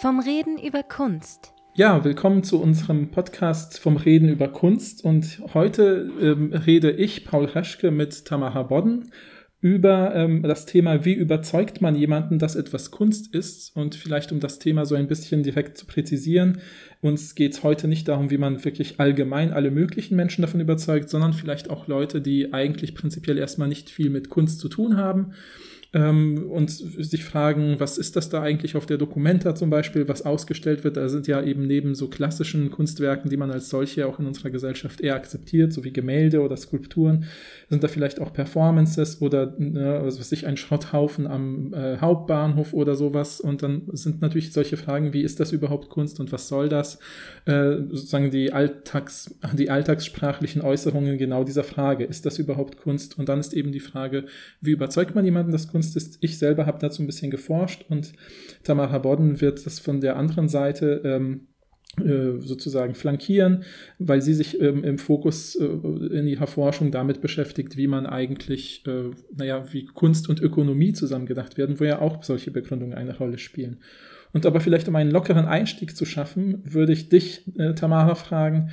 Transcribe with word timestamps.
Vom 0.00 0.20
Reden 0.20 0.58
über 0.58 0.84
Kunst. 0.84 1.52
Ja, 1.74 2.04
willkommen 2.04 2.44
zu 2.44 2.62
unserem 2.62 3.10
Podcast 3.10 3.80
vom 3.80 3.96
Reden 3.96 4.28
über 4.28 4.46
Kunst. 4.46 5.04
Und 5.04 5.42
heute 5.54 6.08
ähm, 6.20 6.52
rede 6.52 6.92
ich, 6.92 7.24
Paul 7.24 7.46
Reschke, 7.46 7.90
mit 7.90 8.24
Tamara 8.24 8.62
Bodden 8.62 9.10
über 9.60 10.14
ähm, 10.14 10.44
das 10.44 10.66
Thema, 10.66 11.04
wie 11.04 11.14
überzeugt 11.14 11.80
man 11.80 11.96
jemanden, 11.96 12.38
dass 12.38 12.54
etwas 12.54 12.92
Kunst 12.92 13.34
ist. 13.34 13.74
Und 13.74 13.96
vielleicht 13.96 14.30
um 14.30 14.38
das 14.38 14.60
Thema 14.60 14.86
so 14.86 14.94
ein 14.94 15.08
bisschen 15.08 15.42
direkt 15.42 15.76
zu 15.76 15.84
präzisieren, 15.84 16.60
uns 17.00 17.34
geht 17.34 17.54
es 17.54 17.64
heute 17.64 17.88
nicht 17.88 18.06
darum, 18.06 18.30
wie 18.30 18.38
man 18.38 18.64
wirklich 18.64 19.00
allgemein 19.00 19.52
alle 19.52 19.72
möglichen 19.72 20.14
Menschen 20.14 20.42
davon 20.42 20.60
überzeugt, 20.60 21.10
sondern 21.10 21.32
vielleicht 21.32 21.70
auch 21.70 21.88
Leute, 21.88 22.20
die 22.20 22.52
eigentlich 22.52 22.94
prinzipiell 22.94 23.36
erstmal 23.36 23.66
nicht 23.66 23.90
viel 23.90 24.10
mit 24.10 24.28
Kunst 24.28 24.60
zu 24.60 24.68
tun 24.68 24.96
haben 24.96 25.32
ähm, 25.94 26.50
und 26.50 26.70
sich 26.70 27.24
fragen, 27.24 27.76
was 27.78 27.96
ist 27.96 28.14
das 28.16 28.28
da 28.28 28.42
eigentlich 28.42 28.76
auf 28.76 28.84
der 28.84 28.98
Documenta 28.98 29.54
zum 29.54 29.70
Beispiel, 29.70 30.06
was 30.06 30.22
ausgestellt 30.22 30.84
wird. 30.84 30.98
Da 30.98 31.08
sind 31.08 31.26
ja 31.26 31.42
eben 31.42 31.66
neben 31.66 31.94
so 31.94 32.08
klassischen 32.08 32.70
Kunstwerken, 32.70 33.30
die 33.30 33.38
man 33.38 33.50
als 33.50 33.70
solche 33.70 34.06
auch 34.06 34.18
in 34.18 34.26
unserer 34.26 34.50
Gesellschaft 34.50 35.00
eher 35.00 35.14
akzeptiert, 35.14 35.72
so 35.72 35.84
wie 35.84 35.92
Gemälde 35.92 36.42
oder 36.42 36.58
Skulpturen, 36.58 37.24
sind 37.70 37.82
da 37.82 37.88
vielleicht 37.88 38.20
auch 38.20 38.34
Performances 38.34 39.22
oder 39.22 39.54
ne, 39.58 40.00
was 40.02 40.18
weiß 40.18 40.32
ich, 40.32 40.46
ein 40.46 40.58
Schrotthaufen 40.58 41.26
am 41.26 41.72
äh, 41.72 41.96
Hauptbahnhof 41.98 42.74
oder 42.74 42.94
sowas. 42.94 43.40
Und 43.40 43.62
dann 43.62 43.82
sind 43.92 44.20
natürlich 44.20 44.52
solche 44.52 44.76
Fragen, 44.76 45.14
wie 45.14 45.22
ist 45.22 45.40
das 45.40 45.52
überhaupt 45.52 45.88
Kunst 45.88 46.20
und 46.20 46.32
was 46.32 46.48
soll 46.48 46.68
das? 46.68 46.98
Äh, 47.46 47.76
sozusagen 47.88 48.30
die, 48.30 48.52
Alltags, 48.52 49.34
die 49.54 49.70
alltagssprachlichen 49.70 50.60
Äußerungen 50.60 51.16
genau 51.16 51.44
dieser 51.44 51.64
Frage, 51.64 52.04
ist 52.04 52.26
das 52.26 52.38
überhaupt 52.38 52.76
Kunst? 52.76 53.18
Und 53.18 53.30
dann 53.30 53.40
ist 53.40 53.54
eben 53.54 53.72
die 53.72 53.80
Frage, 53.80 54.26
wie 54.60 54.72
überzeugt 54.72 55.14
man 55.14 55.24
jemanden, 55.24 55.50
dass 55.50 55.66
Kunst 55.68 55.77
Kunst 55.78 55.96
ist. 55.96 56.18
Ich 56.20 56.38
selber 56.38 56.66
habe 56.66 56.80
dazu 56.80 57.00
ein 57.00 57.06
bisschen 57.06 57.30
geforscht 57.30 57.84
und 57.88 58.12
Tamara 58.64 58.98
Bodden 58.98 59.40
wird 59.40 59.64
das 59.64 59.78
von 59.78 60.00
der 60.00 60.16
anderen 60.16 60.48
Seite 60.48 61.02
ähm, 61.04 61.46
äh, 62.04 62.40
sozusagen 62.40 62.96
flankieren, 62.96 63.62
weil 64.00 64.20
sie 64.20 64.34
sich 64.34 64.60
ähm, 64.60 64.82
im 64.82 64.98
Fokus 64.98 65.54
äh, 65.54 65.64
in 65.64 66.26
ihrer 66.26 66.48
Forschung 66.48 66.90
damit 66.90 67.20
beschäftigt, 67.20 67.76
wie 67.76 67.86
man 67.86 68.06
eigentlich, 68.06 68.84
äh, 68.88 69.10
naja, 69.36 69.72
wie 69.72 69.84
Kunst 69.84 70.28
und 70.28 70.40
Ökonomie 70.40 70.94
zusammengedacht 70.94 71.56
werden, 71.56 71.78
wo 71.78 71.84
ja 71.84 72.00
auch 72.00 72.24
solche 72.24 72.50
Begründungen 72.50 72.94
eine 72.98 73.16
Rolle 73.16 73.38
spielen. 73.38 73.78
Und 74.32 74.46
aber 74.46 74.58
vielleicht 74.58 74.88
um 74.88 74.96
einen 74.96 75.12
lockeren 75.12 75.46
Einstieg 75.46 75.96
zu 75.96 76.04
schaffen, 76.04 76.60
würde 76.64 76.92
ich 76.92 77.08
dich, 77.08 77.44
äh, 77.56 77.74
Tamara, 77.74 78.16
fragen, 78.16 78.70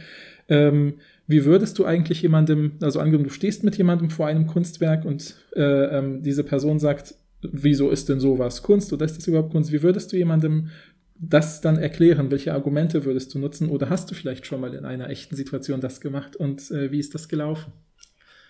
ähm, 0.50 0.96
wie 1.28 1.46
würdest 1.46 1.80
du 1.80 1.86
eigentlich 1.86 2.22
jemandem, 2.22 2.74
also 2.82 3.00
angenommen, 3.00 3.26
du 3.26 3.34
stehst 3.34 3.64
mit 3.64 3.78
jemandem 3.78 4.10
vor 4.10 4.28
einem 4.28 4.48
Kunstwerk 4.48 5.06
und 5.06 5.36
äh, 5.56 5.62
ähm, 5.62 6.22
diese 6.22 6.44
Person 6.44 6.80
sagt, 6.80 7.16
wieso 7.42 7.90
ist 7.90 8.10
denn 8.10 8.20
sowas 8.20 8.62
Kunst 8.62 8.94
oder 8.94 9.06
ist 9.06 9.18
das 9.18 9.28
überhaupt 9.28 9.52
Kunst? 9.52 9.72
Wie 9.72 9.84
würdest 9.84 10.12
du 10.12 10.18
jemandem 10.18 10.70
das 11.18 11.62
dann 11.62 11.78
erklären? 11.78 12.32
Welche 12.32 12.54
Argumente 12.54 13.06
würdest 13.06 13.34
du 13.34 13.40
nutzen? 13.40 13.70
Oder 13.70 13.90
hast 13.90 14.12
du 14.12 14.16
vielleicht 14.16 14.46
schon 14.46 14.62
mal 14.62 14.74
in 14.74 14.86
einer 14.86 15.10
echten 15.10 15.36
Situation 15.36 15.82
das 15.82 16.02
gemacht 16.02 16.36
und 16.36 16.70
äh, 16.72 16.92
wie 16.92 17.00
ist 17.00 17.16
das 17.16 17.28
gelaufen? 17.28 17.74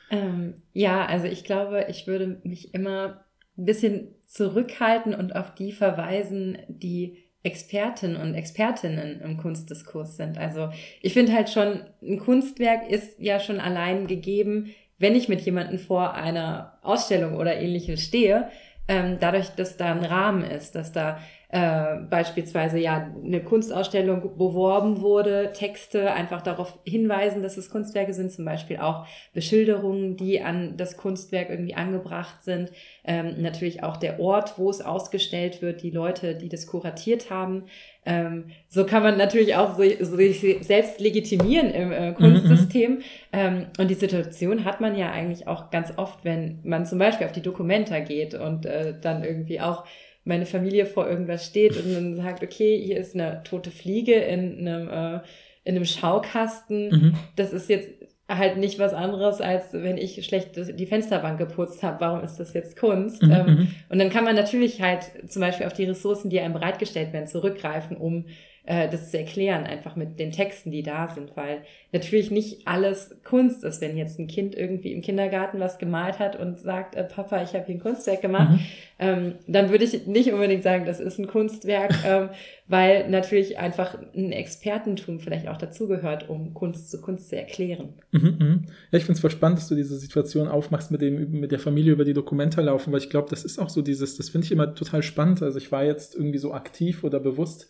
Ähm, 0.09 0.55
ja, 0.73 1.05
also 1.05 1.27
ich 1.27 1.43
glaube, 1.43 1.85
ich 1.89 2.07
würde 2.07 2.39
mich 2.43 2.73
immer 2.73 3.25
ein 3.57 3.65
bisschen 3.65 4.09
zurückhalten 4.25 5.13
und 5.13 5.35
auf 5.35 5.55
die 5.55 5.71
verweisen, 5.71 6.57
die 6.67 7.24
Experten 7.45 8.15
und 8.15 8.33
Expertinnen 8.33 9.21
im 9.21 9.37
Kunstdiskurs 9.37 10.17
sind. 10.17 10.37
Also 10.37 10.69
ich 11.01 11.13
finde 11.13 11.33
halt 11.33 11.49
schon, 11.49 11.81
ein 12.01 12.19
Kunstwerk 12.19 12.89
ist 12.89 13.19
ja 13.19 13.39
schon 13.39 13.59
allein 13.59 14.07
gegeben, 14.07 14.73
wenn 14.97 15.15
ich 15.15 15.29
mit 15.29 15.41
jemandem 15.41 15.77
vor 15.77 16.15
einer 16.15 16.79
Ausstellung 16.81 17.35
oder 17.35 17.55
ähnliches 17.55 18.01
stehe, 18.01 18.49
ähm, 18.87 19.17
dadurch, 19.19 19.49
dass 19.49 19.77
da 19.77 19.91
ein 19.91 20.05
Rahmen 20.05 20.43
ist, 20.43 20.75
dass 20.75 20.91
da 20.91 21.19
äh, 21.49 21.97
beispielsweise 22.09 22.79
ja 22.79 23.11
eine 23.23 23.41
Kunstausstellung 23.41 24.37
beworben 24.37 25.01
wurde, 25.01 25.51
Texte 25.53 26.11
einfach 26.11 26.41
darauf 26.41 26.79
hinweisen, 26.83 27.43
dass 27.43 27.57
es 27.57 27.69
Kunstwerke 27.69 28.13
sind, 28.13 28.31
zum 28.31 28.45
Beispiel 28.45 28.77
auch 28.77 29.05
Beschilderungen, 29.33 30.17
die 30.17 30.41
an 30.41 30.77
das 30.77 30.97
Kunstwerk 30.97 31.49
irgendwie 31.49 31.75
angebracht 31.75 32.43
sind, 32.43 32.71
ähm, 33.03 33.41
natürlich 33.41 33.83
auch 33.83 33.97
der 33.97 34.19
Ort, 34.19 34.57
wo 34.57 34.69
es 34.69 34.81
ausgestellt 34.81 35.61
wird, 35.61 35.83
die 35.83 35.91
Leute, 35.91 36.35
die 36.35 36.49
das 36.49 36.67
kuratiert 36.67 37.29
haben. 37.29 37.65
Ähm, 38.05 38.45
so 38.67 38.85
kann 38.85 39.01
man 39.01 39.17
natürlich 39.17 39.55
auch 39.55 39.77
so 39.77 39.83
sich 40.15 40.57
selbst 40.61 40.99
legitimieren 40.99 41.71
im 41.71 41.91
äh, 41.91 42.13
Kunstsystem. 42.13 42.91
Mhm. 42.91 43.03
Ähm, 43.33 43.65
und 43.79 43.89
die 43.89 43.95
Situation 43.95 44.63
hat 44.63 44.79
man 44.79 44.95
ja 44.95 45.11
eigentlich 45.11 45.47
auch 45.47 45.71
ganz 45.71 45.93
oft, 45.97 46.23
wenn 46.23 46.59
man 46.63 46.85
zum 46.85 46.99
Beispiel 46.99 47.25
auf 47.25 47.33
die 47.33 47.41
Dokumenta 47.41 47.99
geht 47.99 48.35
und 48.35 48.65
äh, 48.65 48.93
dann 48.99 49.23
irgendwie 49.23 49.59
auch 49.59 49.85
meine 50.25 50.45
Familie 50.45 50.85
vor 50.85 51.07
irgendwas 51.07 51.45
steht 51.45 51.77
und 51.77 51.93
dann 51.93 52.15
sagt, 52.15 52.43
okay, 52.43 52.81
hier 52.83 52.97
ist 52.97 53.15
eine 53.15 53.41
tote 53.43 53.71
Fliege 53.71 54.15
in 54.15 54.67
einem, 54.67 54.89
äh, 54.89 55.19
in 55.63 55.75
einem 55.75 55.85
Schaukasten. 55.85 56.89
Mhm. 56.89 57.13
Das 57.35 57.53
ist 57.53 57.69
jetzt 57.69 57.89
halt 58.27 58.57
nicht 58.57 58.79
was 58.79 58.93
anderes, 58.93 59.39
als 59.39 59.71
wenn 59.71 59.97
ich 59.97 60.25
schlecht 60.25 60.79
die 60.79 60.85
Fensterbank 60.87 61.37
geputzt 61.37 61.83
habe. 61.83 62.01
Warum 62.01 62.23
ist 62.23 62.37
das 62.37 62.53
jetzt 62.53 62.75
Kunst? 62.75 63.21
Mhm. 63.21 63.31
Ähm, 63.31 63.45
mhm. 63.45 63.67
und 63.89 63.99
dann 63.99 64.09
kann 64.09 64.23
man 64.23 64.35
natürlich 64.35 64.81
halt 64.81 65.03
zum 65.27 65.41
Beispiel 65.41 65.67
auf 65.67 65.73
die 65.73 65.85
Ressourcen, 65.85 66.31
die 66.31 66.39
einem 66.39 66.53
bereitgestellt 66.53 67.13
werden, 67.13 67.27
zurückgreifen, 67.27 67.95
um 67.95 68.25
äh, 68.65 68.89
das 68.89 69.11
zu 69.11 69.17
erklären, 69.19 69.63
einfach 69.63 69.95
mit 69.95 70.19
den 70.19 70.31
Texten, 70.31 70.71
die 70.71 70.81
da 70.81 71.07
sind, 71.07 71.37
weil 71.37 71.61
natürlich 71.91 72.31
nicht 72.31 72.67
alles 72.67 73.15
Kunst 73.23 73.63
ist. 73.63 73.79
Wenn 73.79 73.95
jetzt 73.95 74.17
ein 74.19 74.27
Kind 74.27 74.55
irgendwie 74.55 74.91
im 74.91 75.01
Kindergarten 75.01 75.59
was 75.59 75.77
gemalt 75.77 76.17
hat 76.17 76.39
und 76.39 76.59
sagt, 76.59 76.95
äh, 76.95 77.03
Papa, 77.03 77.43
ich 77.43 77.53
habe 77.53 77.65
hier 77.65 77.75
ein 77.75 77.79
Kunstwerk 77.79 78.21
gemacht, 78.21 78.51
mhm. 78.51 78.59
ähm, 78.97 79.35
dann 79.47 79.69
würde 79.69 79.83
ich 79.83 80.07
nicht 80.07 80.33
unbedingt 80.33 80.63
sagen, 80.63 80.85
das 80.85 80.99
ist 80.99 81.19
ein 81.19 81.27
Kunstwerk, 81.27 81.93
ähm, 82.05 82.29
weil 82.67 83.07
natürlich 83.09 83.59
einfach 83.59 83.99
ein 84.15 84.31
Expertentum 84.31 85.19
vielleicht 85.19 85.47
auch 85.47 85.57
dazugehört, 85.57 86.27
um 86.27 86.55
Kunst 86.55 86.89
zu 86.89 86.99
Kunst 86.99 87.29
zu 87.29 87.37
erklären. 87.37 87.93
Mhm, 88.11 88.35
mh. 88.39 88.59
Ja, 88.91 88.97
ich 88.97 89.05
finde 89.05 89.13
es 89.17 89.19
voll 89.19 89.29
spannend, 89.29 89.59
dass 89.59 89.67
du 89.67 89.75
diese 89.75 89.95
Situation 89.97 90.47
aufmachst 90.47 90.89
mit 90.89 91.01
dem 91.01 91.39
mit 91.39 91.51
der 91.51 91.59
Familie 91.59 91.93
über 91.93 92.05
die 92.05 92.13
Dokumente 92.13 92.61
laufen, 92.61 92.91
weil 92.91 92.99
ich 92.99 93.11
glaube, 93.11 93.29
das 93.29 93.45
ist 93.45 93.59
auch 93.59 93.69
so 93.69 93.83
dieses, 93.83 94.17
das 94.17 94.29
finde 94.29 94.45
ich 94.45 94.51
immer 94.51 94.73
total 94.73 95.03
spannend. 95.03 95.43
Also 95.43 95.59
ich 95.59 95.71
war 95.71 95.83
jetzt 95.83 96.15
irgendwie 96.15 96.39
so 96.39 96.51
aktiv 96.53 97.03
oder 97.03 97.19
bewusst 97.19 97.69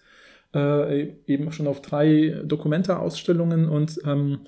äh, 0.53 1.13
eben 1.28 1.51
schon 1.51 1.67
auf 1.67 1.81
drei 1.81 2.41
Dokumenta-Ausstellungen 2.45 3.67
und 3.69 4.00
ähm, 4.06 4.39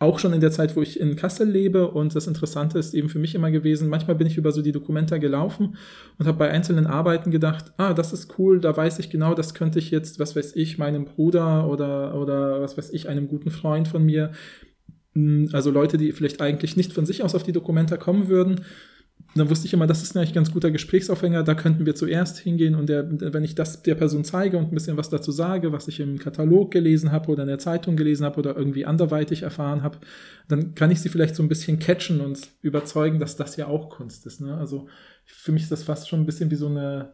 auch 0.00 0.18
schon 0.18 0.32
in 0.32 0.40
der 0.40 0.50
Zeit, 0.50 0.76
wo 0.76 0.82
ich 0.82 0.98
in 0.98 1.14
Kassel 1.14 1.48
lebe. 1.48 1.90
Und 1.90 2.16
das 2.16 2.26
Interessante 2.26 2.78
ist 2.78 2.94
eben 2.94 3.10
für 3.10 3.18
mich 3.18 3.34
immer 3.34 3.50
gewesen, 3.50 3.90
manchmal 3.90 4.16
bin 4.16 4.26
ich 4.26 4.38
über 4.38 4.50
so 4.50 4.62
die 4.62 4.72
Dokumenta 4.72 5.18
gelaufen 5.18 5.76
und 6.18 6.26
habe 6.26 6.38
bei 6.38 6.50
einzelnen 6.50 6.86
Arbeiten 6.86 7.30
gedacht, 7.30 7.72
ah, 7.76 7.92
das 7.92 8.14
ist 8.14 8.38
cool, 8.38 8.60
da 8.60 8.74
weiß 8.74 8.98
ich 8.98 9.10
genau, 9.10 9.34
das 9.34 9.52
könnte 9.52 9.78
ich 9.78 9.90
jetzt, 9.90 10.18
was 10.18 10.34
weiß 10.34 10.56
ich, 10.56 10.78
meinem 10.78 11.04
Bruder 11.04 11.68
oder, 11.68 12.14
oder 12.18 12.62
was 12.62 12.78
weiß 12.78 12.90
ich, 12.94 13.10
einem 13.10 13.28
guten 13.28 13.50
Freund 13.50 13.88
von 13.88 14.02
mir, 14.02 14.32
hm, 15.12 15.50
also 15.52 15.70
Leute, 15.70 15.98
die 15.98 16.12
vielleicht 16.12 16.40
eigentlich 16.40 16.78
nicht 16.78 16.94
von 16.94 17.04
sich 17.04 17.22
aus 17.22 17.34
auf 17.34 17.42
die 17.42 17.52
Dokumenta 17.52 17.98
kommen 17.98 18.28
würden, 18.28 18.62
dann 19.34 19.48
wusste 19.48 19.66
ich 19.66 19.72
immer, 19.72 19.86
das 19.86 20.02
ist 20.02 20.16
eigentlich 20.16 20.30
ein 20.30 20.34
ganz 20.34 20.52
guter 20.52 20.70
Gesprächsaufhänger, 20.70 21.42
da 21.42 21.54
könnten 21.54 21.86
wir 21.86 21.94
zuerst 21.94 22.38
hingehen 22.38 22.74
und 22.74 22.88
der, 22.88 23.06
wenn 23.32 23.44
ich 23.44 23.54
das 23.54 23.82
der 23.82 23.94
Person 23.94 24.24
zeige 24.24 24.58
und 24.58 24.72
ein 24.72 24.74
bisschen 24.74 24.96
was 24.96 25.08
dazu 25.08 25.30
sage, 25.30 25.72
was 25.72 25.88
ich 25.88 26.00
im 26.00 26.18
Katalog 26.18 26.70
gelesen 26.70 27.12
habe 27.12 27.30
oder 27.30 27.42
in 27.42 27.48
der 27.48 27.58
Zeitung 27.58 27.96
gelesen 27.96 28.24
habe 28.24 28.38
oder 28.38 28.56
irgendwie 28.56 28.86
anderweitig 28.86 29.42
erfahren 29.42 29.82
habe, 29.82 29.98
dann 30.48 30.74
kann 30.74 30.90
ich 30.90 31.00
sie 31.00 31.08
vielleicht 31.08 31.36
so 31.36 31.42
ein 31.42 31.48
bisschen 31.48 31.78
catchen 31.78 32.20
und 32.20 32.40
überzeugen, 32.62 33.20
dass 33.20 33.36
das 33.36 33.56
ja 33.56 33.68
auch 33.68 33.90
Kunst 33.90 34.26
ist. 34.26 34.40
Ne? 34.40 34.56
Also 34.56 34.88
für 35.24 35.52
mich 35.52 35.62
ist 35.62 35.72
das 35.72 35.84
fast 35.84 36.08
schon 36.08 36.20
ein 36.20 36.26
bisschen 36.26 36.50
wie 36.50 36.56
so 36.56 36.66
eine 36.66 37.12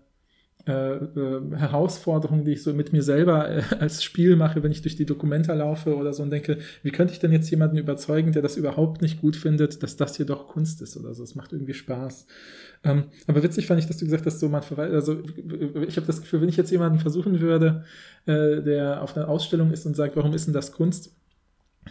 äh, 0.66 0.96
äh, 0.96 1.56
Herausforderung, 1.56 2.44
die 2.44 2.52
ich 2.52 2.62
so 2.64 2.74
mit 2.74 2.92
mir 2.92 3.02
selber 3.02 3.48
äh, 3.48 3.62
als 3.78 4.02
Spiel 4.02 4.34
mache, 4.34 4.62
wenn 4.64 4.72
ich 4.72 4.82
durch 4.82 4.96
die 4.96 5.06
Dokumenta 5.06 5.54
laufe 5.54 5.96
oder 5.96 6.12
so 6.12 6.24
und 6.24 6.30
denke, 6.30 6.58
wie 6.82 6.90
könnte 6.90 7.12
ich 7.12 7.20
denn 7.20 7.30
jetzt 7.30 7.48
jemanden 7.50 7.76
überzeugen, 7.76 8.32
der 8.32 8.42
das 8.42 8.56
überhaupt 8.56 9.00
nicht 9.00 9.20
gut 9.20 9.36
findet, 9.36 9.82
dass 9.84 9.96
das 9.96 10.16
hier 10.16 10.26
doch 10.26 10.48
Kunst 10.48 10.82
ist 10.82 10.96
oder 10.96 11.14
so. 11.14 11.22
Es 11.22 11.36
macht 11.36 11.52
irgendwie 11.52 11.74
Spaß. 11.74 12.26
Ähm, 12.82 13.04
aber 13.28 13.42
witzig 13.42 13.66
fand 13.66 13.80
ich, 13.80 13.86
dass 13.86 13.98
du 13.98 14.04
gesagt 14.06 14.26
hast, 14.26 14.40
so 14.40 14.48
man 14.48 14.62
also 14.76 15.22
ich 15.86 15.96
habe 15.96 16.06
das 16.06 16.20
Gefühl, 16.20 16.40
wenn 16.40 16.48
ich 16.48 16.56
jetzt 16.56 16.70
jemanden 16.72 16.98
versuchen 16.98 17.40
würde, 17.40 17.84
äh, 18.26 18.60
der 18.62 19.02
auf 19.02 19.16
einer 19.16 19.28
Ausstellung 19.28 19.70
ist 19.70 19.86
und 19.86 19.94
sagt, 19.94 20.16
warum 20.16 20.34
ist 20.34 20.46
denn 20.46 20.54
das 20.54 20.72
Kunst? 20.72 21.15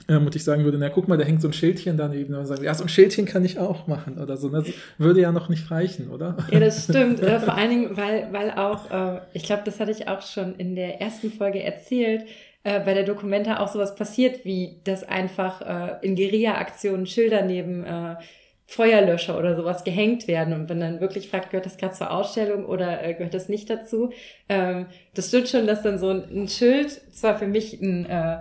Ähm, 0.07 0.25
und 0.25 0.35
ich 0.35 0.43
sagen 0.43 0.63
würde, 0.63 0.77
na 0.77 0.89
guck 0.89 1.07
mal, 1.07 1.17
da 1.17 1.23
hängt 1.23 1.41
so 1.41 1.47
ein 1.47 1.53
Schildchen 1.53 1.97
daneben 1.97 2.35
und 2.35 2.45
sagen, 2.45 2.63
ja, 2.63 2.73
so 2.73 2.83
ein 2.83 2.89
Schildchen 2.89 3.25
kann 3.25 3.43
ich 3.43 3.59
auch 3.59 3.87
machen 3.87 4.17
oder 4.17 4.37
so. 4.37 4.49
Das 4.49 4.65
würde 4.97 5.21
ja 5.21 5.31
noch 5.31 5.49
nicht 5.49 5.71
reichen, 5.71 6.09
oder? 6.09 6.37
Ja, 6.51 6.59
das 6.59 6.83
stimmt. 6.89 7.21
äh, 7.21 7.39
vor 7.39 7.55
allen 7.55 7.69
Dingen, 7.69 7.97
weil, 7.97 8.27
weil 8.31 8.51
auch, 8.51 8.91
äh, 8.91 9.21
ich 9.33 9.43
glaube, 9.43 9.63
das 9.65 9.79
hatte 9.79 9.91
ich 9.91 10.07
auch 10.07 10.21
schon 10.21 10.55
in 10.55 10.75
der 10.75 11.01
ersten 11.01 11.31
Folge 11.31 11.63
erzählt, 11.63 12.25
äh, 12.63 12.79
bei 12.79 12.93
der 12.93 13.03
Dokumenta 13.03 13.59
auch 13.59 13.67
sowas 13.67 13.95
passiert, 13.95 14.45
wie 14.45 14.79
dass 14.83 15.03
einfach 15.03 15.61
äh, 15.61 16.05
in 16.05 16.15
Guerilla-Aktionen 16.15 17.05
Schilder 17.05 17.43
neben 17.43 17.83
äh, 17.83 18.15
Feuerlöscher 18.67 19.37
oder 19.37 19.55
sowas 19.55 19.83
gehängt 19.83 20.27
werden 20.27 20.53
und 20.53 20.69
wenn 20.69 20.79
dann 20.79 20.99
wirklich 20.99 21.29
fragt, 21.29 21.51
gehört 21.51 21.67
das 21.67 21.77
gerade 21.77 21.93
zur 21.93 22.09
Ausstellung 22.09 22.65
oder 22.65 23.03
äh, 23.03 23.13
gehört 23.13 23.35
das 23.35 23.47
nicht 23.47 23.69
dazu? 23.69 24.11
Ähm, 24.49 24.87
das 25.13 25.27
stimmt 25.27 25.49
schon, 25.49 25.67
dass 25.67 25.83
dann 25.83 25.99
so 25.99 26.09
ein, 26.09 26.23
ein 26.31 26.47
Schild 26.47 26.89
zwar 27.13 27.37
für 27.37 27.45
mich 27.45 27.79
ein 27.79 28.07
äh, 28.07 28.37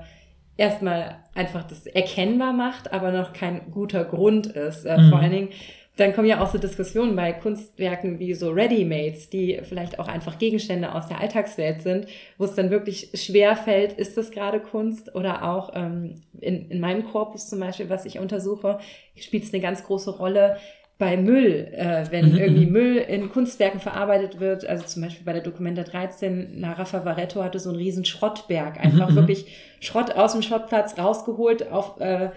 erstmal 0.56 1.16
einfach 1.34 1.64
das 1.64 1.86
erkennbar 1.86 2.52
macht, 2.52 2.92
aber 2.92 3.10
noch 3.10 3.32
kein 3.32 3.70
guter 3.70 4.04
Grund 4.04 4.46
ist. 4.46 4.84
Äh, 4.84 4.98
mhm. 4.98 5.10
Vor 5.10 5.18
allen 5.18 5.32
Dingen, 5.32 5.48
dann 5.96 6.12
kommen 6.12 6.26
ja 6.26 6.42
auch 6.42 6.50
so 6.50 6.58
Diskussionen 6.58 7.14
bei 7.14 7.32
Kunstwerken 7.32 8.18
wie 8.18 8.34
so 8.34 8.50
Ready-Mates, 8.50 9.30
die 9.30 9.60
vielleicht 9.62 10.00
auch 10.00 10.08
einfach 10.08 10.38
Gegenstände 10.38 10.92
aus 10.92 11.06
der 11.06 11.20
Alltagswelt 11.20 11.82
sind, 11.82 12.06
wo 12.36 12.44
es 12.44 12.54
dann 12.54 12.70
wirklich 12.70 13.10
schwer 13.14 13.56
fällt, 13.56 13.92
ist 13.92 14.16
das 14.16 14.32
gerade 14.32 14.58
Kunst 14.58 15.14
oder 15.14 15.44
auch 15.44 15.70
ähm, 15.74 16.16
in, 16.40 16.68
in 16.68 16.80
meinem 16.80 17.04
Korpus 17.04 17.48
zum 17.48 17.60
Beispiel, 17.60 17.90
was 17.90 18.06
ich 18.06 18.18
untersuche, 18.18 18.80
spielt 19.16 19.44
es 19.44 19.52
eine 19.52 19.62
ganz 19.62 19.84
große 19.84 20.16
Rolle, 20.16 20.56
bei 21.04 21.18
Müll, 21.18 21.68
äh, 21.76 22.06
wenn 22.10 22.32
mhm, 22.32 22.38
irgendwie 22.38 22.64
mhm. 22.64 22.72
Müll 22.72 22.96
in 22.96 23.28
Kunstwerken 23.28 23.78
verarbeitet 23.78 24.40
wird, 24.40 24.66
also 24.66 24.86
zum 24.86 25.02
Beispiel 25.02 25.26
bei 25.26 25.34
der 25.34 25.42
Documenta 25.42 25.82
13, 25.82 26.58
Nara 26.58 26.86
Favaretto 26.86 27.44
hatte 27.44 27.58
so 27.58 27.68
einen 27.68 27.76
riesen 27.76 28.06
Schrottberg, 28.06 28.80
einfach 28.82 29.10
mhm, 29.10 29.16
wirklich 29.16 29.46
Schrott 29.80 30.12
aus 30.16 30.32
dem 30.32 30.40
Schrottplatz 30.40 30.96
rausgeholt, 30.96 31.70
auf 31.70 32.00
äh, 32.00 32.30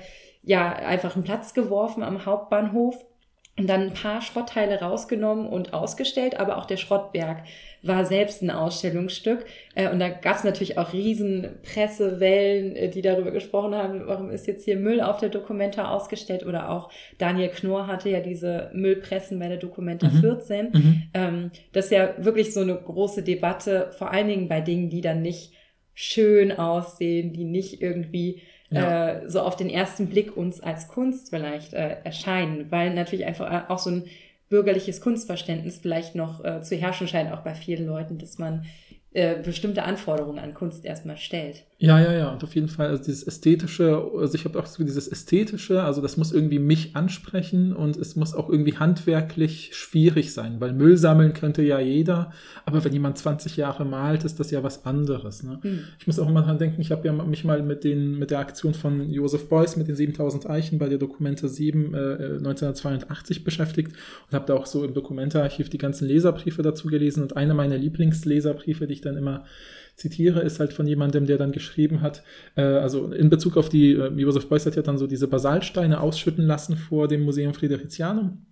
ja 0.43 0.73
einfach 0.73 1.15
einen 1.15 1.23
Platz 1.23 1.53
geworfen 1.53 2.03
am 2.03 2.25
Hauptbahnhof 2.25 3.05
und 3.57 3.69
dann 3.69 3.83
ein 3.83 3.93
paar 3.93 4.21
Schrottteile 4.21 4.81
rausgenommen 4.81 5.47
und 5.47 5.73
ausgestellt, 5.73 6.37
aber 6.37 6.57
auch 6.57 6.65
der 6.65 6.77
Schrottberg 6.77 7.43
war 7.83 8.05
selbst 8.05 8.41
ein 8.41 8.49
Ausstellungsstück. 8.51 9.45
Äh, 9.75 9.89
und 9.89 9.99
da 9.99 10.09
gab 10.09 10.37
es 10.37 10.43
natürlich 10.43 10.77
auch 10.77 10.93
riesen 10.93 11.47
Pressewellen, 11.63 12.75
äh, 12.75 12.89
die 12.89 13.01
darüber 13.01 13.31
gesprochen 13.31 13.75
haben, 13.75 14.03
warum 14.05 14.29
ist 14.29 14.47
jetzt 14.47 14.65
hier 14.65 14.77
Müll 14.77 15.01
auf 15.01 15.17
der 15.17 15.29
Dokumenta 15.29 15.91
ausgestellt? 15.91 16.45
Oder 16.45 16.69
auch 16.69 16.91
Daniel 17.17 17.49
Knorr 17.49 17.87
hatte 17.87 18.09
ja 18.09 18.19
diese 18.19 18.71
Müllpressen 18.73 19.39
bei 19.39 19.47
der 19.47 19.57
Dokumenta 19.57 20.09
mhm. 20.09 20.19
14. 20.19 20.69
Mhm. 20.71 21.03
Ähm, 21.13 21.51
das 21.71 21.85
ist 21.85 21.91
ja 21.91 22.13
wirklich 22.17 22.53
so 22.53 22.61
eine 22.61 22.75
große 22.75 23.23
Debatte, 23.23 23.91
vor 23.97 24.11
allen 24.11 24.27
Dingen 24.27 24.47
bei 24.47 24.61
Dingen, 24.61 24.89
die 24.89 25.01
dann 25.01 25.21
nicht 25.21 25.53
schön 25.93 26.51
aussehen, 26.51 27.33
die 27.33 27.43
nicht 27.43 27.81
irgendwie 27.81 28.41
ja. 28.69 29.09
äh, 29.09 29.29
so 29.29 29.41
auf 29.41 29.55
den 29.55 29.69
ersten 29.69 30.07
Blick 30.07 30.35
uns 30.35 30.59
als 30.59 30.87
Kunst 30.87 31.29
vielleicht 31.29 31.73
äh, 31.73 31.97
erscheinen, 32.03 32.71
weil 32.71 32.93
natürlich 32.93 33.25
einfach 33.25 33.51
äh, 33.51 33.71
auch 33.71 33.79
so 33.79 33.91
ein 33.91 34.05
bürgerliches 34.49 35.01
Kunstverständnis 35.01 35.79
vielleicht 35.81 36.15
noch 36.15 36.43
äh, 36.43 36.61
zu 36.61 36.75
herrschen 36.75 37.07
scheint, 37.07 37.31
auch 37.31 37.41
bei 37.41 37.55
vielen 37.55 37.85
Leuten, 37.85 38.17
dass 38.17 38.37
man 38.37 38.65
äh, 39.13 39.41
bestimmte 39.41 39.83
Anforderungen 39.83 40.37
an 40.37 40.53
Kunst 40.53 40.85
erstmal 40.85 41.17
stellt. 41.17 41.63
Ja, 41.79 41.99
ja, 41.99 42.11
ja, 42.11 42.33
und 42.33 42.43
auf 42.43 42.55
jeden 42.55 42.67
Fall, 42.67 42.87
also 42.87 43.03
dieses 43.03 43.23
ästhetische, 43.23 44.03
also 44.17 44.33
ich 44.33 44.45
habe 44.45 44.59
auch 44.59 44.65
so 44.65 44.83
dieses 44.83 45.07
ästhetische, 45.07 45.83
also 45.83 46.01
das 46.01 46.17
muss 46.17 46.31
irgendwie 46.31 46.57
mich 46.57 46.95
ansprechen 46.95 47.71
und 47.71 47.97
es 47.97 48.15
muss 48.15 48.33
auch 48.33 48.49
irgendwie 48.49 48.77
handwerklich 48.77 49.69
schwierig 49.73 50.33
sein, 50.33 50.59
weil 50.59 50.73
Müll 50.73 50.97
sammeln 50.97 51.33
könnte 51.33 51.61
ja 51.61 51.79
jeder, 51.79 52.31
aber 52.65 52.83
wenn 52.83 52.93
jemand 52.93 53.19
20 53.19 53.57
Jahre 53.57 53.85
malt, 53.85 54.23
ist 54.23 54.39
das 54.39 54.49
ja 54.49 54.63
was 54.63 54.85
anderes. 54.85 55.43
Ne? 55.43 55.59
Mhm. 55.61 55.79
Ich 55.99 56.07
muss 56.07 56.17
auch 56.17 56.27
immer 56.27 56.41
dran 56.41 56.57
denken, 56.57 56.81
ich 56.81 56.91
habe 56.91 57.07
ja 57.07 57.13
mich 57.13 57.43
mal 57.43 57.61
mit, 57.61 57.83
den, 57.83 58.17
mit 58.17 58.31
der 58.31 58.39
Aktion 58.39 58.73
von 58.73 59.07
Joseph 59.11 59.47
Beuys 59.47 59.77
mit 59.77 59.87
den 59.87 59.95
7000 59.95 60.49
Eichen 60.49 60.79
bei 60.79 60.89
der 60.89 60.97
Dokumente 60.97 61.47
7 61.47 61.93
äh, 61.93 61.97
1982 62.37 63.43
beschäftigt 63.43 63.93
und 64.29 64.35
habe 64.35 64.47
da 64.47 64.55
auch 64.55 64.65
so 64.65 64.83
im 64.83 64.95
Dokumentarchiv 64.95 65.69
die 65.69 65.77
ganzen 65.77 66.07
Leserbriefe 66.07 66.63
dazu 66.63 66.87
gelesen 66.87 67.21
und 67.21 67.37
einer 67.37 67.53
meiner 67.53 67.77
Lieblingsleserbriefe, 67.77 68.87
die 68.87 68.96
ich 68.97 69.01
dann 69.01 69.17
immer 69.17 69.45
zitiere, 69.95 70.41
ist 70.41 70.59
halt 70.59 70.73
von 70.73 70.85
jemandem, 70.85 71.25
der 71.25 71.37
dann 71.37 71.51
geschrieben 71.51 72.01
hat, 72.01 72.23
äh, 72.55 72.61
also 72.61 73.11
in 73.11 73.29
Bezug 73.29 73.57
auf 73.57 73.69
die, 73.69 73.93
äh, 73.93 74.09
Josef 74.15 74.47
Beuys 74.47 74.65
hat 74.65 74.75
ja 74.75 74.83
dann 74.83 74.97
so 74.97 75.07
diese 75.07 75.27
Basaltsteine 75.27 75.99
ausschütten 75.99 76.45
lassen 76.45 76.77
vor 76.77 77.07
dem 77.07 77.23
Museum 77.23 77.53
Fridericianum. 77.53 78.45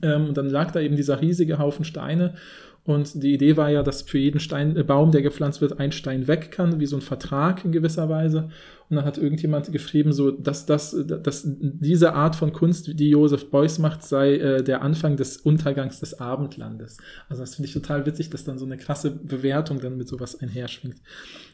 Ähm, 0.00 0.28
und 0.28 0.36
dann 0.36 0.48
lag 0.48 0.70
da 0.70 0.80
eben 0.80 0.96
dieser 0.96 1.20
riesige 1.20 1.58
Haufen 1.58 1.84
Steine 1.84 2.34
und 2.84 3.22
die 3.22 3.34
Idee 3.34 3.56
war 3.56 3.70
ja, 3.70 3.82
dass 3.82 4.02
für 4.02 4.18
jeden 4.18 4.40
Stein, 4.40 4.76
äh, 4.76 4.82
Baum, 4.82 5.12
der 5.12 5.22
gepflanzt 5.22 5.60
wird, 5.60 5.78
ein 5.78 5.92
Stein 5.92 6.26
weg 6.26 6.50
kann, 6.50 6.80
wie 6.80 6.86
so 6.86 6.96
ein 6.96 7.02
Vertrag 7.02 7.64
in 7.64 7.72
gewisser 7.72 8.08
Weise. 8.08 8.50
Und 8.92 8.96
dann 8.96 9.06
hat 9.06 9.16
irgendjemand 9.16 9.72
geschrieben, 9.72 10.12
so, 10.12 10.30
dass, 10.30 10.66
das, 10.66 10.94
dass 11.06 11.44
diese 11.46 12.12
Art 12.12 12.36
von 12.36 12.52
Kunst, 12.52 13.00
die 13.00 13.08
Josef 13.08 13.48
Beuys 13.48 13.78
macht, 13.78 14.02
sei 14.02 14.34
äh, 14.34 14.62
der 14.62 14.82
Anfang 14.82 15.16
des 15.16 15.38
Untergangs 15.38 16.00
des 16.00 16.20
Abendlandes. 16.20 16.98
Also 17.30 17.42
das 17.42 17.54
finde 17.54 17.68
ich 17.68 17.72
total 17.72 18.04
witzig, 18.04 18.28
dass 18.28 18.44
dann 18.44 18.58
so 18.58 18.66
eine 18.66 18.76
krasse 18.76 19.10
Bewertung 19.10 19.80
dann 19.80 19.96
mit 19.96 20.08
sowas 20.08 20.38
einherschwingt. 20.38 20.96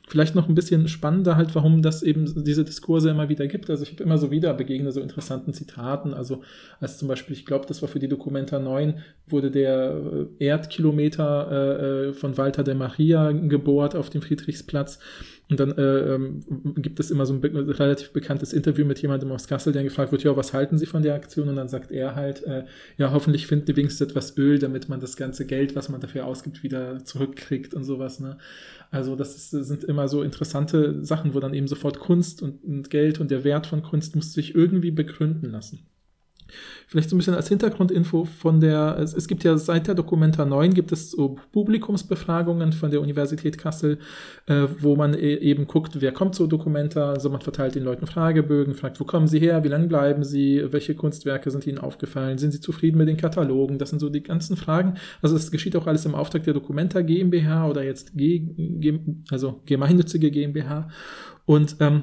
Vielleicht 0.08 0.34
noch 0.34 0.48
ein 0.48 0.56
bisschen 0.56 0.88
spannender 0.88 1.36
halt, 1.36 1.54
warum 1.54 1.80
das 1.80 2.02
eben 2.02 2.42
diese 2.42 2.64
Diskurse 2.64 3.10
immer 3.10 3.28
wieder 3.28 3.46
gibt. 3.46 3.70
Also 3.70 3.84
ich 3.84 3.92
habe 3.92 4.02
immer 4.02 4.18
so 4.18 4.32
wieder 4.32 4.52
begegnet 4.52 4.92
so 4.92 5.00
interessanten 5.00 5.52
Zitaten. 5.52 6.14
Also 6.14 6.42
als 6.80 6.98
zum 6.98 7.06
Beispiel, 7.06 7.36
ich 7.36 7.46
glaube, 7.46 7.66
das 7.66 7.82
war 7.82 7.88
für 7.88 8.00
die 8.00 8.08
Dokumenta 8.08 8.58
9, 8.58 8.94
wurde 9.28 9.52
der 9.52 10.26
äh, 10.40 10.44
Erdkilometer 10.44 11.50
äh, 11.52 12.08
äh, 12.08 12.12
von 12.14 12.36
Walter 12.36 12.64
de 12.64 12.74
Maria 12.74 13.30
gebohrt 13.30 13.94
auf 13.94 14.10
dem 14.10 14.22
Friedrichsplatz. 14.22 14.98
Und 15.50 15.60
dann 15.60 15.72
äh, 15.78 16.14
ähm, 16.14 16.40
gibt 16.76 17.00
es 17.00 17.10
immer 17.10 17.24
so 17.24 17.32
ein 17.32 17.40
be 17.40 17.78
relativ 17.78 18.12
bekanntes 18.12 18.52
Interview 18.52 18.84
mit 18.84 19.00
jemandem 19.00 19.32
aus 19.32 19.48
Kassel, 19.48 19.72
der 19.72 19.82
gefragt 19.82 20.12
wird, 20.12 20.22
ja, 20.22 20.36
was 20.36 20.52
halten 20.52 20.76
Sie 20.76 20.84
von 20.84 21.02
der 21.02 21.14
Aktion? 21.14 21.48
Und 21.48 21.56
dann 21.56 21.68
sagt 21.68 21.90
er 21.90 22.14
halt, 22.14 22.44
äh, 22.44 22.64
ja, 22.98 23.12
hoffentlich 23.12 23.46
finden 23.46 23.64
die 23.64 23.76
wenigstens 23.76 24.06
etwas 24.06 24.36
Öl, 24.36 24.58
damit 24.58 24.90
man 24.90 25.00
das 25.00 25.16
ganze 25.16 25.46
Geld, 25.46 25.74
was 25.74 25.88
man 25.88 26.02
dafür 26.02 26.26
ausgibt, 26.26 26.62
wieder 26.62 27.02
zurückkriegt 27.02 27.72
und 27.72 27.84
sowas. 27.84 28.20
Ne? 28.20 28.36
Also 28.90 29.16
das 29.16 29.36
ist, 29.36 29.50
sind 29.50 29.84
immer 29.84 30.06
so 30.08 30.22
interessante 30.22 31.02
Sachen, 31.02 31.32
wo 31.32 31.40
dann 31.40 31.54
eben 31.54 31.66
sofort 31.66 31.98
Kunst 31.98 32.42
und, 32.42 32.62
und 32.64 32.90
Geld 32.90 33.18
und 33.18 33.30
der 33.30 33.42
Wert 33.44 33.66
von 33.66 33.82
Kunst 33.82 34.16
muss 34.16 34.34
sich 34.34 34.54
irgendwie 34.54 34.90
begründen 34.90 35.50
lassen. 35.50 35.86
Vielleicht 36.86 37.10
so 37.10 37.16
ein 37.16 37.18
bisschen 37.18 37.34
als 37.34 37.48
Hintergrundinfo 37.48 38.24
von 38.24 38.60
der, 38.60 38.98
es, 38.98 39.12
es, 39.14 39.28
gibt 39.28 39.44
ja 39.44 39.56
seit 39.56 39.86
der 39.86 39.94
Dokumenta 39.94 40.44
9 40.44 40.74
gibt 40.74 40.92
es 40.92 41.10
so 41.10 41.36
Publikumsbefragungen 41.52 42.72
von 42.72 42.90
der 42.90 43.00
Universität 43.00 43.58
Kassel, 43.58 43.98
äh, 44.46 44.66
wo 44.80 44.96
man 44.96 45.14
e 45.14 45.34
eben 45.34 45.66
guckt, 45.66 46.00
wer 46.00 46.12
kommt 46.12 46.34
zur 46.34 46.48
Dokumenta, 46.48 47.10
also 47.10 47.30
man 47.30 47.40
verteilt 47.40 47.74
den 47.74 47.84
Leuten 47.84 48.06
Fragebögen, 48.06 48.74
fragt, 48.74 49.00
wo 49.00 49.04
kommen 49.04 49.26
sie 49.26 49.38
her, 49.38 49.64
wie 49.64 49.68
lange 49.68 49.86
bleiben 49.86 50.24
sie, 50.24 50.64
welche 50.70 50.94
Kunstwerke 50.94 51.50
sind 51.50 51.66
ihnen 51.66 51.78
aufgefallen, 51.78 52.38
sind 52.38 52.52
sie 52.52 52.60
zufrieden 52.60 52.98
mit 52.98 53.08
den 53.08 53.16
Katalogen, 53.16 53.78
das 53.78 53.90
sind 53.90 53.98
so 53.98 54.08
die 54.08 54.22
ganzen 54.22 54.56
Fragen. 54.56 54.94
Also 55.22 55.36
es 55.36 55.50
geschieht 55.50 55.76
auch 55.76 55.86
alles 55.86 56.06
im 56.06 56.14
Auftrag 56.14 56.44
der 56.44 56.54
Dokumenta 56.54 57.02
GmbH 57.02 57.68
oder 57.68 57.82
jetzt 57.82 58.16
G, 58.16 58.38
G 58.56 58.98
also 59.30 59.60
gemeinnützige 59.66 60.30
GmbH. 60.30 60.88
Und 61.44 61.76
ähm, 61.80 62.02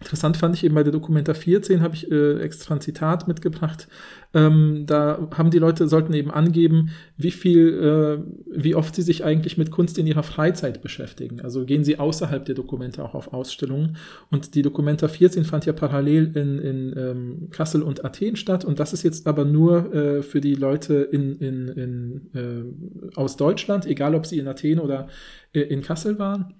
Interessant 0.00 0.38
fand 0.38 0.54
ich 0.54 0.64
eben 0.64 0.74
bei 0.74 0.82
der 0.82 0.92
Dokumenta 0.92 1.34
14, 1.34 1.82
habe 1.82 1.94
ich 1.94 2.10
äh, 2.10 2.40
extra 2.40 2.74
ein 2.74 2.80
Zitat 2.80 3.28
mitgebracht. 3.28 3.86
Ähm, 4.32 4.84
da 4.86 5.28
haben 5.36 5.50
die 5.50 5.58
Leute, 5.58 5.88
sollten 5.88 6.14
eben 6.14 6.30
angeben, 6.30 6.90
wie 7.18 7.30
viel, 7.30 7.68
äh, 7.68 8.24
wie 8.46 8.74
oft 8.74 8.94
sie 8.94 9.02
sich 9.02 9.24
eigentlich 9.24 9.58
mit 9.58 9.70
Kunst 9.70 9.98
in 9.98 10.06
ihrer 10.06 10.22
Freizeit 10.22 10.80
beschäftigen. 10.80 11.42
Also 11.42 11.66
gehen 11.66 11.84
sie 11.84 11.98
außerhalb 11.98 12.46
der 12.46 12.54
Dokumente 12.54 13.04
auch 13.04 13.14
auf 13.14 13.34
Ausstellungen. 13.34 13.98
Und 14.30 14.54
die 14.54 14.62
Dokumenta 14.62 15.06
14 15.06 15.44
fand 15.44 15.66
ja 15.66 15.74
parallel 15.74 16.34
in, 16.34 16.58
in 16.58 16.94
ähm, 16.96 17.48
Kassel 17.50 17.82
und 17.82 18.02
Athen 18.02 18.36
statt. 18.36 18.64
Und 18.64 18.80
das 18.80 18.94
ist 18.94 19.02
jetzt 19.02 19.26
aber 19.26 19.44
nur 19.44 19.94
äh, 19.94 20.22
für 20.22 20.40
die 20.40 20.54
Leute 20.54 20.94
in, 20.94 21.34
in, 21.34 21.68
in, 21.68 22.30
äh, 22.34 23.16
aus 23.16 23.36
Deutschland, 23.36 23.84
egal 23.84 24.14
ob 24.14 24.24
sie 24.24 24.38
in 24.38 24.48
Athen 24.48 24.78
oder 24.78 25.08
äh, 25.52 25.60
in 25.60 25.82
Kassel 25.82 26.18
waren. 26.18 26.54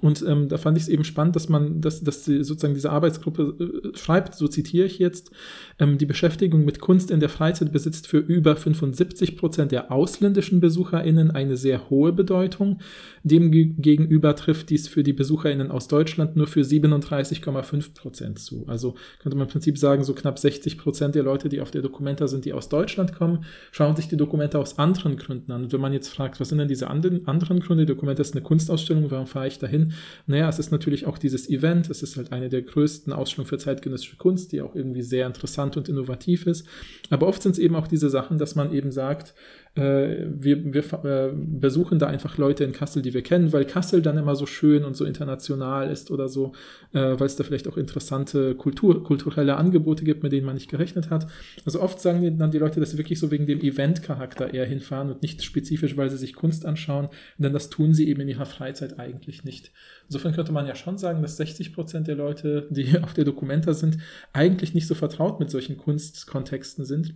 Und 0.00 0.24
ähm, 0.26 0.48
da 0.48 0.56
fand 0.56 0.76
ich 0.76 0.84
es 0.84 0.88
eben 0.88 1.02
spannend, 1.02 1.34
dass 1.34 1.48
man, 1.48 1.80
dass, 1.80 2.02
dass 2.02 2.22
die, 2.22 2.44
sozusagen 2.44 2.74
diese 2.74 2.90
Arbeitsgruppe 2.90 3.92
äh, 3.92 3.98
schreibt, 3.98 4.36
so 4.36 4.46
zitiere 4.46 4.86
ich 4.86 5.00
jetzt, 5.00 5.32
ähm, 5.80 5.98
die 5.98 6.06
Beschäftigung 6.06 6.64
mit 6.64 6.80
Kunst 6.80 7.10
in 7.10 7.18
der 7.18 7.28
Freizeit 7.28 7.72
besitzt 7.72 8.06
für 8.06 8.18
über 8.18 8.54
75 8.54 9.36
Prozent 9.36 9.72
der 9.72 9.90
ausländischen 9.90 10.60
BesucherInnen 10.60 11.32
eine 11.32 11.56
sehr 11.56 11.90
hohe 11.90 12.12
Bedeutung. 12.12 12.78
Demgegenüber 13.24 14.36
trifft 14.36 14.70
dies 14.70 14.86
für 14.86 15.02
die 15.02 15.12
BesucherInnen 15.12 15.72
aus 15.72 15.88
Deutschland 15.88 16.36
nur 16.36 16.46
für 16.46 16.60
37,5 16.60 17.94
Prozent 17.94 18.38
zu. 18.38 18.64
Also 18.68 18.94
könnte 19.20 19.36
man 19.36 19.48
im 19.48 19.52
Prinzip 19.52 19.76
sagen, 19.76 20.04
so 20.04 20.14
knapp 20.14 20.38
60 20.38 20.78
Prozent 20.78 21.16
der 21.16 21.24
Leute, 21.24 21.48
die 21.48 21.60
auf 21.60 21.72
der 21.72 21.82
Dokumenta 21.82 22.28
sind, 22.28 22.44
die 22.44 22.52
aus 22.52 22.68
Deutschland 22.68 23.12
kommen, 23.12 23.44
schauen 23.72 23.96
sich 23.96 24.06
die 24.06 24.16
Dokumenta 24.16 24.58
aus 24.58 24.78
anderen 24.78 25.16
Gründen 25.16 25.50
an. 25.50 25.64
Und 25.64 25.72
wenn 25.72 25.80
man 25.80 25.92
jetzt 25.92 26.08
fragt, 26.08 26.38
was 26.38 26.50
sind 26.50 26.58
denn 26.58 26.68
diese 26.68 26.88
anderen, 26.88 27.26
anderen 27.26 27.58
Gründe? 27.58 27.86
Die 27.86 27.92
Dokumenta 27.92 28.20
ist 28.20 28.34
eine 28.34 28.42
Kunstausstellung, 28.42 29.10
warum 29.10 29.26
fahre 29.26 29.48
ich 29.48 29.58
dahin? 29.58 29.79
Hin. 29.80 29.92
Naja, 30.26 30.48
es 30.48 30.58
ist 30.58 30.70
natürlich 30.70 31.06
auch 31.06 31.18
dieses 31.18 31.48
Event, 31.48 31.90
es 31.90 32.02
ist 32.02 32.16
halt 32.16 32.32
eine 32.32 32.48
der 32.48 32.62
größten 32.62 33.12
Ausstellungen 33.12 33.48
für 33.48 33.58
zeitgenössische 33.58 34.16
Kunst, 34.16 34.52
die 34.52 34.62
auch 34.62 34.74
irgendwie 34.74 35.02
sehr 35.02 35.26
interessant 35.26 35.76
und 35.76 35.88
innovativ 35.88 36.46
ist. 36.46 36.66
Aber 37.10 37.26
oft 37.26 37.42
sind 37.42 37.52
es 37.52 37.58
eben 37.58 37.76
auch 37.76 37.86
diese 37.86 38.10
Sachen, 38.10 38.38
dass 38.38 38.54
man 38.54 38.72
eben 38.72 38.92
sagt, 38.92 39.34
wir, 39.80 40.74
wir 40.74 41.04
äh, 41.04 41.32
besuchen 41.32 42.00
da 42.00 42.08
einfach 42.08 42.36
Leute 42.38 42.64
in 42.64 42.72
Kassel, 42.72 43.02
die 43.02 43.14
wir 43.14 43.22
kennen, 43.22 43.52
weil 43.52 43.64
Kassel 43.64 44.02
dann 44.02 44.18
immer 44.18 44.34
so 44.34 44.44
schön 44.44 44.84
und 44.84 44.96
so 44.96 45.04
international 45.04 45.90
ist 45.90 46.10
oder 46.10 46.28
so, 46.28 46.52
äh, 46.92 46.98
weil 46.98 47.26
es 47.26 47.36
da 47.36 47.44
vielleicht 47.44 47.68
auch 47.68 47.76
interessante 47.76 48.56
Kultur, 48.56 49.04
kulturelle 49.04 49.56
Angebote 49.56 50.04
gibt, 50.04 50.24
mit 50.24 50.32
denen 50.32 50.44
man 50.44 50.56
nicht 50.56 50.70
gerechnet 50.70 51.10
hat. 51.10 51.28
Also 51.64 51.80
oft 51.80 52.00
sagen 52.00 52.38
dann 52.38 52.50
die 52.50 52.58
Leute, 52.58 52.80
dass 52.80 52.90
sie 52.90 52.98
wirklich 52.98 53.20
so 53.20 53.30
wegen 53.30 53.46
dem 53.46 53.60
Event-Charakter 53.60 54.52
eher 54.52 54.66
hinfahren 54.66 55.10
und 55.10 55.22
nicht 55.22 55.42
spezifisch, 55.44 55.96
weil 55.96 56.10
sie 56.10 56.18
sich 56.18 56.34
Kunst 56.34 56.66
anschauen, 56.66 57.08
denn 57.38 57.52
das 57.52 57.70
tun 57.70 57.94
sie 57.94 58.08
eben 58.08 58.22
in 58.22 58.28
ihrer 58.28 58.46
Freizeit 58.46 58.98
eigentlich 58.98 59.44
nicht. 59.44 59.70
Insofern 60.08 60.34
könnte 60.34 60.50
man 60.50 60.66
ja 60.66 60.74
schon 60.74 60.98
sagen, 60.98 61.22
dass 61.22 61.36
60 61.36 61.72
Prozent 61.72 62.08
der 62.08 62.16
Leute, 62.16 62.66
die 62.70 62.98
auf 63.02 63.14
der 63.14 63.24
Dokumenta 63.24 63.72
sind, 63.72 63.98
eigentlich 64.32 64.74
nicht 64.74 64.88
so 64.88 64.96
vertraut 64.96 65.38
mit 65.38 65.50
solchen 65.50 65.76
Kunstkontexten 65.76 66.84
sind. 66.84 67.14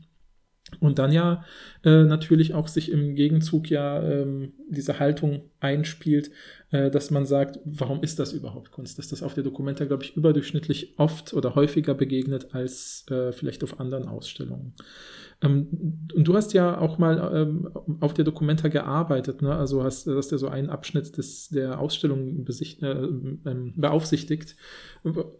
Und 0.80 0.98
dann 0.98 1.12
ja 1.12 1.44
äh, 1.84 2.04
natürlich 2.04 2.54
auch 2.54 2.68
sich 2.68 2.90
im 2.90 3.14
Gegenzug 3.14 3.70
ja 3.70 4.02
ähm, 4.02 4.54
diese 4.68 4.98
Haltung 4.98 5.42
einspielt, 5.60 6.30
dass 6.70 7.10
man 7.10 7.24
sagt, 7.24 7.60
warum 7.64 8.02
ist 8.02 8.18
das 8.18 8.32
überhaupt 8.32 8.72
Kunst? 8.72 8.98
Dass 8.98 9.08
das 9.08 9.22
auf 9.22 9.34
der 9.34 9.44
Documenta, 9.44 9.84
glaube 9.84 10.02
ich, 10.02 10.16
überdurchschnittlich 10.16 10.94
oft 10.98 11.32
oder 11.32 11.54
häufiger 11.54 11.94
begegnet 11.94 12.54
als 12.54 13.06
äh, 13.10 13.32
vielleicht 13.32 13.62
auf 13.62 13.78
anderen 13.78 14.08
Ausstellungen. 14.08 14.74
Ähm, 15.42 15.68
und 16.14 16.26
du 16.26 16.34
hast 16.34 16.52
ja 16.52 16.78
auch 16.78 16.98
mal 16.98 17.30
ähm, 17.34 17.68
auf 18.00 18.14
der 18.14 18.24
Documenta 18.24 18.68
gearbeitet, 18.68 19.42
ne? 19.42 19.54
also 19.54 19.84
hast, 19.84 20.06
hast 20.06 20.32
ja 20.32 20.38
so 20.38 20.48
einen 20.48 20.70
Abschnitt 20.70 21.16
des, 21.16 21.48
der 21.48 21.78
Ausstellung 21.78 22.46
äh, 22.46 22.86
ähm, 22.86 23.74
beaufsichtigt. 23.76 24.56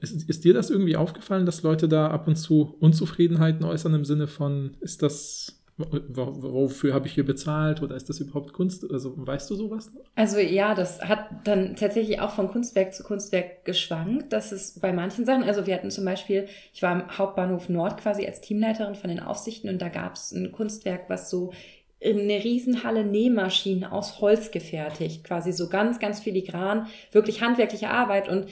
Ist, 0.00 0.28
ist, 0.28 0.44
dir 0.44 0.54
das 0.54 0.70
irgendwie 0.70 0.96
aufgefallen, 0.96 1.46
dass 1.46 1.62
Leute 1.62 1.88
da 1.88 2.08
ab 2.08 2.28
und 2.28 2.36
zu 2.36 2.76
Unzufriedenheiten 2.80 3.64
äußern 3.64 3.94
im 3.94 4.04
Sinne 4.04 4.26
von, 4.26 4.76
ist 4.80 5.02
das 5.02 5.63
wofür 5.76 6.94
habe 6.94 7.08
ich 7.08 7.14
hier 7.14 7.24
bezahlt 7.24 7.82
oder 7.82 7.96
ist 7.96 8.08
das 8.08 8.20
überhaupt 8.20 8.52
Kunst? 8.52 8.88
Also 8.90 9.14
weißt 9.16 9.50
du 9.50 9.56
sowas? 9.56 9.90
Also 10.14 10.38
ja, 10.38 10.74
das 10.74 11.00
hat 11.00 11.26
dann 11.44 11.74
tatsächlich 11.74 12.20
auch 12.20 12.30
von 12.30 12.48
Kunstwerk 12.48 12.94
zu 12.94 13.02
Kunstwerk 13.02 13.64
geschwankt. 13.64 14.32
Das 14.32 14.52
ist 14.52 14.80
bei 14.80 14.92
manchen 14.92 15.24
Sachen, 15.24 15.42
also 15.42 15.66
wir 15.66 15.74
hatten 15.74 15.90
zum 15.90 16.04
Beispiel, 16.04 16.46
ich 16.72 16.82
war 16.82 16.92
im 16.92 17.18
Hauptbahnhof 17.18 17.68
Nord 17.68 18.00
quasi 18.00 18.24
als 18.24 18.40
Teamleiterin 18.40 18.94
von 18.94 19.10
den 19.10 19.20
Aufsichten 19.20 19.68
und 19.68 19.82
da 19.82 19.88
gab 19.88 20.14
es 20.14 20.30
ein 20.30 20.52
Kunstwerk, 20.52 21.08
was 21.08 21.28
so 21.28 21.52
in 21.98 22.20
eine 22.20 22.44
Riesenhalle 22.44 23.04
Nähmaschinen 23.04 23.84
aus 23.84 24.20
Holz 24.20 24.50
gefertigt, 24.50 25.24
quasi 25.24 25.52
so 25.52 25.68
ganz, 25.68 25.98
ganz 25.98 26.20
filigran, 26.20 26.86
wirklich 27.10 27.40
handwerkliche 27.40 27.88
Arbeit 27.88 28.28
und 28.28 28.46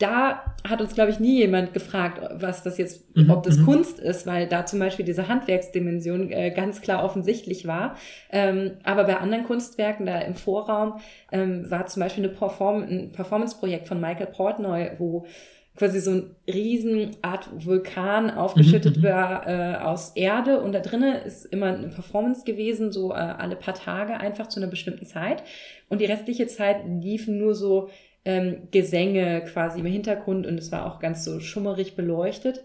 da 0.00 0.42
hat 0.66 0.80
uns, 0.80 0.94
glaube 0.94 1.10
ich, 1.10 1.20
nie 1.20 1.38
jemand 1.38 1.74
gefragt, 1.74 2.20
was 2.32 2.62
das 2.62 2.78
jetzt, 2.78 3.14
mhm, 3.14 3.30
ob 3.30 3.42
das 3.42 3.58
mhm. 3.58 3.66
Kunst 3.66 4.00
ist, 4.00 4.26
weil 4.26 4.48
da 4.48 4.64
zum 4.64 4.78
Beispiel 4.78 5.04
diese 5.04 5.28
Handwerksdimension 5.28 6.32
äh, 6.32 6.50
ganz 6.50 6.80
klar 6.80 7.04
offensichtlich 7.04 7.66
war. 7.66 7.96
Ähm, 8.30 8.72
aber 8.82 9.04
bei 9.04 9.18
anderen 9.18 9.44
Kunstwerken, 9.44 10.06
da 10.06 10.18
im 10.20 10.34
Vorraum, 10.34 11.00
ähm, 11.30 11.70
war 11.70 11.86
zum 11.86 12.00
Beispiel 12.00 12.24
eine 12.24 12.32
Perform 12.32 12.82
ein 12.82 13.12
Performance-Projekt 13.12 13.88
von 13.88 14.00
Michael 14.00 14.28
Portnoy, 14.28 14.92
wo 14.98 15.26
quasi 15.76 16.00
so 16.00 16.10
ein 16.10 16.36
riesen 16.46 17.16
Art 17.22 17.48
Vulkan 17.64 18.30
aufgeschüttet 18.30 18.96
mhm, 18.96 19.02
mhm. 19.02 19.06
war 19.06 19.46
äh, 19.46 19.76
aus 19.76 20.16
Erde 20.16 20.60
und 20.60 20.72
da 20.72 20.80
drinnen 20.80 21.22
ist 21.24 21.44
immer 21.44 21.66
eine 21.66 21.88
Performance 21.88 22.44
gewesen, 22.44 22.90
so 22.90 23.12
äh, 23.12 23.14
alle 23.14 23.56
paar 23.56 23.74
Tage 23.74 24.18
einfach 24.18 24.48
zu 24.48 24.60
einer 24.60 24.70
bestimmten 24.70 25.06
Zeit. 25.06 25.42
Und 25.88 26.00
die 26.00 26.06
restliche 26.06 26.46
Zeit 26.46 26.82
liefen 26.86 27.38
nur 27.38 27.54
so 27.54 27.88
ähm, 28.24 28.68
Gesänge 28.70 29.42
quasi 29.44 29.80
im 29.80 29.86
Hintergrund 29.86 30.46
und 30.46 30.58
es 30.58 30.72
war 30.72 30.86
auch 30.86 30.98
ganz 30.98 31.24
so 31.24 31.40
schummerig 31.40 31.96
beleuchtet. 31.96 32.64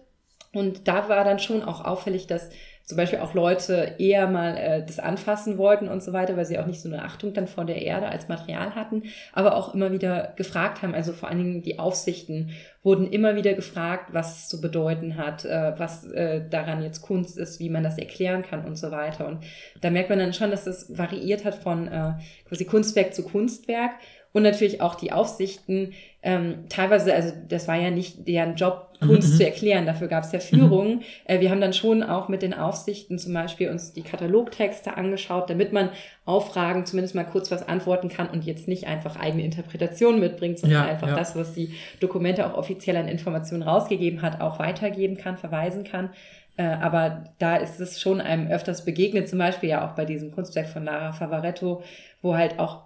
Und 0.54 0.88
da 0.88 1.10
war 1.10 1.24
dann 1.26 1.40
schon 1.40 1.64
auch 1.64 1.84
auffällig, 1.84 2.28
dass 2.28 2.50
zum 2.86 2.98
Beispiel 2.98 3.20
auch 3.20 3.34
Leute 3.34 3.96
eher 3.98 4.28
mal 4.28 4.56
äh, 4.56 4.86
das 4.86 5.00
anfassen 5.00 5.58
wollten 5.58 5.88
und 5.88 6.04
so 6.04 6.14
weiter, 6.14 6.38
weil 6.38 6.46
sie 6.46 6.60
auch 6.60 6.68
nicht 6.68 6.80
so 6.80 6.88
eine 6.88 7.04
Achtung 7.04 7.34
dann 7.34 7.48
vor 7.48 7.66
der 7.66 7.82
Erde 7.82 8.08
als 8.08 8.28
Material 8.28 8.76
hatten, 8.76 9.04
aber 9.34 9.56
auch 9.56 9.74
immer 9.74 9.92
wieder 9.92 10.34
gefragt 10.36 10.84
haben, 10.84 10.94
also 10.94 11.12
vor 11.12 11.28
allen 11.28 11.40
Dingen 11.40 11.62
die 11.64 11.80
Aufsichten 11.80 12.52
wurden 12.84 13.12
immer 13.12 13.36
wieder 13.36 13.56
gefragt, 13.56 14.14
was 14.14 14.38
es 14.38 14.48
zu 14.50 14.62
bedeuten 14.62 15.18
hat, 15.18 15.46
äh, 15.46 15.74
was 15.78 16.06
äh, 16.12 16.48
daran 16.48 16.84
jetzt 16.84 17.02
Kunst 17.02 17.40
ist, 17.40 17.60
wie 17.60 17.70
man 17.70 17.84
das 17.84 17.98
erklären 17.98 18.44
kann 18.44 18.66
und 18.66 18.76
so 18.76 18.92
weiter. 18.92 19.28
Und 19.28 19.40
da 19.82 19.90
merkt 19.90 20.12
man 20.12 20.20
dann 20.20 20.34
schon, 20.34 20.52
dass 20.52 20.66
das 20.66 20.96
variiert 20.96 21.44
hat 21.44 21.56
von 21.56 21.88
äh, 21.88 22.14
quasi 22.48 22.66
Kunstwerk 22.66 23.16
zu 23.16 23.24
Kunstwerk 23.24 23.94
und 24.36 24.44
natürlich 24.44 24.82
auch 24.82 24.96
die 24.96 25.14
Aufsichten. 25.14 25.94
Ähm, 26.22 26.66
teilweise, 26.68 27.14
also 27.14 27.32
das 27.48 27.70
war 27.70 27.78
ja 27.78 27.90
nicht 27.90 28.28
deren 28.28 28.56
Job, 28.56 28.90
Kunst 29.00 29.34
mhm. 29.34 29.38
zu 29.38 29.46
erklären, 29.46 29.86
dafür 29.86 30.08
gab 30.08 30.26
es 30.26 30.34
ja 30.34 30.40
Führungen. 30.40 30.96
Mhm. 30.96 31.04
Äh, 31.24 31.40
wir 31.40 31.52
haben 31.52 31.62
dann 31.62 31.72
schon 31.72 32.04
auch 32.04 32.28
mit 32.28 32.42
den 32.42 32.54
Aufsichten 32.54 33.18
zum 33.18 33.34
Beispiel 33.34 33.70
uns 33.70 33.94
die 33.94 34.02
Katalogtexte 34.02 34.98
angeschaut, 34.98 35.50
damit 35.50 35.72
man 35.72 35.90
auf 36.26 36.50
Fragen 36.50 36.86
zumindest 36.86 37.16
mal 37.16 37.24
kurz 37.24 37.50
was 37.50 37.66
antworten 37.66 38.10
kann 38.10 38.28
und 38.28 38.44
jetzt 38.44 38.68
nicht 38.68 38.88
einfach 38.88 39.16
eigene 39.16 39.44
Interpretationen 39.44 40.20
mitbringt, 40.20 40.60
sondern 40.60 40.84
ja, 40.84 40.92
einfach 40.92 41.10
ja. 41.10 41.16
das, 41.16 41.38
was 41.38 41.54
die 41.54 41.74
Dokumente 42.02 42.46
auch 42.46 42.58
offiziell 42.58 42.98
an 42.98 43.08
Informationen 43.08 43.64
rausgegeben 43.64 44.22
hat, 44.22 44.42
auch 44.42 44.60
weitergeben 44.60 45.16
kann, 45.16 45.38
verweisen 45.38 45.86
kann. 45.86 46.10
Äh, 46.58 46.64
aber 46.64 47.26
da 47.40 47.56
ist 47.56 47.80
es 47.80 48.02
schon 48.02 48.20
einem 48.20 48.50
öfters 48.50 48.84
begegnet, 48.84 49.30
zum 49.30 49.40
Beispiel 49.40 49.70
ja 49.70 49.88
auch 49.88 49.96
bei 49.96 50.04
diesem 50.04 50.32
Kunstwerk 50.32 50.68
von 50.68 50.84
Lara 50.84 51.14
Favaretto, 51.14 51.84
wo 52.22 52.36
halt 52.36 52.60
auch 52.60 52.85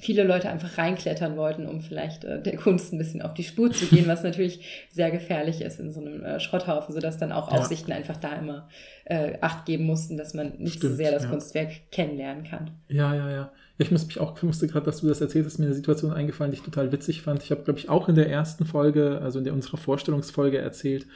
viele 0.00 0.22
Leute 0.22 0.48
einfach 0.48 0.78
reinklettern 0.78 1.36
wollten, 1.36 1.66
um 1.66 1.80
vielleicht 1.80 2.24
äh, 2.24 2.40
der 2.40 2.56
Kunst 2.56 2.92
ein 2.92 2.98
bisschen 2.98 3.20
auf 3.20 3.34
die 3.34 3.42
Spur 3.42 3.72
zu 3.72 3.86
gehen, 3.86 4.06
was 4.06 4.22
natürlich 4.22 4.86
sehr 4.90 5.10
gefährlich 5.10 5.60
ist 5.60 5.80
in 5.80 5.92
so 5.92 6.00
einem 6.00 6.22
äh, 6.22 6.40
Schrotthaufen, 6.40 6.94
sodass 6.94 7.18
dann 7.18 7.32
auch 7.32 7.50
ja. 7.50 7.58
Aufsichten 7.58 7.92
einfach 7.92 8.16
da 8.16 8.34
immer 8.34 8.68
äh, 9.04 9.38
Acht 9.40 9.66
geben 9.66 9.84
mussten, 9.84 10.16
dass 10.16 10.34
man 10.34 10.52
nicht 10.58 10.76
Stimmt, 10.76 10.92
so 10.92 10.96
sehr 10.96 11.10
das 11.10 11.24
ja. 11.24 11.30
Kunstwerk 11.30 11.90
kennenlernen 11.90 12.44
kann. 12.44 12.70
Ja, 12.88 13.14
ja, 13.14 13.30
ja. 13.30 13.52
Ich 13.78 13.90
muss 13.90 14.06
mich 14.06 14.18
auch, 14.20 14.40
musste 14.42 14.68
gerade, 14.68 14.86
dass 14.86 15.00
du 15.00 15.08
das 15.08 15.20
erzählt 15.20 15.46
hast, 15.46 15.58
mir 15.58 15.66
eine 15.66 15.74
Situation 15.74 16.12
eingefallen, 16.12 16.52
die 16.52 16.58
ich 16.58 16.64
total 16.64 16.90
witzig 16.92 17.22
fand. 17.22 17.42
Ich 17.42 17.50
habe, 17.50 17.62
glaube 17.62 17.78
ich, 17.78 17.88
auch 17.88 18.08
in 18.08 18.14
der 18.14 18.28
ersten 18.28 18.66
Folge, 18.66 19.20
also 19.22 19.38
in 19.38 19.44
der 19.44 19.54
unserer 19.54 19.76
Vorstellungsfolge 19.76 20.58
erzählt, 20.58 21.04
äh, 21.04 21.06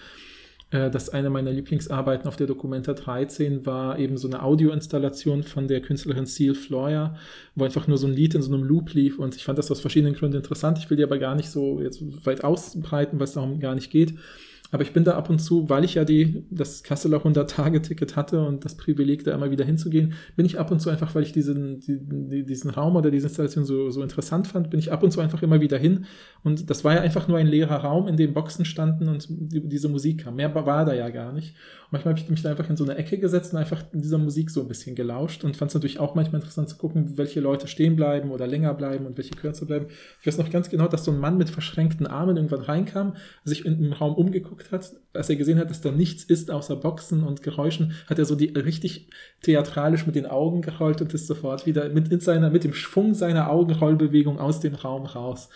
dass 0.73 1.11
eine 1.11 1.29
meiner 1.29 1.53
Lieblingsarbeiten 1.53 2.27
auf 2.27 2.37
der 2.37 2.47
Documenta 2.47 2.95
13 2.95 3.67
war 3.67 3.99
eben 3.99 4.17
so 4.17 4.27
eine 4.27 4.43
Audioinstallation 4.43 5.43
von 5.43 5.69
der 5.69 5.83
Künstlerin 5.83 6.25
Seal 6.25 6.55
Floyer, 6.55 7.15
wo 7.55 7.65
einfach 7.65 7.87
nur 7.87 7.99
so 7.99 8.07
ein 8.07 8.15
Lied 8.15 8.35
in 8.35 8.41
so 8.41 8.53
einem 8.53 8.65
Loop 8.65 8.95
lief 8.95 9.19
und 9.19 9.37
ich 9.37 9.45
fand 9.45 9.59
das 9.59 9.71
aus 9.71 9.81
verschiedenen 9.81 10.15
Gründen 10.15 10.39
interessant. 10.39 10.79
Ich 10.79 10.89
will 10.89 10.97
die 10.97 11.05
aber 11.05 11.19
gar 11.19 11.35
nicht 11.35 11.51
so 11.51 11.81
jetzt 11.83 12.03
weit 12.25 12.43
ausbreiten, 12.43 13.19
weil 13.19 13.25
es 13.25 13.35
darum 13.35 13.61
gar 13.61 13.75
nicht 13.75 13.91
geht. 13.91 14.15
Aber 14.73 14.83
ich 14.83 14.95
bin 14.95 15.05
da 15.05 15.17
ab 15.17 15.29
und 15.29 15.39
zu, 15.39 15.69
weil 15.69 15.85
ich 15.85 15.95
ja 15.95 16.05
die, 16.07 16.47
das 16.51 16.83
Kasseler 16.83 17.19
100-Tage-Ticket 17.19 18.17
hatte 18.17 18.41
und 18.41 18.65
das 18.65 18.75
Privileg, 18.75 19.23
da 19.23 19.35
immer 19.35 19.51
wieder 19.51 19.67
hinzugehen, 19.67 20.15
bin 20.35 20.47
ich 20.47 20.59
ab 20.59 20.71
und 20.71 20.81
zu 20.81 20.89
einfach, 20.89 21.15
weil 21.15 21.25
ich 21.25 21.33
diesen, 21.33 21.79
die, 21.81 22.45
diesen 22.45 22.71
Raum 22.71 22.97
oder 22.97 23.11
diese 23.11 23.27
Installation 23.27 23.67
so, 23.67 23.91
so 23.91 24.03
interessant 24.03 24.49
fand, 24.49 24.71
bin 24.71 24.81
ich 24.81 24.91
ab 24.91 25.03
und 25.03 25.11
zu 25.11 25.21
einfach 25.21 25.43
immer 25.43 25.61
wieder 25.61 25.77
hin. 25.77 26.07
Und 26.43 26.71
das 26.71 26.85
war 26.85 26.95
ja 26.95 27.03
einfach 27.03 27.29
nur 27.29 27.37
ein 27.37 27.47
leerer 27.47 27.77
Raum, 27.77 28.09
in 28.09 28.17
dem 28.17 28.33
Boxen 28.33 28.65
standen 28.65 29.09
und 29.09 29.27
die, 29.29 29.61
diese 29.69 29.91
Musik 29.91 30.25
kam. 30.25 30.37
Mehr 30.37 30.55
war 30.55 30.87
da 30.87 30.95
ja 30.95 31.11
gar 31.11 31.35
nicht. 31.35 31.51
Und 31.51 31.93
manchmal 31.93 32.15
habe 32.15 32.25
ich 32.25 32.31
mich 32.31 32.41
da 32.41 32.49
einfach 32.49 32.71
in 32.71 32.77
so 32.79 32.85
eine 32.85 32.97
Ecke 32.97 33.19
gesetzt 33.19 33.53
und 33.53 33.59
einfach 33.59 33.83
dieser 33.93 34.17
Musik 34.17 34.51
so 34.51 34.63
ein 34.63 34.69
bisschen 34.69 34.97
gelauscht 34.97 35.45
und 35.45 35.55
fand 35.55 35.71
es 35.71 35.75
natürlich 35.75 36.01
auch 36.01 36.15
manchmal 36.15 36.41
interessant 36.41 36.71
zu 36.71 36.79
gucken, 36.79 37.19
welche 37.19 37.41
Leute 37.41 37.69
stehen 37.69 37.95
bleiben 37.95 38.31
oder 38.31 38.47
länger 38.47 38.73
bleiben 38.73 39.05
und 39.05 39.19
welche 39.19 39.35
kürzer 39.35 39.67
bleiben. 39.67 39.89
Ich 40.23 40.27
weiß 40.27 40.39
noch 40.39 40.49
ganz 40.49 40.71
genau, 40.71 40.89
dass 40.89 41.05
so 41.05 41.11
ein 41.11 41.19
Mann 41.19 41.37
mit 41.37 41.51
verschränkten 41.51 42.07
Armen 42.07 42.39
irgendwann 42.39 42.63
reinkam, 42.63 43.17
sich 43.45 43.67
in 43.67 43.83
den 43.83 43.93
Raum 43.93 44.15
umgeguckt 44.15 44.62
angeguckt 44.63 44.73
hat, 44.73 44.93
als 45.13 45.29
er 45.29 45.37
gesehen 45.37 45.59
hat, 45.59 45.71
dass 45.71 45.81
da 45.81 45.91
nichts 45.91 46.25
ist 46.25 46.51
außer 46.51 46.77
Boxen 46.77 47.23
und 47.23 47.43
Geräuschen, 47.43 47.95
hat 48.09 48.19
er 48.19 48.25
so 48.25 48.35
die 48.35 48.47
richtig 48.47 49.09
theatralisch 49.43 50.07
mit 50.07 50.15
den 50.15 50.27
Augen 50.27 50.63
gerollt 50.63 51.01
und 51.01 51.13
ist 51.15 51.27
sofort 51.27 51.67
wieder 51.67 51.89
mit, 51.89 52.11
in 52.11 52.21
seiner, 52.21 52.51
mit 52.51 52.65
dem 52.65 52.75
Schwung 52.75 53.15
seiner 53.15 53.51
Augenrollbewegung 53.51 54.39
aus 54.39 54.61
dem 54.61 54.75
Raum 54.75 55.07
raus. 55.07 55.49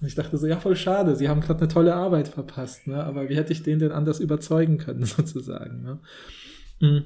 Und 0.00 0.06
ich 0.06 0.14
dachte 0.14 0.38
so, 0.38 0.46
ja, 0.46 0.58
voll 0.58 0.76
schade, 0.76 1.14
sie 1.16 1.28
haben 1.28 1.40
gerade 1.40 1.60
eine 1.60 1.68
tolle 1.68 1.94
Arbeit 1.94 2.28
verpasst, 2.28 2.86
ne? 2.86 3.04
aber 3.04 3.28
wie 3.28 3.36
hätte 3.36 3.52
ich 3.52 3.62
den 3.62 3.78
denn 3.78 3.92
anders 3.92 4.20
überzeugen 4.20 4.78
können, 4.78 5.04
sozusagen. 5.04 5.82
Ne? 5.82 5.98
Mhm. 6.80 7.04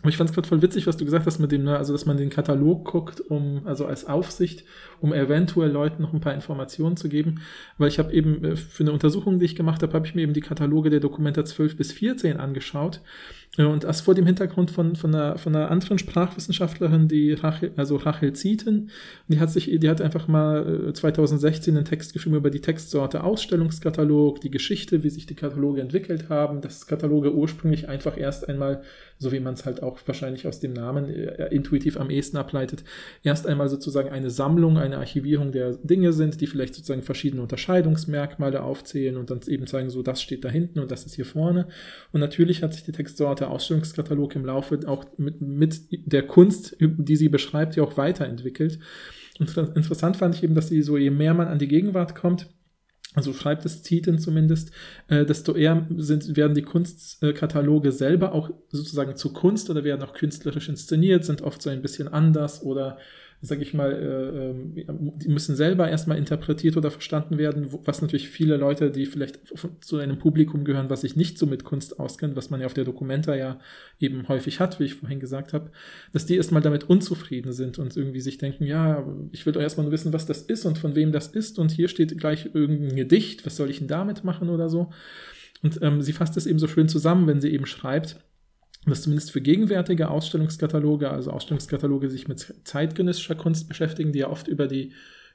Aber 0.00 0.10
ich 0.10 0.16
fand 0.16 0.30
es 0.30 0.34
gerade 0.34 0.46
voll 0.46 0.62
witzig, 0.62 0.86
was 0.86 0.96
du 0.96 1.04
gesagt 1.04 1.26
hast 1.26 1.40
mit 1.40 1.50
dem, 1.50 1.64
ne, 1.64 1.76
also 1.76 1.92
dass 1.92 2.06
man 2.06 2.16
den 2.16 2.30
Katalog 2.30 2.84
guckt, 2.84 3.20
um, 3.20 3.66
also 3.66 3.84
als 3.84 4.06
Aufsicht, 4.06 4.64
um 5.00 5.12
eventuell 5.12 5.70
Leuten 5.70 6.02
noch 6.02 6.12
ein 6.12 6.20
paar 6.20 6.34
Informationen 6.34 6.96
zu 6.96 7.08
geben. 7.08 7.40
Weil 7.78 7.88
ich 7.88 7.98
habe 7.98 8.12
eben 8.12 8.44
äh, 8.44 8.56
für 8.56 8.84
eine 8.84 8.92
Untersuchung, 8.92 9.40
die 9.40 9.46
ich 9.46 9.56
gemacht 9.56 9.82
habe, 9.82 9.92
habe 9.92 10.06
ich 10.06 10.14
mir 10.14 10.22
eben 10.22 10.34
die 10.34 10.40
Kataloge 10.40 10.90
der 10.90 11.00
Dokumenta 11.00 11.44
12 11.44 11.76
bis 11.76 11.90
14 11.90 12.36
angeschaut. 12.36 13.00
Und 13.66 13.82
das 13.82 14.00
vor 14.00 14.14
dem 14.14 14.24
Hintergrund 14.24 14.70
von, 14.70 14.94
von, 14.94 15.12
einer, 15.12 15.36
von 15.36 15.54
einer 15.54 15.68
anderen 15.68 15.98
Sprachwissenschaftlerin, 15.98 17.08
die 17.08 17.32
Rachel, 17.32 17.72
also 17.76 17.96
Rachel 17.96 18.32
Zieten, 18.32 18.90
die 19.26 19.40
hat 19.40 19.50
sich, 19.50 19.68
die 19.80 19.88
hat 19.88 20.00
einfach 20.00 20.28
mal 20.28 20.92
2016 20.94 21.74
äh, 21.74 21.78
einen 21.78 21.84
Text 21.84 22.12
geschrieben 22.12 22.36
über 22.36 22.50
die 22.50 22.60
Textsorte 22.60 23.24
Ausstellungskatalog, 23.24 24.40
die 24.40 24.52
Geschichte, 24.52 25.02
wie 25.02 25.10
sich 25.10 25.26
die 25.26 25.34
Kataloge 25.34 25.80
entwickelt 25.80 26.28
haben, 26.28 26.60
dass 26.60 26.86
Kataloge 26.86 27.34
ursprünglich 27.34 27.88
einfach 27.88 28.16
erst 28.16 28.48
einmal, 28.48 28.82
so 29.18 29.32
wie 29.32 29.40
man 29.40 29.54
es 29.54 29.66
halt 29.66 29.82
auch 29.82 29.98
wahrscheinlich 30.06 30.46
aus 30.46 30.60
dem 30.60 30.72
Namen 30.72 31.08
äh, 31.10 31.48
intuitiv 31.48 31.98
am 31.98 32.10
ehesten 32.10 32.36
ableitet, 32.36 32.84
erst 33.24 33.44
einmal 33.48 33.68
sozusagen 33.68 34.10
eine 34.10 34.30
Sammlung, 34.30 34.78
eine 34.78 34.98
Archivierung 34.98 35.50
der 35.50 35.72
Dinge 35.82 36.12
sind, 36.12 36.40
die 36.40 36.46
vielleicht 36.46 36.76
sozusagen 36.76 37.02
verschiedene 37.02 37.42
Unterscheidungsmerkmale 37.42 38.62
aufzählen 38.62 39.16
und 39.16 39.30
dann 39.30 39.40
eben 39.48 39.66
sagen, 39.66 39.90
so 39.90 40.02
das 40.02 40.22
steht 40.22 40.44
da 40.44 40.48
hinten 40.48 40.78
und 40.78 40.92
das 40.92 41.06
ist 41.06 41.16
hier 41.16 41.26
vorne. 41.26 41.66
Und 42.12 42.20
natürlich 42.20 42.62
hat 42.62 42.72
sich 42.72 42.84
die 42.84 42.92
Textsorte 42.92 43.47
Ausstellungskatalog 43.50 44.34
im 44.36 44.44
Laufe 44.44 44.80
auch 44.86 45.04
mit, 45.16 45.40
mit 45.40 45.88
der 45.90 46.26
Kunst, 46.26 46.76
die 46.80 47.16
sie 47.16 47.28
beschreibt, 47.28 47.76
ja 47.76 47.82
auch 47.82 47.96
weiterentwickelt. 47.96 48.78
Und 49.38 49.56
interessant 49.56 50.16
fand 50.16 50.34
ich 50.34 50.42
eben, 50.42 50.54
dass 50.54 50.68
sie 50.68 50.82
so, 50.82 50.96
je 50.96 51.10
mehr 51.10 51.34
man 51.34 51.48
an 51.48 51.58
die 51.58 51.68
Gegenwart 51.68 52.14
kommt, 52.14 52.48
also 53.14 53.32
schreibt 53.32 53.64
es 53.64 53.82
Zieten 53.82 54.18
zumindest, 54.18 54.70
äh, 55.08 55.24
desto 55.24 55.54
eher 55.54 55.86
sind, 55.96 56.36
werden 56.36 56.54
die 56.54 56.62
Kunstkataloge 56.62 57.90
selber 57.90 58.32
auch 58.32 58.50
sozusagen 58.68 59.16
zu 59.16 59.32
Kunst 59.32 59.70
oder 59.70 59.82
werden 59.82 60.02
auch 60.02 60.12
künstlerisch 60.12 60.68
inszeniert, 60.68 61.24
sind 61.24 61.42
oft 61.42 61.62
so 61.62 61.70
ein 61.70 61.82
bisschen 61.82 62.08
anders 62.08 62.62
oder 62.62 62.98
sage 63.40 63.62
ich 63.62 63.72
mal, 63.72 63.92
äh, 63.92 64.50
ähm, 64.50 65.12
die 65.16 65.28
müssen 65.28 65.54
selber 65.54 65.88
erstmal 65.88 66.18
interpretiert 66.18 66.76
oder 66.76 66.90
verstanden 66.90 67.38
werden, 67.38 67.68
was 67.84 68.02
natürlich 68.02 68.28
viele 68.28 68.56
Leute, 68.56 68.90
die 68.90 69.06
vielleicht 69.06 69.40
zu 69.80 69.98
einem 69.98 70.18
Publikum 70.18 70.64
gehören, 70.64 70.90
was 70.90 71.02
sich 71.02 71.14
nicht 71.14 71.38
so 71.38 71.46
mit 71.46 71.62
Kunst 71.62 72.00
auskennt, 72.00 72.34
was 72.34 72.50
man 72.50 72.60
ja 72.60 72.66
auf 72.66 72.74
der 72.74 72.84
Dokumenta 72.84 73.36
ja 73.36 73.60
eben 74.00 74.26
häufig 74.26 74.58
hat, 74.58 74.80
wie 74.80 74.84
ich 74.84 74.94
vorhin 74.94 75.20
gesagt 75.20 75.52
habe, 75.52 75.70
dass 76.12 76.26
die 76.26 76.36
erstmal 76.36 76.62
damit 76.62 76.84
unzufrieden 76.90 77.52
sind 77.52 77.78
und 77.78 77.96
irgendwie 77.96 78.20
sich 78.20 78.38
denken, 78.38 78.64
ja, 78.64 79.06
ich 79.30 79.46
will 79.46 79.52
doch 79.52 79.62
erstmal 79.62 79.84
nur 79.84 79.92
wissen, 79.92 80.12
was 80.12 80.26
das 80.26 80.42
ist 80.42 80.64
und 80.64 80.76
von 80.76 80.96
wem 80.96 81.12
das 81.12 81.28
ist 81.28 81.60
und 81.60 81.70
hier 81.70 81.86
steht 81.86 82.18
gleich 82.18 82.50
irgendein 82.54 82.96
Gedicht, 82.96 83.46
was 83.46 83.56
soll 83.56 83.70
ich 83.70 83.78
denn 83.78 83.88
damit 83.88 84.24
machen 84.24 84.48
oder 84.48 84.68
so. 84.68 84.90
Und 85.62 85.80
ähm, 85.82 86.02
sie 86.02 86.12
fasst 86.12 86.36
es 86.36 86.46
eben 86.46 86.58
so 86.58 86.68
schön 86.68 86.88
zusammen, 86.88 87.26
wenn 87.26 87.40
sie 87.40 87.50
eben 87.50 87.66
schreibt, 87.66 88.16
dass 88.86 89.02
zumindest 89.02 89.32
für 89.32 89.40
gegenwärtige 89.40 90.08
Ausstellungskataloge, 90.08 91.10
also 91.10 91.30
Ausstellungskataloge, 91.30 92.08
die 92.08 92.12
sich 92.12 92.28
mit 92.28 92.54
zeitgenössischer 92.64 93.34
Kunst 93.34 93.68
beschäftigen, 93.68 94.12
die 94.12 94.20
ja 94.20 94.30
oft 94.30 94.48
über 94.48 94.66
die 94.66 94.92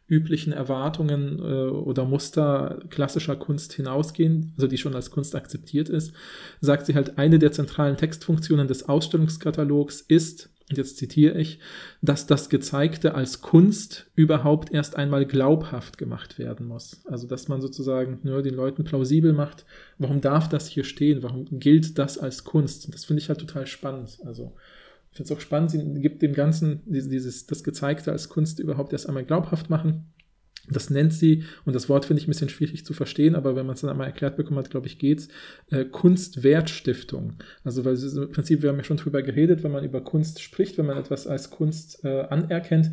üblichen 0.08 0.54
Erwartungen 0.54 1.40
äh, 1.40 1.70
oder 1.70 2.06
Muster 2.06 2.82
klassischer 2.90 3.36
Kunst 3.36 3.74
hinausgehen, 3.74 4.54
also 4.58 4.68
die 4.68 4.78
schon 4.78 4.96
als 4.96 5.12
Kunst 5.12 5.36
akzeptiert 5.36 5.90
ist, 5.90 6.14
sagt 6.60 6.86
sie 6.86 6.96
halt, 6.96 7.18
eine 7.18 7.40
der 7.40 7.52
zentralen 7.52 7.98
Textfunktionen 7.98 8.68
des 8.68 8.90
Ausstellungskatalogs 8.90 10.02
ist, 10.02 10.50
jetzt 10.78 10.98
zitiere 10.98 11.38
ich, 11.38 11.60
dass 12.02 12.28
das 12.28 12.50
Gezeigte 12.50 13.16
als 13.16 13.42
Kunst 13.42 14.12
überhaupt 14.16 14.72
erst 14.72 14.96
einmal 14.96 15.26
glaubhaft 15.26 15.98
gemacht 15.98 16.40
werden 16.40 16.68
muss. 16.68 17.02
Also 17.06 17.28
dass 17.28 17.48
man 17.48 17.62
sozusagen 17.62 18.20
nur 18.24 18.42
den 18.42 18.56
Leuten 18.56 18.84
plausibel 18.84 19.34
macht, 19.34 19.66
warum 19.98 20.22
darf 20.22 20.50
das 20.50 20.68
hier 20.68 20.84
stehen, 20.84 21.24
warum 21.24 21.46
gilt 21.60 21.98
das 21.98 22.18
als 22.18 22.44
Kunst. 22.44 22.94
Das 22.94 23.06
finde 23.06 23.22
ich 23.22 23.30
halt 23.30 23.40
total 23.40 23.68
spannend. 23.68 24.20
Also 24.26 24.54
ich 25.12 25.18
finde 25.18 25.32
es 25.32 25.38
auch 25.38 25.42
spannend, 25.42 25.72
sie 25.72 26.02
gibt 26.02 26.22
dem 26.22 26.34
Ganzen 26.34 26.82
dieses, 26.86 27.46
das 27.46 27.64
Gezeigte 27.64 28.12
als 28.12 28.30
Kunst 28.30 28.60
überhaupt 28.60 28.94
erst 28.94 29.08
einmal 29.08 29.24
glaubhaft 29.24 29.70
machen. 29.70 30.13
Das 30.70 30.90
nennt 30.90 31.14
sie, 31.14 31.44
und 31.66 31.76
das 31.76 31.90
Wort 31.90 32.06
finde 32.06 32.22
ich 32.22 32.28
ein 32.28 32.32
bisschen 32.32 32.48
schwierig 32.48 32.86
zu 32.86 32.94
verstehen, 32.94 33.36
aber 33.36 33.56
wenn 33.56 33.66
man 33.66 33.76
es 33.76 33.82
dann 33.82 33.90
einmal 33.90 34.08
erklärt 34.08 34.38
bekommen 34.38 34.60
hat, 34.60 34.70
glaube 34.70 34.88
ich, 34.88 34.98
geht's, 34.98 35.28
äh, 35.72 35.84
Kunstwertstiftung. 35.84 37.34
Also, 37.66 37.84
weil 37.84 37.98
im 37.98 38.32
Prinzip, 38.32 38.62
wir 38.62 38.70
haben 38.70 38.78
ja 38.78 38.84
schon 38.86 38.98
drüber 38.98 39.22
geredet, 39.22 39.64
wenn 39.64 39.72
man 39.72 39.84
über 39.84 40.02
Kunst 40.02 40.42
spricht, 40.42 40.78
wenn 40.78 40.86
man 40.86 40.98
etwas 40.98 41.28
als 41.28 41.50
Kunst 41.50 42.06
äh, 42.06 42.22
anerkennt, 42.22 42.92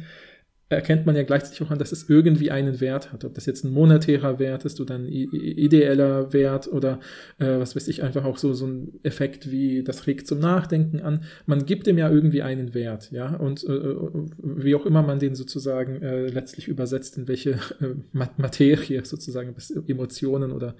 erkennt 0.71 1.05
man 1.05 1.17
ja 1.17 1.25
gleichzeitig 1.25 1.63
auch 1.63 1.71
an, 1.71 1.79
dass 1.79 1.91
es 1.91 2.09
irgendwie 2.09 2.53
einen 2.53 2.81
Wert 2.81 3.13
hat. 3.13 3.25
Ob 3.25 3.35
das 3.35 3.45
jetzt 3.47 3.65
ein 3.65 3.73
monetärer 3.73 4.39
Wert 4.39 4.65
ist 4.65 4.81
oder 4.81 4.95
ein 4.95 5.07
ideeller 5.07 6.33
Wert 6.33 6.73
oder 6.73 7.01
äh, 7.39 7.59
was 7.59 7.75
weiß 7.75 7.89
ich, 7.89 8.05
einfach 8.05 8.25
auch 8.25 8.39
so, 8.39 8.53
so 8.55 8.67
ein 8.67 8.93
Effekt 9.03 9.51
wie 9.51 9.83
das 9.83 10.07
regt 10.07 10.29
zum 10.29 10.39
Nachdenken 10.39 11.01
an. 11.01 11.25
Man 11.45 11.67
gibt 11.67 11.89
dem 11.89 11.99
ja 11.99 12.09
irgendwie 12.09 12.43
einen 12.43 12.73
Wert, 12.73 13.11
ja, 13.11 13.35
und 13.35 13.65
äh, 13.65 13.73
äh 13.73 14.09
wie 14.43 14.75
auch 14.77 14.87
immer 14.87 15.03
man 15.03 15.19
den 15.19 15.35
sozusagen 15.35 16.03
äh, 16.03 16.29
letztlich 16.29 16.69
übersetzt, 16.69 17.19
in 17.19 17.27
welche 17.27 17.51
äh, 17.81 17.95
Materie 18.13 19.05
sozusagen, 19.05 19.53
bis 19.55 19.71
Emotionen 19.71 20.53
oder 20.53 20.77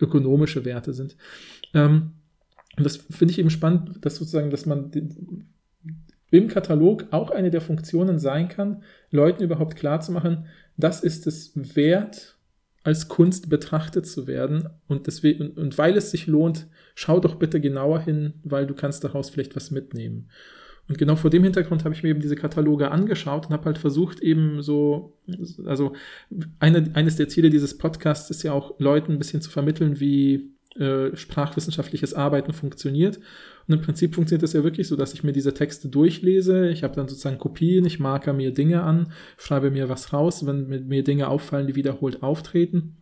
ökonomische 0.00 0.64
Werte 0.64 0.94
sind. 0.94 1.16
Ähm, 1.74 2.12
und 2.76 2.84
das 2.84 2.96
finde 2.96 3.32
ich 3.32 3.38
eben 3.38 3.50
spannend, 3.50 4.04
dass 4.04 4.16
sozusagen, 4.16 4.50
dass 4.50 4.66
man 4.66 4.90
im 6.34 6.48
Katalog 6.48 7.06
auch 7.12 7.30
eine 7.30 7.50
der 7.50 7.60
Funktionen 7.60 8.18
sein 8.18 8.48
kann, 8.48 8.82
Leuten 9.10 9.44
überhaupt 9.44 9.76
klarzumachen, 9.76 10.46
das 10.76 11.02
ist 11.02 11.26
es 11.28 11.52
wert, 11.76 12.36
als 12.82 13.08
Kunst 13.08 13.48
betrachtet 13.48 14.06
zu 14.06 14.26
werden. 14.26 14.68
Und, 14.88 15.06
deswegen, 15.06 15.50
und 15.50 15.78
weil 15.78 15.96
es 15.96 16.10
sich 16.10 16.26
lohnt, 16.26 16.66
schau 16.96 17.20
doch 17.20 17.36
bitte 17.36 17.60
genauer 17.60 18.00
hin, 18.00 18.34
weil 18.42 18.66
du 18.66 18.74
kannst 18.74 19.04
daraus 19.04 19.30
vielleicht 19.30 19.54
was 19.54 19.70
mitnehmen. 19.70 20.28
Und 20.88 20.98
genau 20.98 21.16
vor 21.16 21.30
dem 21.30 21.44
Hintergrund 21.44 21.84
habe 21.84 21.94
ich 21.94 22.02
mir 22.02 22.10
eben 22.10 22.20
diese 22.20 22.36
Kataloge 22.36 22.90
angeschaut 22.90 23.46
und 23.46 23.52
habe 23.52 23.66
halt 23.66 23.78
versucht, 23.78 24.20
eben 24.20 24.60
so, 24.60 25.16
also 25.64 25.94
eine, 26.58 26.90
eines 26.94 27.16
der 27.16 27.28
Ziele 27.28 27.48
dieses 27.48 27.78
Podcasts 27.78 28.28
ist 28.28 28.42
ja 28.42 28.52
auch 28.52 28.78
Leuten 28.78 29.12
ein 29.12 29.18
bisschen 29.18 29.40
zu 29.40 29.50
vermitteln, 29.50 29.98
wie 30.00 30.52
äh, 30.76 31.16
sprachwissenschaftliches 31.16 32.12
Arbeiten 32.12 32.52
funktioniert. 32.52 33.20
Und 33.66 33.74
im 33.74 33.80
Prinzip 33.80 34.14
funktioniert 34.14 34.42
das 34.42 34.52
ja 34.52 34.64
wirklich 34.64 34.88
so, 34.88 34.96
dass 34.96 35.14
ich 35.14 35.24
mir 35.24 35.32
diese 35.32 35.54
Texte 35.54 35.88
durchlese. 35.88 36.68
Ich 36.68 36.82
habe 36.82 36.94
dann 36.94 37.08
sozusagen 37.08 37.38
Kopien, 37.38 37.84
ich 37.84 37.98
marker 37.98 38.32
mir 38.32 38.52
Dinge 38.52 38.82
an, 38.82 39.12
schreibe 39.38 39.70
mir 39.70 39.88
was 39.88 40.12
raus, 40.12 40.46
wenn 40.46 40.86
mir 40.86 41.04
Dinge 41.04 41.28
auffallen, 41.28 41.66
die 41.66 41.74
wiederholt 41.74 42.22
auftreten. 42.22 42.96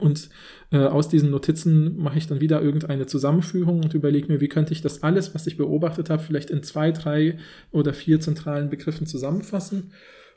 Und 0.00 0.28
äh, 0.72 0.78
aus 0.78 1.08
diesen 1.08 1.30
Notizen 1.30 1.96
mache 1.96 2.18
ich 2.18 2.26
dann 2.26 2.40
wieder 2.40 2.60
irgendeine 2.60 3.06
Zusammenführung 3.06 3.82
und 3.82 3.94
überlege 3.94 4.28
mir, 4.28 4.40
wie 4.40 4.48
könnte 4.48 4.72
ich 4.72 4.82
das 4.82 5.02
alles, 5.02 5.34
was 5.34 5.46
ich 5.46 5.56
beobachtet 5.56 6.10
habe, 6.10 6.22
vielleicht 6.22 6.50
in 6.50 6.62
zwei, 6.62 6.92
drei 6.92 7.38
oder 7.70 7.94
vier 7.94 8.20
zentralen 8.20 8.68
Begriffen 8.68 9.06
zusammenfassen. 9.06 9.92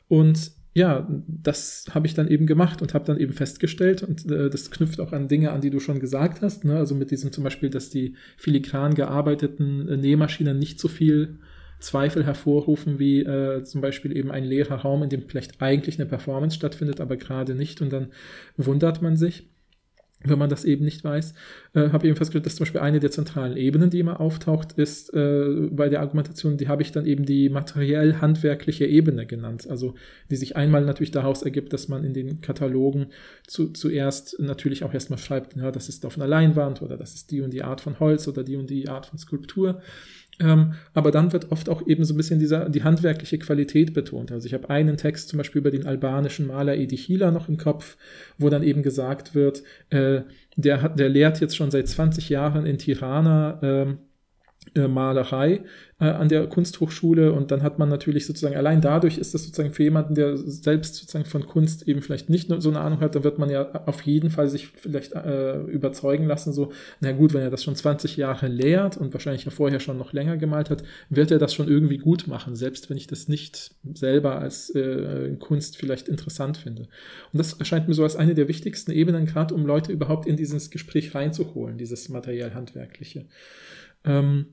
Und 0.08 0.52
ja, 0.72 1.08
das 1.26 1.86
habe 1.92 2.06
ich 2.06 2.14
dann 2.14 2.28
eben 2.28 2.46
gemacht 2.46 2.80
und 2.80 2.94
habe 2.94 3.04
dann 3.04 3.18
eben 3.18 3.32
festgestellt, 3.32 4.02
und 4.02 4.30
äh, 4.30 4.48
das 4.48 4.70
knüpft 4.70 5.00
auch 5.00 5.12
an 5.12 5.26
Dinge 5.26 5.50
an, 5.50 5.60
die 5.60 5.70
du 5.70 5.80
schon 5.80 5.98
gesagt 5.98 6.42
hast, 6.42 6.64
ne? 6.64 6.76
also 6.76 6.94
mit 6.94 7.10
diesem 7.10 7.32
zum 7.32 7.42
Beispiel, 7.42 7.70
dass 7.70 7.90
die 7.90 8.14
filigran 8.36 8.94
gearbeiteten 8.94 9.88
äh, 9.88 9.96
Nähmaschinen 9.96 10.58
nicht 10.58 10.78
so 10.78 10.86
viel 10.88 11.38
Zweifel 11.80 12.24
hervorrufen 12.24 12.98
wie 12.98 13.22
äh, 13.22 13.64
zum 13.64 13.80
Beispiel 13.80 14.16
eben 14.16 14.30
ein 14.30 14.44
leerer 14.44 14.76
Raum, 14.76 15.02
in 15.02 15.08
dem 15.08 15.28
vielleicht 15.28 15.60
eigentlich 15.60 15.98
eine 15.98 16.08
Performance 16.08 16.54
stattfindet, 16.56 17.00
aber 17.00 17.16
gerade 17.16 17.54
nicht 17.54 17.80
und 17.80 17.92
dann 17.92 18.08
wundert 18.56 19.02
man 19.02 19.16
sich 19.16 19.48
wenn 20.22 20.38
man 20.38 20.50
das 20.50 20.64
eben 20.64 20.84
nicht 20.84 21.02
weiß, 21.02 21.32
äh, 21.74 21.88
habe 21.90 22.04
ich 22.04 22.10
eben 22.10 22.16
festgestellt, 22.16 22.44
dass 22.44 22.56
zum 22.56 22.64
Beispiel 22.64 22.80
eine 22.80 23.00
der 23.00 23.10
zentralen 23.10 23.56
Ebenen, 23.56 23.88
die 23.88 24.00
immer 24.00 24.20
auftaucht, 24.20 24.72
ist 24.72 25.14
äh, 25.14 25.68
bei 25.70 25.88
der 25.88 26.00
Argumentation, 26.00 26.58
die 26.58 26.68
habe 26.68 26.82
ich 26.82 26.92
dann 26.92 27.06
eben 27.06 27.24
die 27.24 27.48
materiell-handwerkliche 27.48 28.86
Ebene 28.86 29.24
genannt. 29.24 29.66
Also 29.68 29.94
die 30.30 30.36
sich 30.36 30.56
einmal 30.56 30.84
natürlich 30.84 31.10
daraus 31.10 31.42
ergibt, 31.42 31.72
dass 31.72 31.88
man 31.88 32.04
in 32.04 32.12
den 32.12 32.42
Katalogen 32.42 33.06
zu, 33.46 33.68
zuerst 33.72 34.38
natürlich 34.38 34.84
auch 34.84 34.92
erstmal 34.92 35.18
schreibt, 35.18 35.56
ja, 35.56 35.70
das 35.70 35.88
ist 35.88 36.04
auf 36.04 36.16
einer 36.16 36.26
Leinwand 36.26 36.82
oder 36.82 36.98
das 36.98 37.14
ist 37.14 37.30
die 37.30 37.40
und 37.40 37.52
die 37.52 37.62
Art 37.62 37.80
von 37.80 37.98
Holz 37.98 38.28
oder 38.28 38.44
die 38.44 38.56
und 38.56 38.68
die 38.68 38.88
Art 38.88 39.06
von 39.06 39.18
Skulptur. 39.18 39.80
Ähm, 40.40 40.74
aber 40.94 41.10
dann 41.10 41.32
wird 41.32 41.52
oft 41.52 41.68
auch 41.68 41.86
eben 41.86 42.04
so 42.04 42.14
ein 42.14 42.16
bisschen 42.16 42.38
dieser, 42.38 42.68
die 42.68 42.82
handwerkliche 42.82 43.38
Qualität 43.38 43.92
betont. 43.92 44.32
Also 44.32 44.46
ich 44.46 44.54
habe 44.54 44.70
einen 44.70 44.96
Text 44.96 45.28
zum 45.28 45.36
Beispiel 45.36 45.60
über 45.60 45.70
den 45.70 45.86
albanischen 45.86 46.46
Maler 46.46 46.76
Edi 46.76 46.96
Hila 46.96 47.30
noch 47.30 47.48
im 47.48 47.58
Kopf, 47.58 47.98
wo 48.38 48.48
dann 48.48 48.62
eben 48.62 48.82
gesagt 48.82 49.34
wird, 49.34 49.62
äh, 49.90 50.22
der, 50.56 50.82
hat, 50.82 50.98
der 50.98 51.10
lehrt 51.10 51.40
jetzt 51.40 51.56
schon 51.56 51.70
seit 51.70 51.88
20 51.88 52.30
Jahren 52.30 52.64
in 52.64 52.78
Tirana 52.78 53.60
ähm, 53.62 53.90
äh, 53.90 54.09
Malerei 54.74 55.62
äh, 56.00 56.04
an 56.04 56.28
der 56.28 56.46
Kunsthochschule 56.46 57.32
und 57.32 57.50
dann 57.50 57.62
hat 57.62 57.78
man 57.78 57.88
natürlich 57.88 58.26
sozusagen, 58.26 58.56
allein 58.56 58.80
dadurch 58.80 59.18
ist 59.18 59.34
das 59.34 59.44
sozusagen 59.44 59.72
für 59.72 59.82
jemanden, 59.82 60.14
der 60.14 60.36
selbst 60.36 60.94
sozusagen 60.94 61.26
von 61.26 61.46
Kunst 61.46 61.86
eben 61.86 62.02
vielleicht 62.02 62.30
nicht 62.30 62.50
so 62.58 62.68
eine 62.70 62.80
Ahnung 62.80 63.00
hat, 63.00 63.14
dann 63.14 63.24
wird 63.24 63.38
man 63.38 63.50
ja 63.50 63.70
auf 63.86 64.02
jeden 64.02 64.30
Fall 64.30 64.48
sich 64.48 64.68
vielleicht 64.68 65.12
äh, 65.12 65.60
überzeugen 65.62 66.26
lassen, 66.26 66.52
so, 66.52 66.72
na 67.00 67.12
gut, 67.12 67.34
wenn 67.34 67.42
er 67.42 67.50
das 67.50 67.64
schon 67.64 67.76
20 67.76 68.16
Jahre 68.16 68.48
lehrt 68.48 68.96
und 68.96 69.12
wahrscheinlich 69.12 69.44
ja 69.44 69.50
vorher 69.50 69.80
schon 69.80 69.98
noch 69.98 70.12
länger 70.12 70.36
gemalt 70.36 70.70
hat, 70.70 70.82
wird 71.10 71.30
er 71.30 71.38
das 71.38 71.52
schon 71.54 71.68
irgendwie 71.68 71.98
gut 71.98 72.26
machen, 72.26 72.56
selbst 72.56 72.88
wenn 72.88 72.96
ich 72.96 73.06
das 73.06 73.28
nicht 73.28 73.72
selber 73.94 74.38
als 74.38 74.70
äh, 74.70 75.36
Kunst 75.38 75.76
vielleicht 75.76 76.08
interessant 76.08 76.56
finde. 76.56 76.82
Und 77.32 77.38
das 77.38 77.52
erscheint 77.54 77.88
mir 77.88 77.94
so 77.94 78.04
als 78.04 78.16
eine 78.16 78.34
der 78.34 78.48
wichtigsten 78.48 78.92
Ebenen, 78.92 79.26
gerade 79.26 79.54
um 79.54 79.66
Leute 79.66 79.92
überhaupt 79.92 80.26
in 80.26 80.36
dieses 80.36 80.70
Gespräch 80.70 81.14
reinzuholen, 81.14 81.76
dieses 81.76 82.08
materiell-handwerkliche. 82.08 83.26
Ähm, 84.04 84.46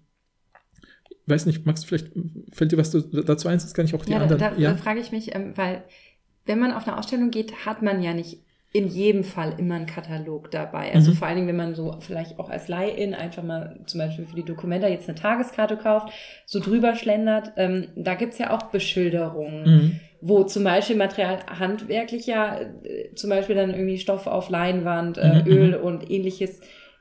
weiß 1.27 1.45
nicht, 1.45 1.65
Max, 1.65 1.83
vielleicht 1.83 2.07
fällt 2.51 2.71
dir 2.71 2.77
was 2.77 2.91
dazu 2.91 3.47
ein, 3.47 3.55
das 3.55 3.73
kann 3.73 3.85
ich 3.85 3.93
auch 3.93 4.05
die 4.05 4.11
ja, 4.11 4.19
anderen. 4.19 4.39
Da, 4.39 4.51
da, 4.51 4.57
ja, 4.57 4.71
da 4.71 4.77
frage 4.77 4.99
ich 4.99 5.11
mich, 5.11 5.35
ähm, 5.35 5.53
weil 5.55 5.83
wenn 6.45 6.59
man 6.59 6.71
auf 6.71 6.87
eine 6.87 6.97
Ausstellung 6.97 7.31
geht, 7.31 7.65
hat 7.65 7.81
man 7.81 8.01
ja 8.01 8.13
nicht 8.13 8.39
in 8.73 8.87
jedem 8.87 9.23
Fall 9.23 9.53
immer 9.57 9.75
einen 9.75 9.85
Katalog 9.85 10.51
dabei. 10.51 10.93
Also 10.93 11.11
mhm. 11.11 11.15
vor 11.15 11.27
allen 11.27 11.37
Dingen, 11.37 11.47
wenn 11.47 11.55
man 11.55 11.73
so 11.75 11.95
vielleicht 11.99 12.37
auch 12.37 12.49
als 12.49 12.67
Leih-In 12.67 13.13
einfach 13.13 13.43
mal 13.43 13.79
zum 13.85 13.99
Beispiel 13.99 14.25
für 14.25 14.35
die 14.35 14.43
Dokumenta 14.43 14.87
jetzt 14.87 15.07
eine 15.07 15.17
Tageskarte 15.17 15.77
kauft, 15.77 16.13
so 16.45 16.59
drüber 16.59 16.95
schlendert, 16.95 17.53
ähm, 17.55 17.87
da 17.95 18.15
gibt's 18.15 18.37
ja 18.37 18.51
auch 18.51 18.63
Beschilderungen, 18.63 19.63
mhm. 19.63 19.99
wo 20.21 20.43
zum 20.43 20.63
Beispiel 20.63 20.97
Material 20.97 21.39
handwerklich 21.47 22.27
ja, 22.27 22.59
äh, 22.59 23.13
zum 23.15 23.29
Beispiel 23.29 23.55
dann 23.55 23.71
irgendwie 23.71 23.97
Stoff 23.97 24.27
auf 24.27 24.49
Leinwand, 24.49 25.17
äh, 25.17 25.41
mhm. 25.41 25.47
Öl 25.47 25.77
mhm. 25.77 25.83
und 25.83 26.11
ähnliches 26.11 26.59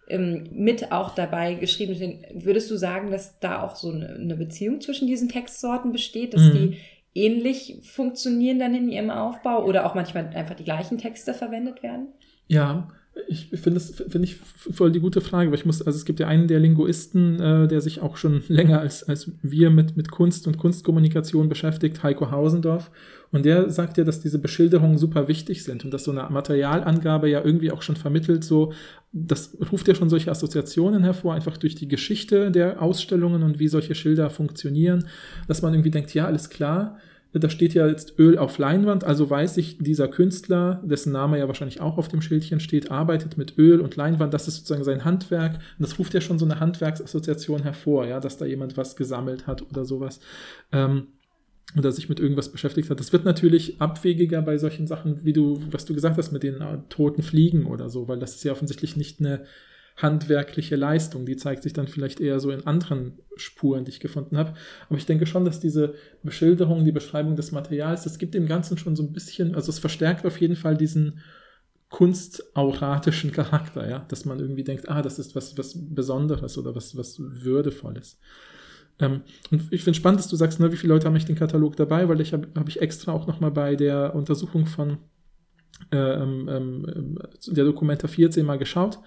ähm, 0.09 0.45
mit 0.53 0.93
auch 0.93 1.15
dabei 1.15 1.55
geschrieben 1.55 1.95
sind. 1.95 2.25
Würdest 2.33 2.71
du 2.71 2.77
sagen, 2.77 3.11
dass 3.11 3.39
da 3.41 3.63
auch 3.63 3.77
so 3.77 3.91
eine, 3.91 4.09
eine 4.09 4.37
Beziehung 4.37 4.81
zwischen 4.81 5.07
diesen 5.07 5.29
Textsorten 5.29 5.93
besteht, 5.93 6.35
dass 6.35 6.43
mhm. 6.43 6.53
die 6.53 6.77
ähnlich 7.15 7.79
funktionieren 7.83 8.59
dann 8.59 8.75
in 8.75 8.89
ihrem 8.91 9.11
Aufbau 9.11 9.65
oder 9.65 9.87
auch 9.87 9.95
manchmal 9.95 10.29
einfach 10.35 10.55
die 10.55 10.65
gleichen 10.65 10.99
Texte 10.99 11.35
verwendet 11.35 11.83
werden? 11.83 12.09
Ja, 12.47 12.89
ich 13.29 13.49
finde 13.51 13.75
das 13.75 13.91
finde 13.91 14.25
ich 14.25 14.37
voll 14.37 14.93
die 14.93 15.01
gute 15.01 15.21
Frage, 15.21 15.51
weil 15.51 15.59
ich 15.59 15.65
muss, 15.65 15.83
also 15.83 15.97
es 15.97 16.05
gibt 16.05 16.21
ja 16.21 16.29
einen 16.29 16.49
der 16.49 16.61
Linguisten, 16.61 17.41
äh, 17.41 17.69
der 17.69 17.81
sich 17.81 18.01
auch 18.01 18.17
schon 18.17 18.43
länger 18.49 18.81
als, 18.81 19.05
als 19.05 19.31
wir 19.43 19.71
mit, 19.71 19.97
mit 19.97 20.11
Kunst 20.11 20.47
und 20.47 20.59
Kunstkommunikation 20.59 21.49
beschäftigt, 21.49 22.03
Heiko 22.03 22.31
Hausendorf. 22.31 22.91
Und 23.33 23.45
der 23.45 23.71
sagt 23.71 23.99
ja, 23.99 24.05
dass 24.05 24.21
diese 24.21 24.39
Beschilderungen 24.39 24.99
super 24.99 25.29
wichtig 25.29 25.65
sind 25.65 25.85
und 25.85 25.93
dass 25.93 26.05
so 26.05 26.13
eine 26.13 26.29
Materialangabe 26.31 27.29
ja 27.29 27.45
irgendwie 27.45 27.73
auch 27.73 27.83
schon 27.83 27.97
vermittelt, 27.97 28.45
so, 28.45 28.73
das 29.13 29.57
ruft 29.73 29.89
ja 29.89 29.95
schon 29.95 30.09
solche 30.09 30.31
Assoziationen 30.31 31.03
hervor, 31.03 31.35
einfach 31.35 31.57
durch 31.57 31.75
die 31.75 31.89
Geschichte 31.89 32.51
der 32.51 32.81
Ausstellungen 32.81 33.43
und 33.43 33.59
wie 33.59 33.69
solche 33.69 33.95
Schilder 33.95 34.31
funktionieren, 34.31 35.07
dass 35.49 35.61
man 35.61 35.75
irgendwie 35.75 35.91
denkt, 35.91 36.15
ja, 36.15 36.27
alles 36.27 36.51
klar, 36.51 36.99
da 37.33 37.51
steht 37.51 37.75
ja 37.75 37.87
jetzt 37.87 38.19
Öl 38.19 38.39
auf 38.39 38.59
Leinwand, 38.59 39.05
also 39.05 39.29
weiß 39.29 39.59
ich, 39.59 39.79
dieser 39.79 40.09
Künstler, 40.09 40.83
dessen 40.85 41.13
Name 41.13 41.39
ja 41.39 41.49
wahrscheinlich 41.49 41.81
auch 41.81 41.99
auf 41.99 42.09
dem 42.09 42.23
Schildchen 42.23 42.61
steht, 42.61 42.91
arbeitet 42.91 43.37
mit 43.37 43.59
Öl 43.59 43.81
und 43.81 43.97
Leinwand, 43.97 44.33
das 44.33 44.49
ist 44.49 44.57
sozusagen 44.57 44.85
sein 44.85 45.05
Handwerk. 45.05 45.55
Und 45.55 45.87
das 45.87 45.99
ruft 45.99 46.15
ja 46.15 46.21
schon 46.21 46.39
so 46.39 46.45
eine 46.45 46.61
Handwerksassoziation 46.61 47.63
hervor, 47.63 48.07
ja, 48.07 48.21
dass 48.21 48.39
da 48.39 48.47
jemand 48.47 48.77
was 48.77 48.97
gesammelt 48.97 49.47
hat 49.47 49.63
oder 49.63 49.85
sowas. 49.85 50.21
Ähm, 50.73 51.09
oder 51.77 51.91
sich 51.91 52.09
mit 52.09 52.21
irgendwas 52.21 52.51
beschäftigt 52.53 52.89
hat. 52.91 53.01
Das 53.01 53.13
wird 53.13 53.25
natürlich 53.25 53.81
abwegiger 53.81 54.41
bei 54.41 54.57
solchen 54.57 54.87
Sachen, 54.87 55.25
wie 55.25 55.33
du, 55.33 55.61
was 55.71 55.85
du 55.85 55.95
gesagt 55.95 56.17
hast, 56.17 56.33
mit 56.33 56.45
den 56.45 56.61
äh, 56.61 56.79
toten 56.89 57.23
Fliegen 57.23 57.67
oder 57.67 57.91
so, 57.91 58.07
weil 58.09 58.19
das 58.21 58.37
ist 58.37 58.45
ja 58.45 58.53
offensichtlich 58.53 58.97
nicht 58.97 59.21
eine 59.21 59.45
handwerkliche 59.97 60.77
Leistung. 60.77 61.25
Die 61.27 61.37
zeigt 61.37 61.63
sich 61.63 61.73
dann 61.73 61.89
vielleicht 61.89 62.21
eher 62.21 62.39
so 62.39 62.51
in 62.51 62.67
anderen 62.67 63.19
Spuren, 63.37 63.85
die 63.85 63.91
ich 63.91 64.01
gefunden 64.01 64.37
habe. 64.37 64.55
Aber 64.89 64.99
ich 64.99 65.07
denke 65.07 65.27
schon, 65.27 65.45
dass 65.45 65.59
diese 65.61 65.95
Beschilderung, 66.23 66.85
die 66.85 66.93
Beschreibung 66.93 67.37
des 67.37 67.53
Materials, 67.53 68.05
das 68.05 68.19
gibt 68.19 68.35
dem 68.35 68.47
Ganzen 68.47 68.77
schon 68.77 68.97
so 68.97 69.03
ein 69.03 69.13
bisschen, 69.13 69.55
also 69.55 69.71
es 69.71 69.79
verstärkt 69.79 70.27
auf 70.27 70.41
jeden 70.41 70.57
Fall 70.57 70.77
diesen 70.77 71.21
kunstauratischen 71.89 73.33
Charakter, 73.33 73.89
ja, 73.89 74.01
dass 74.09 74.25
man 74.25 74.41
irgendwie 74.41 74.65
denkt, 74.65 74.89
ah, 74.89 75.03
das 75.03 75.19
ist 75.19 75.37
was, 75.37 75.57
was 75.57 75.75
Besonderes 75.77 76.59
oder 76.59 76.75
was, 76.75 76.97
was 76.97 77.19
Würdevolles. 77.19 78.19
Ähm, 78.99 79.23
und 79.51 79.73
ich 79.73 79.85
finde 79.85 79.97
spannend, 79.97 80.21
dass 80.21 80.29
du 80.29 80.37
sagst, 80.37 80.59
ne, 80.59 80.73
wie 80.73 80.77
viele 80.77 80.93
Leute 80.93 81.07
haben 81.07 81.15
nicht 81.15 81.29
den 81.29 81.37
Katalog 81.37 81.77
dabei, 81.77 82.09
weil 82.09 82.21
ich 82.21 82.33
habe 82.33 82.49
hab 82.55 82.69
ich 82.69 82.83
extra 82.83 83.13
auch 83.13 83.27
nochmal 83.27 83.53
bei 83.53 83.77
der 83.77 84.15
Untersuchung 84.15 84.67
von 84.67 84.99
äh, 85.93 85.97
ähm, 85.97 86.49
ähm, 86.49 87.19
der 87.47 87.65
Dokumenta 87.65 88.09
14 88.09 88.45
mal 88.45 88.59
geschaut 88.59 88.99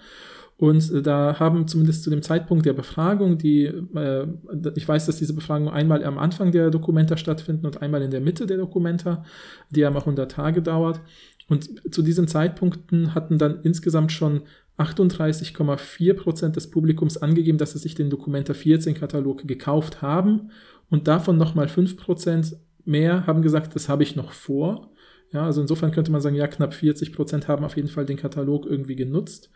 und 0.60 0.92
äh, 0.92 1.00
da 1.00 1.38
haben 1.38 1.66
zumindest 1.66 2.02
zu 2.02 2.10
dem 2.10 2.20
Zeitpunkt 2.20 2.66
der 2.66 2.74
Befragung, 2.74 3.38
die, 3.38 3.64
äh, 3.64 4.26
ich 4.74 4.86
weiß, 4.86 5.06
dass 5.06 5.16
diese 5.16 5.32
Befragungen 5.32 5.72
einmal 5.72 6.04
am 6.04 6.18
Anfang 6.18 6.52
der 6.52 6.68
Dokumenta 6.70 7.16
stattfinden 7.16 7.64
und 7.64 7.80
einmal 7.80 8.02
in 8.02 8.10
der 8.10 8.20
Mitte 8.20 8.46
der 8.46 8.58
Dokumenta, 8.58 9.24
die 9.70 9.86
haben 9.86 9.96
auch 9.96 10.02
100 10.02 10.30
Tage 10.30 10.60
dauert. 10.60 11.00
Und 11.48 11.94
zu 11.94 12.02
diesen 12.02 12.28
Zeitpunkten 12.28 13.14
hatten 13.14 13.38
dann 13.38 13.60
insgesamt 13.62 14.12
schon 14.12 14.42
38,4 14.76 16.12
Prozent 16.12 16.56
des 16.56 16.68
Publikums 16.70 17.16
angegeben, 17.16 17.56
dass 17.56 17.72
sie 17.72 17.78
sich 17.78 17.94
den 17.94 18.10
Dokumenta 18.10 18.52
14 18.52 18.94
Katalog 18.94 19.48
gekauft 19.48 20.02
haben. 20.02 20.50
Und 20.90 21.08
davon 21.08 21.38
nochmal 21.38 21.68
5 21.68 21.96
Prozent 21.96 22.54
mehr 22.84 23.26
haben 23.26 23.40
gesagt, 23.40 23.74
das 23.74 23.88
habe 23.88 24.02
ich 24.02 24.14
noch 24.14 24.32
vor. 24.32 24.92
Ja, 25.32 25.46
also 25.46 25.62
insofern 25.62 25.90
könnte 25.90 26.12
man 26.12 26.20
sagen, 26.20 26.36
ja, 26.36 26.48
knapp 26.48 26.74
40 26.74 27.14
Prozent 27.14 27.48
haben 27.48 27.64
auf 27.64 27.76
jeden 27.76 27.88
Fall 27.88 28.04
den 28.04 28.18
Katalog 28.18 28.66
irgendwie 28.66 28.96
genutzt. 28.96 29.50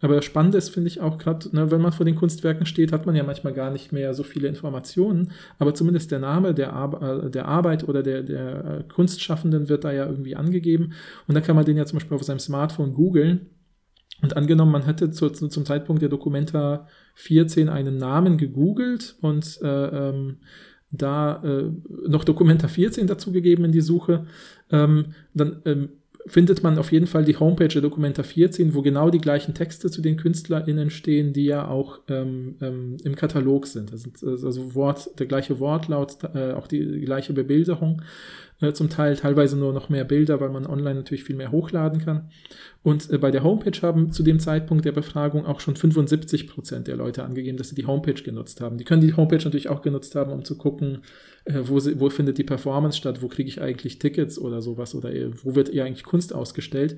Aber 0.00 0.14
das 0.14 0.24
Spannende 0.24 0.58
ist, 0.58 0.70
finde 0.70 0.88
ich 0.88 1.00
auch 1.00 1.18
gerade, 1.18 1.54
ne, 1.54 1.70
wenn 1.70 1.80
man 1.80 1.92
vor 1.92 2.06
den 2.06 2.14
Kunstwerken 2.14 2.66
steht, 2.66 2.92
hat 2.92 3.06
man 3.06 3.16
ja 3.16 3.24
manchmal 3.24 3.52
gar 3.52 3.70
nicht 3.70 3.92
mehr 3.92 4.14
so 4.14 4.22
viele 4.22 4.48
Informationen, 4.48 5.32
aber 5.58 5.74
zumindest 5.74 6.12
der 6.12 6.20
Name 6.20 6.54
der, 6.54 6.72
Ar 6.72 7.24
äh, 7.24 7.30
der 7.30 7.46
Arbeit 7.46 7.88
oder 7.88 8.02
der, 8.02 8.22
der 8.22 8.64
äh, 8.64 8.84
Kunstschaffenden 8.84 9.68
wird 9.68 9.84
da 9.84 9.92
ja 9.92 10.06
irgendwie 10.06 10.36
angegeben. 10.36 10.92
Und 11.26 11.34
dann 11.34 11.42
kann 11.42 11.56
man 11.56 11.64
den 11.64 11.76
ja 11.76 11.84
zum 11.84 11.98
Beispiel 11.98 12.16
auf 12.16 12.22
seinem 12.22 12.38
Smartphone 12.38 12.94
googeln. 12.94 13.50
Und 14.20 14.36
angenommen, 14.36 14.72
man 14.72 14.84
hätte 14.84 15.10
zu, 15.10 15.30
zu, 15.30 15.48
zum 15.48 15.64
Zeitpunkt 15.64 16.02
der 16.02 16.08
Dokumenta 16.08 16.88
14 17.14 17.68
einen 17.68 17.98
Namen 17.98 18.36
gegoogelt 18.36 19.16
und 19.20 19.60
äh, 19.62 19.68
ähm, 20.08 20.38
da 20.90 21.42
äh, 21.44 21.70
noch 22.08 22.24
Dokumenta 22.24 22.66
14 22.66 23.06
dazugegeben 23.06 23.64
in 23.64 23.72
die 23.72 23.80
Suche, 23.80 24.26
ähm, 24.70 25.14
dann 25.34 25.60
ähm, 25.66 25.90
findet 26.28 26.62
man 26.62 26.78
auf 26.78 26.92
jeden 26.92 27.06
Fall 27.06 27.24
die 27.24 27.36
Homepage 27.36 27.68
der 27.68 27.82
Dokumenta 27.82 28.22
14, 28.22 28.74
wo 28.74 28.82
genau 28.82 29.10
die 29.10 29.20
gleichen 29.20 29.54
Texte 29.54 29.90
zu 29.90 30.02
den 30.02 30.16
KünstlerInnen 30.16 30.90
stehen, 30.90 31.32
die 31.32 31.46
ja 31.46 31.66
auch 31.66 32.00
ähm, 32.08 32.56
ähm, 32.60 32.96
im 33.02 33.16
Katalog 33.16 33.66
sind. 33.66 33.92
Das 33.92 34.04
ist 34.04 34.24
also 34.44 34.74
Wort, 34.74 35.18
der 35.18 35.26
gleiche 35.26 35.58
Wortlaut, 35.58 36.18
äh, 36.34 36.52
auch 36.52 36.66
die, 36.66 36.84
die 36.84 37.00
gleiche 37.00 37.32
Bebilderung 37.32 38.02
äh, 38.60 38.72
zum 38.72 38.88
Teil, 38.90 39.16
teilweise 39.16 39.56
nur 39.56 39.72
noch 39.72 39.88
mehr 39.88 40.04
Bilder, 40.04 40.40
weil 40.40 40.50
man 40.50 40.66
online 40.66 40.96
natürlich 40.96 41.24
viel 41.24 41.36
mehr 41.36 41.52
hochladen 41.52 42.04
kann. 42.04 42.30
Und 42.82 43.10
äh, 43.10 43.18
bei 43.18 43.30
der 43.30 43.44
Homepage 43.44 43.80
haben 43.82 44.10
zu 44.10 44.22
dem 44.22 44.40
Zeitpunkt 44.40 44.84
der 44.84 44.92
Befragung 44.92 45.46
auch 45.46 45.60
schon 45.60 45.76
75 45.76 46.48
Prozent 46.48 46.88
der 46.88 46.96
Leute 46.96 47.22
angegeben, 47.24 47.56
dass 47.56 47.68
sie 47.68 47.74
die 47.74 47.86
Homepage 47.86 48.20
genutzt 48.20 48.60
haben. 48.60 48.78
Die 48.78 48.84
können 48.84 49.02
die 49.02 49.14
Homepage 49.14 49.42
natürlich 49.42 49.68
auch 49.68 49.82
genutzt 49.82 50.14
haben, 50.14 50.32
um 50.32 50.44
zu 50.44 50.56
gucken, 50.56 51.02
äh, 51.44 51.60
wo, 51.64 51.78
sie, 51.78 52.00
wo 52.00 52.10
findet 52.10 52.38
die 52.38 52.44
Performance 52.44 52.98
statt, 52.98 53.22
wo 53.22 53.28
kriege 53.28 53.48
ich 53.48 53.60
eigentlich 53.60 53.98
Tickets 53.98 54.38
oder 54.38 54.60
sowas 54.60 54.94
oder 54.94 55.14
äh, 55.14 55.30
wo 55.44 55.54
wird 55.54 55.68
eher 55.68 55.84
eigentlich 55.84 56.04
Kunst 56.04 56.34
ausgestellt. 56.34 56.96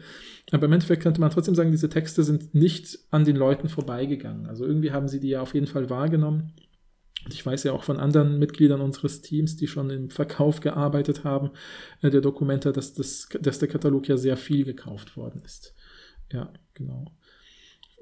Aber 0.52 0.66
im 0.66 0.72
Endeffekt 0.72 1.02
könnte 1.02 1.20
man 1.20 1.30
trotzdem 1.30 1.54
sagen, 1.54 1.72
diese 1.72 1.88
Texte 1.88 2.22
sind 2.24 2.54
nicht 2.54 2.98
an 3.10 3.24
den 3.24 3.36
Leuten 3.36 3.68
vorbeigegangen. 3.68 4.46
Also 4.46 4.64
irgendwie 4.64 4.92
haben 4.92 5.08
sie 5.08 5.20
die 5.20 5.28
ja 5.28 5.42
auf 5.42 5.54
jeden 5.54 5.66
Fall 5.66 5.90
wahrgenommen. 5.90 6.52
Ich 7.28 7.44
weiß 7.44 7.64
ja 7.64 7.72
auch 7.72 7.84
von 7.84 7.98
anderen 7.98 8.38
Mitgliedern 8.38 8.80
unseres 8.80 9.20
Teams, 9.20 9.56
die 9.56 9.66
schon 9.66 9.90
im 9.90 10.10
Verkauf 10.10 10.60
gearbeitet 10.60 11.24
haben, 11.24 11.50
äh, 12.02 12.10
der 12.10 12.20
Dokumenta, 12.20 12.72
dass, 12.72 12.94
das, 12.94 13.28
dass 13.40 13.58
der 13.58 13.68
Katalog 13.68 14.08
ja 14.08 14.16
sehr 14.16 14.36
viel 14.36 14.64
gekauft 14.64 15.16
worden 15.16 15.42
ist. 15.44 15.74
Ja, 16.32 16.52
genau. 16.74 17.12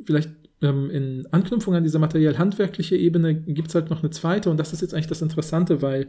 Vielleicht 0.04 0.30
ähm, 0.62 0.90
in 0.90 1.26
Anknüpfung 1.30 1.74
an 1.74 1.82
diese 1.82 1.98
materiell-handwerkliche 1.98 2.96
Ebene 2.96 3.34
gibt 3.34 3.68
es 3.68 3.74
halt 3.74 3.90
noch 3.90 4.02
eine 4.02 4.10
zweite 4.10 4.50
und 4.50 4.58
das 4.58 4.72
ist 4.72 4.82
jetzt 4.82 4.94
eigentlich 4.94 5.06
das 5.08 5.22
Interessante, 5.22 5.82
weil, 5.82 6.08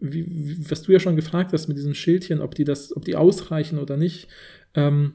wie, 0.00 0.58
was 0.70 0.82
du 0.82 0.92
ja 0.92 1.00
schon 1.00 1.16
gefragt 1.16 1.52
hast 1.52 1.68
mit 1.68 1.76
diesen 1.76 1.94
Schildchen, 1.94 2.40
ob 2.40 2.54
die 2.54 2.64
das, 2.64 2.96
ob 2.96 3.04
die 3.04 3.16
ausreichen 3.16 3.78
oder 3.78 3.96
nicht, 3.96 4.28
ähm, 4.74 5.14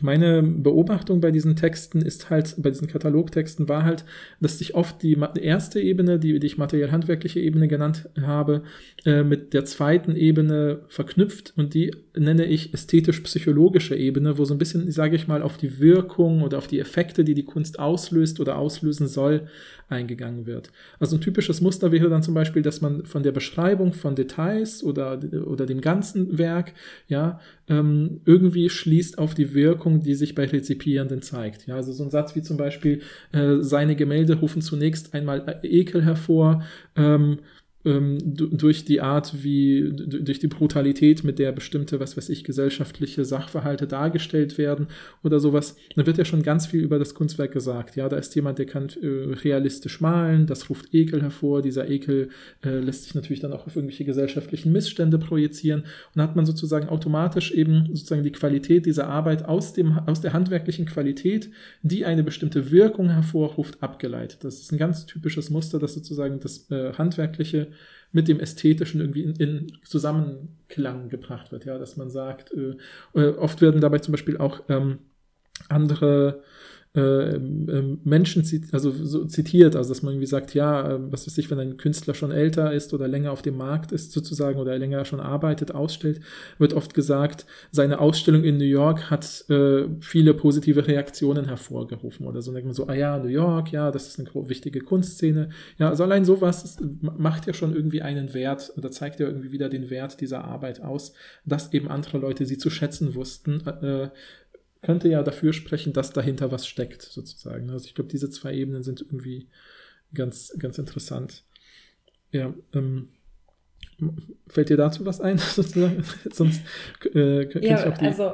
meine 0.00 0.42
Beobachtung 0.42 1.20
bei 1.20 1.30
diesen 1.30 1.56
Texten 1.56 2.02
ist 2.02 2.30
halt, 2.30 2.54
bei 2.58 2.70
diesen 2.70 2.88
Katalogtexten 2.88 3.68
war 3.68 3.84
halt, 3.84 4.04
dass 4.40 4.58
sich 4.58 4.74
oft 4.74 5.02
die 5.02 5.16
erste 5.40 5.80
Ebene, 5.80 6.18
die, 6.18 6.38
die 6.38 6.46
ich 6.46 6.58
materiell-handwerkliche 6.58 7.40
Ebene 7.40 7.68
genannt 7.68 8.08
habe, 8.20 8.62
äh, 9.04 9.22
mit 9.22 9.54
der 9.54 9.64
zweiten 9.64 10.16
Ebene 10.16 10.80
verknüpft 10.88 11.52
und 11.56 11.74
die 11.74 11.92
nenne 12.16 12.46
ich 12.46 12.72
ästhetisch-psychologische 12.72 13.96
Ebene, 13.96 14.38
wo 14.38 14.44
so 14.44 14.54
ein 14.54 14.58
bisschen, 14.58 14.90
sage 14.90 15.16
ich 15.16 15.26
mal, 15.26 15.42
auf 15.42 15.56
die 15.56 15.80
Wirkung 15.80 16.42
oder 16.42 16.58
auf 16.58 16.66
die 16.66 16.78
Effekte, 16.78 17.24
die 17.24 17.34
die 17.34 17.44
Kunst 17.44 17.78
auslöst 17.78 18.40
oder 18.40 18.56
auslösen 18.56 19.08
soll, 19.08 19.48
eingegangen 19.88 20.46
wird. 20.46 20.70
Also 20.98 21.16
ein 21.16 21.20
typisches 21.20 21.60
Muster 21.60 21.92
wäre 21.92 22.08
dann 22.08 22.22
zum 22.22 22.34
Beispiel, 22.34 22.62
dass 22.62 22.80
man 22.80 23.04
von 23.04 23.22
der 23.22 23.32
Beschreibung 23.32 23.92
von 23.92 24.14
Details 24.14 24.82
oder, 24.82 25.20
oder 25.46 25.66
dem 25.66 25.80
ganzen 25.80 26.38
Werk 26.38 26.72
ja 27.08 27.40
ähm, 27.68 28.20
irgendwie 28.24 28.70
schließt 28.70 29.18
auf 29.18 29.34
die 29.34 29.52
Wirkung, 29.54 30.00
die 30.00 30.14
sich 30.14 30.34
bei 30.34 30.46
Rezipierenden 30.46 31.22
zeigt. 31.22 31.66
Ja, 31.66 31.76
also 31.76 31.92
so 31.92 32.04
ein 32.04 32.10
Satz 32.10 32.34
wie 32.34 32.42
zum 32.42 32.56
Beispiel, 32.56 33.02
äh, 33.32 33.56
seine 33.60 33.96
Gemälde 33.96 34.36
rufen 34.36 34.62
zunächst 34.62 35.14
einmal 35.14 35.60
Ekel 35.62 36.02
hervor, 36.02 36.62
ähm, 36.96 37.38
ähm, 37.84 38.18
durch 38.22 38.84
die 38.84 39.00
Art, 39.00 39.42
wie, 39.42 39.92
durch 39.92 40.38
die 40.38 40.46
Brutalität, 40.46 41.24
mit 41.24 41.38
der 41.38 41.52
bestimmte, 41.52 42.00
was 42.00 42.16
weiß 42.16 42.28
ich, 42.30 42.44
gesellschaftliche 42.44 43.24
Sachverhalte 43.24 43.86
dargestellt 43.86 44.58
werden 44.58 44.86
oder 45.22 45.40
sowas, 45.40 45.76
da 45.94 46.06
wird 46.06 46.18
ja 46.18 46.24
schon 46.24 46.42
ganz 46.42 46.66
viel 46.66 46.80
über 46.80 46.98
das 46.98 47.14
Kunstwerk 47.14 47.52
gesagt. 47.52 47.96
Ja, 47.96 48.08
da 48.08 48.16
ist 48.16 48.34
jemand, 48.34 48.58
der 48.58 48.66
kann 48.66 48.88
äh, 49.02 49.06
realistisch 49.06 50.00
malen, 50.00 50.46
das 50.46 50.70
ruft 50.70 50.94
Ekel 50.94 51.22
hervor, 51.22 51.62
dieser 51.62 51.88
Ekel 51.88 52.30
äh, 52.64 52.78
lässt 52.78 53.04
sich 53.04 53.14
natürlich 53.14 53.40
dann 53.40 53.52
auch 53.52 53.66
auf 53.66 53.76
irgendwelche 53.76 54.04
gesellschaftlichen 54.04 54.72
Missstände 54.72 55.18
projizieren 55.18 55.80
und 55.80 55.88
dann 56.16 56.28
hat 56.28 56.36
man 56.36 56.46
sozusagen 56.46 56.88
automatisch 56.88 57.52
eben 57.52 57.86
sozusagen 57.88 58.22
die 58.22 58.32
Qualität 58.32 58.86
dieser 58.86 59.08
Arbeit 59.08 59.44
aus, 59.44 59.72
dem, 59.74 59.98
aus 60.06 60.20
der 60.20 60.32
handwerklichen 60.32 60.86
Qualität, 60.86 61.50
die 61.82 62.04
eine 62.04 62.22
bestimmte 62.22 62.70
Wirkung 62.70 63.10
hervorruft, 63.10 63.82
abgeleitet. 63.82 64.38
Das 64.42 64.60
ist 64.60 64.72
ein 64.72 64.78
ganz 64.78 65.06
typisches 65.06 65.50
Muster, 65.50 65.78
dass 65.78 65.94
sozusagen 65.94 66.40
das 66.40 66.70
äh, 66.70 66.92
handwerkliche 66.94 67.68
mit 68.12 68.28
dem 68.28 68.40
Ästhetischen 68.40 69.00
irgendwie 69.00 69.22
in, 69.22 69.34
in 69.36 69.78
Zusammenklang 69.84 71.08
gebracht 71.08 71.52
wird. 71.52 71.64
Ja, 71.64 71.78
dass 71.78 71.96
man 71.96 72.10
sagt, 72.10 72.52
äh, 72.52 72.76
äh 73.14 73.34
oft 73.36 73.60
werden 73.60 73.80
dabei 73.80 73.98
zum 73.98 74.12
Beispiel 74.12 74.36
auch 74.38 74.62
ähm, 74.68 74.98
andere 75.68 76.42
äh, 76.96 77.34
ähm, 77.34 78.00
Menschen 78.04 78.44
zit 78.44 78.72
also 78.72 78.92
so 78.92 79.24
zitiert, 79.24 79.74
also 79.74 79.88
dass 79.88 80.02
man 80.02 80.12
irgendwie 80.14 80.28
sagt, 80.28 80.54
ja, 80.54 80.92
äh, 80.92 80.98
was 81.10 81.26
weiß 81.26 81.36
ich, 81.38 81.50
wenn 81.50 81.58
ein 81.58 81.76
Künstler 81.76 82.14
schon 82.14 82.30
älter 82.30 82.72
ist 82.72 82.94
oder 82.94 83.08
länger 83.08 83.32
auf 83.32 83.42
dem 83.42 83.56
Markt 83.56 83.90
ist 83.90 84.12
sozusagen 84.12 84.60
oder 84.60 84.78
länger 84.78 85.04
schon 85.04 85.18
arbeitet, 85.18 85.74
ausstellt, 85.74 86.20
wird 86.58 86.72
oft 86.72 86.94
gesagt, 86.94 87.46
seine 87.72 87.98
Ausstellung 87.98 88.44
in 88.44 88.58
New 88.58 88.64
York 88.64 89.10
hat 89.10 89.44
äh, 89.50 89.88
viele 90.00 90.34
positive 90.34 90.86
Reaktionen 90.86 91.46
hervorgerufen 91.46 92.26
oder 92.26 92.42
so. 92.42 92.52
Dann 92.52 92.56
denkt 92.56 92.66
man 92.66 92.74
so, 92.74 92.86
ah 92.86 92.94
ja, 92.94 93.18
New 93.18 93.28
York, 93.28 93.72
ja, 93.72 93.90
das 93.90 94.06
ist 94.06 94.20
eine 94.20 94.48
wichtige 94.48 94.80
Kunstszene. 94.80 95.48
Ja, 95.78 95.88
also 95.88 96.04
allein 96.04 96.24
sowas 96.24 96.76
macht 97.00 97.46
ja 97.46 97.54
schon 97.54 97.74
irgendwie 97.74 98.02
einen 98.02 98.34
Wert 98.34 98.72
oder 98.76 98.92
zeigt 98.92 99.18
ja 99.18 99.26
irgendwie 99.26 99.50
wieder 99.50 99.68
den 99.68 99.90
Wert 99.90 100.20
dieser 100.20 100.44
Arbeit 100.44 100.80
aus, 100.80 101.12
dass 101.44 101.72
eben 101.72 101.88
andere 101.88 102.18
Leute 102.18 102.46
sie 102.46 102.58
zu 102.58 102.70
schätzen 102.70 103.16
wussten, 103.16 103.66
äh, 103.66 104.10
könnte 104.84 105.08
ja 105.08 105.22
dafür 105.22 105.52
sprechen, 105.52 105.92
dass 105.92 106.12
dahinter 106.12 106.52
was 106.52 106.66
steckt, 106.66 107.02
sozusagen. 107.02 107.70
Also 107.70 107.86
ich 107.86 107.94
glaube, 107.94 108.10
diese 108.10 108.30
zwei 108.30 108.54
Ebenen 108.54 108.82
sind 108.82 109.00
irgendwie 109.00 109.48
ganz, 110.12 110.54
ganz 110.58 110.78
interessant. 110.78 111.44
Ja, 112.30 112.54
ähm, 112.72 113.08
fällt 114.48 114.68
dir 114.68 114.76
dazu 114.76 115.04
was 115.06 115.20
ein, 115.20 115.38
sozusagen? 115.38 116.04
Sonst 116.32 116.62
äh, 117.14 117.44
ja, 117.60 117.80
ich 117.80 117.86
auch 117.86 117.98
die. 117.98 118.06
Also 118.06 118.32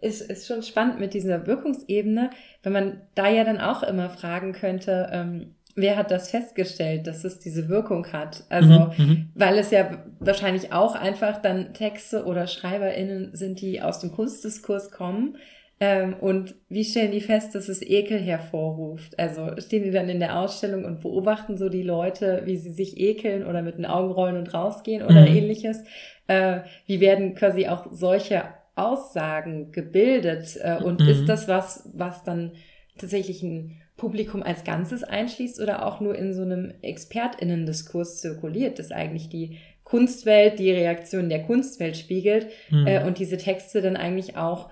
ist, 0.00 0.20
ist 0.22 0.46
schon 0.46 0.62
spannend 0.62 0.98
mit 0.98 1.14
dieser 1.14 1.46
Wirkungsebene, 1.46 2.30
wenn 2.62 2.72
man 2.72 3.00
da 3.14 3.28
ja 3.28 3.44
dann 3.44 3.60
auch 3.60 3.82
immer 3.82 4.10
fragen 4.10 4.52
könnte, 4.52 5.08
ähm, 5.12 5.54
wer 5.74 5.96
hat 5.96 6.10
das 6.10 6.30
festgestellt, 6.30 7.06
dass 7.06 7.24
es 7.24 7.38
diese 7.38 7.68
Wirkung 7.68 8.06
hat? 8.12 8.44
Also, 8.48 8.92
mhm, 8.96 9.04
mhm, 9.04 9.28
weil 9.34 9.58
es 9.58 9.70
ja 9.70 10.04
wahrscheinlich 10.18 10.72
auch 10.72 10.94
einfach 10.94 11.40
dann 11.40 11.72
Texte 11.72 12.24
oder 12.24 12.46
SchreiberInnen 12.46 13.34
sind, 13.34 13.60
die 13.60 13.80
aus 13.80 14.00
dem 14.00 14.12
Kunstdiskurs 14.12 14.90
kommen. 14.90 15.36
Ähm, 15.84 16.14
und 16.14 16.54
wie 16.68 16.84
stellen 16.84 17.10
die 17.10 17.20
fest, 17.20 17.56
dass 17.56 17.68
es 17.68 17.82
Ekel 17.82 18.20
hervorruft? 18.20 19.18
Also 19.18 19.50
stehen 19.58 19.82
die 19.82 19.90
dann 19.90 20.08
in 20.08 20.20
der 20.20 20.38
Ausstellung 20.38 20.84
und 20.84 21.00
beobachten 21.00 21.58
so 21.58 21.68
die 21.68 21.82
Leute, 21.82 22.42
wie 22.44 22.56
sie 22.56 22.70
sich 22.70 23.00
ekeln 23.00 23.44
oder 23.44 23.62
mit 23.62 23.78
den 23.78 23.86
Augen 23.86 24.12
rollen 24.12 24.36
und 24.36 24.54
rausgehen 24.54 25.02
oder 25.02 25.22
mhm. 25.22 25.36
ähnliches? 25.36 25.82
Äh, 26.28 26.60
wie 26.86 27.00
werden 27.00 27.34
quasi 27.34 27.66
auch 27.66 27.88
solche 27.90 28.44
Aussagen 28.76 29.72
gebildet? 29.72 30.56
Äh, 30.62 30.76
und 30.76 31.00
mhm. 31.00 31.08
ist 31.08 31.28
das 31.28 31.48
was, 31.48 31.90
was 31.94 32.22
dann 32.22 32.52
tatsächlich 32.96 33.42
ein 33.42 33.80
Publikum 33.96 34.44
als 34.44 34.62
Ganzes 34.62 35.02
einschließt 35.02 35.60
oder 35.60 35.84
auch 35.84 35.98
nur 35.98 36.14
in 36.14 36.32
so 36.32 36.42
einem 36.42 36.74
ExpertInnen-Diskurs 36.82 38.20
zirkuliert, 38.20 38.78
das 38.78 38.92
eigentlich 38.92 39.30
die 39.30 39.58
Kunstwelt, 39.82 40.60
die 40.60 40.70
Reaktion 40.70 41.28
der 41.28 41.42
Kunstwelt 41.42 41.96
spiegelt 41.96 42.46
mhm. 42.70 42.86
äh, 42.86 43.04
und 43.04 43.18
diese 43.18 43.36
Texte 43.36 43.82
dann 43.82 43.96
eigentlich 43.96 44.36
auch 44.36 44.70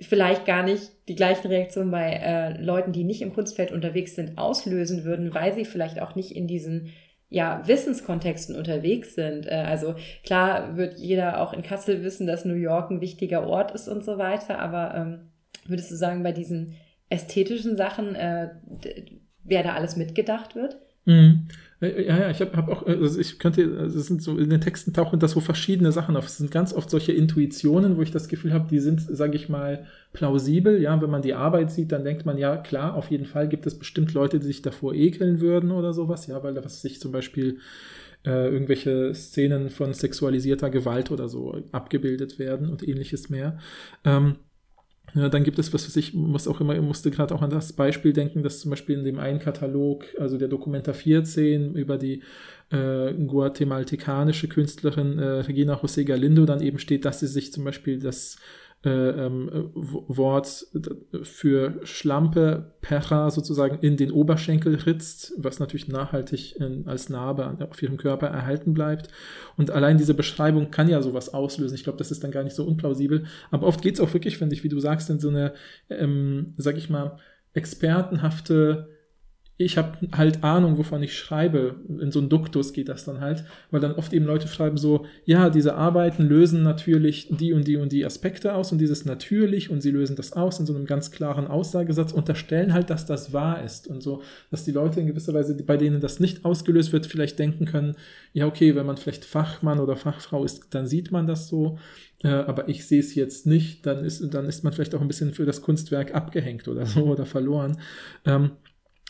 vielleicht 0.00 0.46
gar 0.46 0.62
nicht 0.62 0.92
die 1.08 1.14
gleichen 1.14 1.48
Reaktionen 1.48 1.90
bei 1.90 2.12
äh, 2.12 2.62
Leuten, 2.62 2.92
die 2.92 3.04
nicht 3.04 3.22
im 3.22 3.32
Kunstfeld 3.32 3.72
unterwegs 3.72 4.14
sind, 4.14 4.38
auslösen 4.38 5.04
würden, 5.04 5.34
weil 5.34 5.54
sie 5.54 5.64
vielleicht 5.64 6.00
auch 6.00 6.14
nicht 6.14 6.34
in 6.34 6.46
diesen 6.46 6.92
ja, 7.30 7.66
Wissenskontexten 7.66 8.56
unterwegs 8.56 9.14
sind. 9.14 9.46
Äh, 9.46 9.64
also 9.66 9.94
klar 10.24 10.76
wird 10.76 10.98
jeder 10.98 11.40
auch 11.40 11.52
in 11.52 11.62
Kassel 11.62 12.02
wissen, 12.02 12.26
dass 12.26 12.44
New 12.44 12.54
York 12.54 12.90
ein 12.90 13.00
wichtiger 13.00 13.46
Ort 13.46 13.72
ist 13.72 13.88
und 13.88 14.04
so 14.04 14.18
weiter, 14.18 14.58
aber 14.58 14.94
ähm, 14.94 15.18
würdest 15.66 15.90
du 15.90 15.96
sagen, 15.96 16.22
bei 16.22 16.32
diesen 16.32 16.76
ästhetischen 17.10 17.76
Sachen, 17.76 18.14
äh, 18.14 18.50
wer 19.44 19.62
da 19.62 19.74
alles 19.74 19.96
mitgedacht 19.96 20.54
wird? 20.54 20.78
Mhm. 21.04 21.48
Ja, 21.80 21.88
ja, 21.88 22.30
ich 22.30 22.40
habe 22.40 22.56
hab 22.56 22.68
auch, 22.68 22.84
also 22.86 23.20
ich 23.20 23.38
könnte, 23.38 23.78
also 23.78 24.00
es 24.00 24.08
sind 24.08 24.20
so, 24.20 24.36
in 24.36 24.50
den 24.50 24.60
Texten 24.60 24.92
tauchen 24.92 25.20
da 25.20 25.28
so 25.28 25.38
verschiedene 25.38 25.92
Sachen 25.92 26.16
auf. 26.16 26.26
Es 26.26 26.38
sind 26.38 26.50
ganz 26.50 26.72
oft 26.72 26.90
solche 26.90 27.12
Intuitionen, 27.12 27.96
wo 27.96 28.02
ich 28.02 28.10
das 28.10 28.26
Gefühl 28.26 28.52
habe, 28.52 28.66
die 28.68 28.80
sind, 28.80 29.00
sage 29.00 29.36
ich 29.36 29.48
mal, 29.48 29.86
plausibel. 30.12 30.82
Ja, 30.82 31.00
wenn 31.00 31.10
man 31.10 31.22
die 31.22 31.34
Arbeit 31.34 31.70
sieht, 31.70 31.92
dann 31.92 32.02
denkt 32.02 32.26
man, 32.26 32.36
ja, 32.36 32.56
klar, 32.56 32.94
auf 32.94 33.12
jeden 33.12 33.26
Fall 33.26 33.48
gibt 33.48 33.64
es 33.66 33.78
bestimmt 33.78 34.12
Leute, 34.12 34.40
die 34.40 34.46
sich 34.46 34.60
davor 34.60 34.92
ekeln 34.92 35.40
würden 35.40 35.70
oder 35.70 35.92
sowas. 35.92 36.26
Ja, 36.26 36.42
weil 36.42 36.56
was 36.56 36.82
sich 36.82 37.00
zum 37.00 37.12
Beispiel 37.12 37.60
äh, 38.26 38.48
irgendwelche 38.48 39.14
Szenen 39.14 39.70
von 39.70 39.94
sexualisierter 39.94 40.70
Gewalt 40.70 41.12
oder 41.12 41.28
so 41.28 41.62
abgebildet 41.70 42.40
werden 42.40 42.68
und 42.70 42.86
ähnliches 42.86 43.30
mehr. 43.30 43.58
Ähm, 44.04 44.36
ja, 45.14 45.28
dann 45.28 45.44
gibt 45.44 45.58
es, 45.58 45.72
was 45.72 45.86
weiß 45.86 45.96
ich, 45.96 46.14
muss 46.14 46.46
auch 46.48 46.60
immer, 46.60 46.80
musste 46.80 47.10
gerade 47.10 47.34
auch 47.34 47.42
an 47.42 47.50
das 47.50 47.72
Beispiel 47.72 48.12
denken, 48.12 48.42
dass 48.42 48.60
zum 48.60 48.70
Beispiel 48.70 48.98
in 48.98 49.04
dem 49.04 49.18
einen 49.18 49.38
Katalog, 49.38 50.04
also 50.18 50.38
der 50.38 50.48
Dokumenta 50.48 50.92
14 50.92 51.74
über 51.74 51.96
die 51.96 52.22
äh, 52.70 53.12
guatemaltekanische 53.14 54.48
Künstlerin 54.48 55.18
äh, 55.18 55.24
Regina 55.40 55.74
José 55.76 56.04
Galindo 56.04 56.44
dann 56.44 56.60
eben 56.60 56.78
steht, 56.78 57.04
dass 57.04 57.20
sie 57.20 57.26
sich 57.26 57.52
zum 57.52 57.64
Beispiel 57.64 57.98
das 57.98 58.36
ähm, 58.84 59.50
Wort 59.74 60.66
für 61.22 61.80
Schlampe, 61.82 62.74
Perra 62.80 63.30
sozusagen 63.30 63.78
in 63.80 63.96
den 63.96 64.12
Oberschenkel 64.12 64.76
ritzt, 64.76 65.32
was 65.36 65.58
natürlich 65.58 65.88
nachhaltig 65.88 66.56
in, 66.60 66.86
als 66.86 67.08
Narbe 67.08 67.56
auf 67.68 67.82
ihrem 67.82 67.96
Körper 67.96 68.28
erhalten 68.28 68.74
bleibt. 68.74 69.08
Und 69.56 69.70
allein 69.70 69.98
diese 69.98 70.14
Beschreibung 70.14 70.70
kann 70.70 70.88
ja 70.88 71.02
sowas 71.02 71.34
auslösen. 71.34 71.74
Ich 71.74 71.82
glaube, 71.82 71.98
das 71.98 72.12
ist 72.12 72.22
dann 72.22 72.30
gar 72.30 72.44
nicht 72.44 72.54
so 72.54 72.64
unplausibel. 72.64 73.24
Aber 73.50 73.66
oft 73.66 73.82
geht 73.82 73.94
es 73.94 74.00
auch 74.00 74.12
wirklich, 74.14 74.38
finde 74.38 74.54
ich, 74.54 74.62
wie 74.62 74.68
du 74.68 74.78
sagst, 74.78 75.10
in 75.10 75.18
so 75.18 75.28
eine, 75.28 75.54
ähm, 75.90 76.54
sag 76.56 76.76
ich 76.76 76.88
mal, 76.88 77.18
expertenhafte 77.54 78.97
ich 79.60 79.76
habe 79.76 79.98
halt 80.16 80.44
Ahnung, 80.44 80.78
wovon 80.78 81.02
ich 81.02 81.18
schreibe. 81.18 81.74
In 82.00 82.12
so 82.12 82.20
einem 82.20 82.28
Duktus 82.28 82.72
geht 82.72 82.88
das 82.88 83.04
dann 83.04 83.20
halt, 83.20 83.44
weil 83.72 83.80
dann 83.80 83.96
oft 83.96 84.12
eben 84.12 84.24
Leute 84.24 84.46
schreiben 84.46 84.76
so, 84.76 85.04
ja, 85.24 85.50
diese 85.50 85.74
Arbeiten 85.74 86.22
lösen 86.22 86.62
natürlich 86.62 87.26
die 87.28 87.52
und 87.52 87.66
die 87.66 87.76
und 87.76 87.90
die 87.90 88.06
Aspekte 88.06 88.54
aus 88.54 88.70
und 88.70 88.78
dieses 88.78 89.04
natürlich 89.04 89.68
und 89.68 89.80
sie 89.80 89.90
lösen 89.90 90.14
das 90.14 90.32
aus 90.32 90.60
in 90.60 90.66
so 90.66 90.74
einem 90.76 90.86
ganz 90.86 91.10
klaren 91.10 91.48
Aussagesatz, 91.48 92.12
unterstellen 92.12 92.72
halt, 92.72 92.88
dass 92.88 93.04
das 93.04 93.32
wahr 93.32 93.64
ist 93.64 93.88
und 93.88 94.00
so, 94.00 94.22
dass 94.52 94.64
die 94.64 94.70
Leute 94.70 95.00
in 95.00 95.08
gewisser 95.08 95.34
Weise, 95.34 95.56
bei 95.56 95.76
denen 95.76 96.00
das 96.00 96.20
nicht 96.20 96.44
ausgelöst 96.44 96.92
wird, 96.92 97.06
vielleicht 97.06 97.40
denken 97.40 97.64
können, 97.64 97.96
ja, 98.32 98.46
okay, 98.46 98.76
wenn 98.76 98.86
man 98.86 98.96
vielleicht 98.96 99.24
Fachmann 99.24 99.80
oder 99.80 99.96
Fachfrau 99.96 100.44
ist, 100.44 100.68
dann 100.70 100.86
sieht 100.86 101.10
man 101.10 101.26
das 101.26 101.48
so. 101.48 101.78
Äh, 102.22 102.28
aber 102.28 102.68
ich 102.68 102.86
sehe 102.86 103.00
es 103.00 103.14
jetzt 103.14 103.46
nicht, 103.46 103.86
dann 103.86 104.04
ist, 104.04 104.22
dann 104.34 104.46
ist 104.46 104.64
man 104.64 104.72
vielleicht 104.72 104.94
auch 104.94 105.00
ein 105.00 105.08
bisschen 105.08 105.34
für 105.34 105.46
das 105.46 105.62
Kunstwerk 105.62 106.14
abgehängt 106.14 106.66
oder 106.68 106.86
so 106.86 107.04
oder 107.04 107.26
verloren. 107.26 107.78
Ähm, 108.24 108.52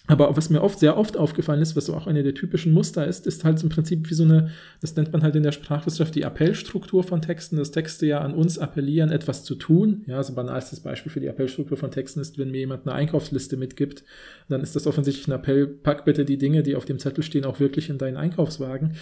aber 0.09 0.35
was 0.37 0.49
mir 0.49 0.63
oft, 0.63 0.79
sehr 0.79 0.97
oft 0.97 1.19
aufgefallen 1.19 1.61
ist, 1.61 1.77
was 1.77 1.91
auch 1.91 2.07
eine 2.07 2.23
der 2.23 2.35
typischen 2.35 2.73
Muster 2.73 3.07
ist, 3.07 3.27
ist 3.27 3.45
halt 3.45 3.63
im 3.63 3.69
Prinzip 3.69 4.09
wie 4.09 4.15
so 4.15 4.25
eine, 4.25 4.51
das 4.81 4.97
nennt 4.97 5.13
man 5.13 5.23
halt 5.23 5.37
in 5.37 5.43
der 5.43 5.53
Sprachwissenschaft 5.53 6.15
die 6.15 6.25
Appellstruktur 6.25 7.05
von 7.05 7.21
Texten, 7.21 7.57
dass 7.57 7.73
Texte 7.73 8.07
ja 8.07 8.21
an 8.21 8.33
uns 8.33 8.59
appellieren, 8.59 9.11
etwas 9.11 9.45
zu 9.45 9.55
tun. 9.55 10.05
Ja, 10.07 10.23
so 10.23 10.35
banalstes 10.35 10.81
Beispiel 10.81 11.13
für 11.13 11.21
die 11.21 11.29
Appellstruktur 11.29 11.77
von 11.77 11.91
Texten 11.91 12.21
ist, 12.21 12.39
wenn 12.39 12.51
mir 12.51 12.61
jemand 12.61 12.87
eine 12.87 12.97
Einkaufsliste 12.97 13.59
mitgibt, 13.59 14.03
dann 14.49 14.63
ist 14.63 14.75
das 14.75 14.87
offensichtlich 14.87 15.29
ein 15.29 15.33
Appell, 15.33 15.67
pack 15.67 16.07
bitte 16.07 16.25
die 16.25 16.39
Dinge, 16.39 16.63
die 16.63 16.75
auf 16.75 16.87
dem 16.87 16.99
Zettel 16.99 17.23
stehen, 17.23 17.45
auch 17.45 17.61
wirklich 17.61 17.91
in 17.91 17.99
deinen 17.99 18.17
Einkaufswagen. 18.17 18.95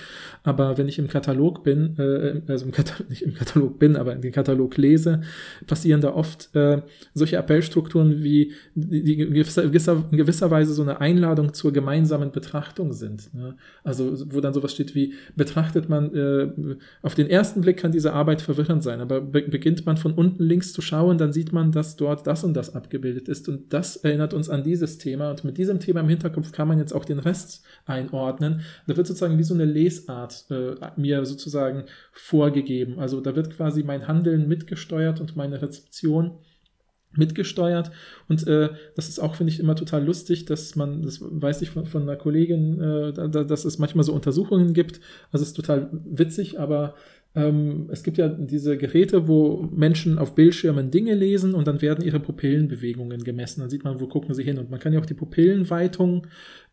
Aber 0.43 0.77
wenn 0.77 0.89
ich 0.89 0.99
im 0.99 1.07
Katalog 1.07 1.63
bin, 1.63 1.97
äh, 1.99 2.43
also 2.49 2.65
im 2.65 2.73
Katalog, 2.73 3.09
nicht 3.11 3.23
im 3.23 3.35
Katalog 3.35 3.79
bin, 3.79 3.95
aber 3.95 4.13
in 4.13 4.23
den 4.23 4.33
Katalog 4.33 4.77
lese, 4.77 5.21
passieren 5.69 6.01
da 6.01 6.13
oft 6.13 6.53
äh, 6.57 6.83
solche 7.15 7.39
Appellstrukturen 7.39 8.25
wie, 8.25 8.55
die, 8.75 9.05
die 9.05 9.21
in 9.21 9.35
gewisser, 9.35 10.05
in 10.11 10.17
gewisser 10.17 10.51
Weise 10.51 10.75
so 10.75 10.83
eine 10.83 10.96
Einladung 11.01 11.55
zur 11.55 11.73
gemeinsamen 11.73 12.33
Betrachtung 12.33 12.93
sind. 12.93 13.33
Ne? 13.35 13.57
Also 13.85 14.15
wo 14.33 14.41
dann 14.41 14.55
sowas 14.55 14.73
steht 14.73 14.95
wie, 14.95 15.15
betrachtet 15.35 15.89
man, 15.89 16.15
äh, 16.15 16.77
auf 17.03 17.15
den 17.15 17.29
ersten 17.29 17.61
Blick 17.61 17.79
kann 17.79 17.93
diese 17.93 18.13
Arbeit 18.13 18.43
verwirrend 18.43 18.83
sein, 18.83 19.01
aber 19.01 19.21
be 19.21 19.43
beginnt 19.43 19.87
man 19.87 19.97
von 19.97 20.15
unten 20.15 20.43
links 20.43 20.73
zu 20.73 20.83
schauen, 20.83 21.19
dann 21.19 21.33
sieht 21.33 21.53
man, 21.53 21.73
dass 21.73 21.97
dort 21.97 22.27
das 22.27 22.45
und 22.45 22.55
das 22.55 22.75
abgebildet 22.75 23.29
ist 23.29 23.49
und 23.49 23.73
das 23.73 23.97
erinnert 23.97 24.35
uns 24.35 24.51
an 24.51 24.63
dieses 24.63 24.99
Thema 24.99 25.31
und 25.31 25.45
mit 25.45 25.59
diesem 25.59 25.81
Thema 25.81 26.01
im 26.01 26.09
Hinterkopf 26.09 26.53
kann 26.53 26.69
man 26.69 26.79
jetzt 26.79 26.93
auch 26.93 27.05
den 27.05 27.19
Rest 27.19 27.65
einordnen. 27.87 28.63
Da 28.87 28.97
wird 28.97 29.07
sozusagen 29.07 29.39
wie 29.39 29.45
so 29.45 29.55
eine 29.55 29.65
Lesart 29.65 30.47
äh, 30.51 30.75
mir 30.97 31.25
sozusagen 31.25 31.85
vorgegeben. 32.13 32.99
Also 32.99 33.21
da 33.21 33.37
wird 33.37 33.51
quasi 33.51 33.83
mein 33.83 34.09
Handeln 34.09 34.49
mitgesteuert 34.49 35.21
und 35.21 35.37
meine 35.37 35.63
Rezeption 35.63 36.39
mitgesteuert. 37.17 37.91
Und 38.29 38.47
äh, 38.47 38.71
das 38.95 39.09
ist 39.09 39.19
auch, 39.19 39.35
finde 39.35 39.53
ich, 39.53 39.61
immer 39.61 39.77
total 39.77 40.05
lustig, 40.05 40.45
dass 40.47 40.77
man, 40.77 41.03
das 41.03 41.21
weiß 41.21 41.63
ich 41.63 41.71
von, 41.71 41.87
von 41.87 42.03
einer 42.03 42.17
Kollegin, 42.17 42.81
äh, 42.81 43.13
da, 43.13 43.29
dass 43.29 43.65
es 43.65 43.79
manchmal 43.79 44.05
so 44.05 44.13
Untersuchungen 44.13 44.75
gibt. 44.75 45.01
Also 45.33 45.43
es 45.43 45.51
ist 45.51 45.57
total 45.57 45.89
witzig, 46.05 46.59
aber 46.59 46.95
ähm, 47.37 47.89
es 47.93 48.03
gibt 48.03 48.17
ja 48.17 48.29
diese 48.29 48.79
Geräte, 48.79 49.29
wo 49.29 49.69
Menschen 49.71 50.19
auf 50.19 50.35
Bildschirmen 50.35 50.91
Dinge 50.91 51.15
lesen 51.15 51.55
und 51.55 51.69
dann 51.69 51.83
werden 51.83 52.03
ihre 52.03 52.19
Pupillenbewegungen 52.19 53.23
gemessen. 53.25 53.61
Dann 53.61 53.69
sieht 53.69 53.85
man, 53.85 54.01
wo 54.01 54.07
gucken 54.07 54.35
sie 54.35 54.43
hin. 54.43 54.59
Und 54.59 54.71
man 54.71 54.81
kann 54.81 54.95
ja 54.95 55.01
auch 55.01 55.07
die 55.07 55.15
Pupillenweitung 55.15 56.27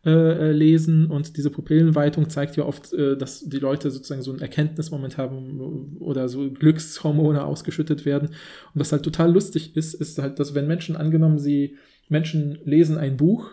äh, 0.06 0.10
äh, 0.10 0.52
lesen 0.52 1.10
und 1.10 1.36
diese 1.36 1.50
Pupillenweitung 1.50 2.30
zeigt 2.30 2.56
ja 2.56 2.64
oft, 2.64 2.94
äh, 2.94 3.14
dass 3.16 3.40
die 3.40 3.58
Leute 3.58 3.90
sozusagen 3.90 4.22
so 4.22 4.30
einen 4.30 4.40
Erkenntnismoment 4.40 5.18
haben 5.18 5.96
oder 6.00 6.28
so 6.30 6.50
Glückshormone 6.50 7.44
ausgeschüttet 7.44 8.06
werden. 8.06 8.28
Und 8.28 8.80
was 8.80 8.90
halt 8.90 9.02
total 9.02 9.32
lustig 9.32 9.76
ist, 9.76 9.92
ist 9.92 10.18
halt, 10.18 10.38
dass 10.38 10.54
wenn 10.54 10.66
Menschen 10.66 10.96
angenommen, 10.96 11.38
sie 11.38 11.76
Menschen 12.08 12.58
lesen 12.64 12.96
ein 12.96 13.18
Buch 13.18 13.50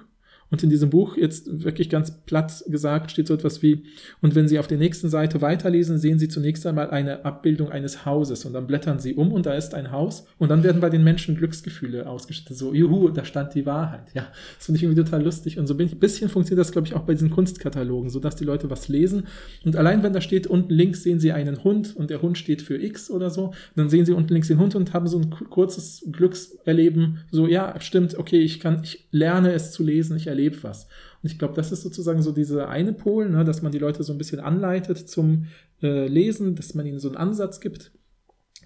und 0.52 0.62
in 0.64 0.70
diesem 0.70 0.90
Buch, 0.90 1.16
jetzt 1.16 1.64
wirklich 1.64 1.90
ganz 1.90 2.12
platt 2.26 2.64
gesagt, 2.68 3.10
steht 3.10 3.28
so 3.28 3.34
etwas 3.34 3.62
wie, 3.62 3.84
und 4.22 4.36
wenn 4.36 4.50
Sie 4.50 4.60
auf 4.60 4.68
der 4.68 4.78
nächsten 4.78 5.10
Seite 5.10 5.42
weiterlesen, 5.42 5.98
sehen 5.98 6.20
Sie 6.20 6.28
zunächst 6.28 6.68
einmal 6.68 6.90
eine 6.90 7.24
Abbildung 7.24 7.70
eines 7.72 8.06
Hauses. 8.06 8.44
Und 8.44 8.52
dann 8.52 8.68
blättern 8.68 9.00
Sie 9.00 9.14
um 9.14 9.32
und 9.32 9.46
da 9.46 9.54
ist 9.54 9.74
ein 9.74 9.92
Haus. 9.92 10.26
Und 10.38 10.50
dann 10.50 10.64
werden 10.64 10.82
bei 10.82 10.90
den 10.90 11.06
Menschen 11.06 11.38
Glücksgefühle 11.38 12.06
ausgeschüttet. 12.06 12.58
So, 12.58 12.74
juhu, 12.74 13.10
da 13.10 13.24
stand 13.24 13.56
die 13.56 13.66
Wahrheit. 13.66 14.14
Ja, 14.14 14.28
das 14.58 14.66
finde 14.66 14.78
ich 14.78 14.84
irgendwie 14.84 15.02
total 15.02 15.24
lustig. 15.24 15.58
Und 15.58 15.68
so 15.68 15.74
ein 15.74 16.00
bisschen 16.00 16.28
funktioniert 16.28 16.60
das, 16.60 16.74
glaube 16.74 16.86
ich, 16.86 16.96
auch 16.96 17.04
bei 17.04 17.14
diesen 17.14 17.30
Kunstkatalogen, 17.30 18.10
so 18.10 18.20
dass 18.20 18.36
die 18.36 18.44
Leute 18.44 18.70
was 18.70 18.90
lesen. 18.90 19.28
Und 19.64 19.78
allein 19.78 20.04
wenn 20.04 20.12
da 20.12 20.20
steht, 20.20 20.48
unten 20.48 20.74
links 20.74 21.04
sehen 21.04 21.22
Sie 21.22 21.32
einen 21.32 21.64
Hund 21.64 21.96
und 21.96 22.10
der 22.10 22.22
Hund 22.22 22.38
steht 22.38 22.62
für 22.62 22.76
X 22.76 23.10
oder 23.10 23.30
so, 23.30 23.54
dann 23.78 23.90
sehen 23.90 24.06
Sie 24.06 24.12
unten 24.12 24.34
links 24.34 24.50
den 24.50 24.60
Hund 24.60 24.76
und 24.76 24.94
haben 24.94 25.08
so 25.08 25.18
ein 25.18 25.30
kurzes 25.30 26.06
Glückserleben, 26.12 27.20
so, 27.32 27.48
ja, 27.48 27.80
stimmt, 27.80 28.18
okay, 28.18 28.40
ich 28.40 28.60
kann, 28.60 28.82
ich 28.84 29.08
lerne 29.12 29.54
es 29.54 29.72
zu 29.72 29.84
lesen, 29.84 30.18
ich 30.18 30.28
erlebe 30.28 30.41
erlebt 30.42 30.64
was. 30.64 30.88
Und 31.22 31.32
ich 31.32 31.38
glaube, 31.38 31.54
das 31.54 31.72
ist 31.72 31.82
sozusagen 31.82 32.22
so 32.22 32.32
dieser 32.32 32.70
eine 32.70 32.94
Pol, 32.94 33.30
ne, 33.30 33.46
dass 33.46 33.62
man 33.62 33.72
die 33.72 33.80
Leute 33.80 34.04
so 34.04 34.12
ein 34.12 34.18
bisschen 34.18 34.40
anleitet 34.40 34.98
zum 34.98 35.48
äh, 35.82 36.08
Lesen, 36.08 36.56
dass 36.56 36.74
man 36.74 36.86
ihnen 36.86 37.00
so 37.00 37.10
einen 37.10 37.18
Ansatz 37.18 37.60
gibt 37.60 37.92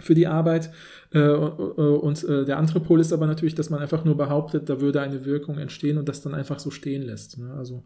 für 0.02 0.14
die 0.14 0.28
Arbeit. 0.28 0.72
Äh, 1.14 1.20
äh, 1.20 1.22
und 1.22 2.24
äh, 2.24 2.44
der 2.46 2.58
andere 2.58 2.82
Pol 2.82 3.00
ist 3.00 3.14
aber 3.14 3.28
natürlich, 3.28 3.56
dass 3.56 3.70
man 3.70 3.80
einfach 3.82 4.04
nur 4.04 4.18
behauptet, 4.18 4.70
da 4.70 4.82
würde 4.82 5.02
eine 5.02 5.24
Wirkung 5.26 5.58
entstehen 5.58 5.98
und 5.98 6.10
das 6.10 6.22
dann 6.22 6.34
einfach 6.34 6.60
so 6.60 6.70
stehen 6.72 7.04
lässt. 7.04 7.38
Ne? 7.38 7.54
Also 7.54 7.84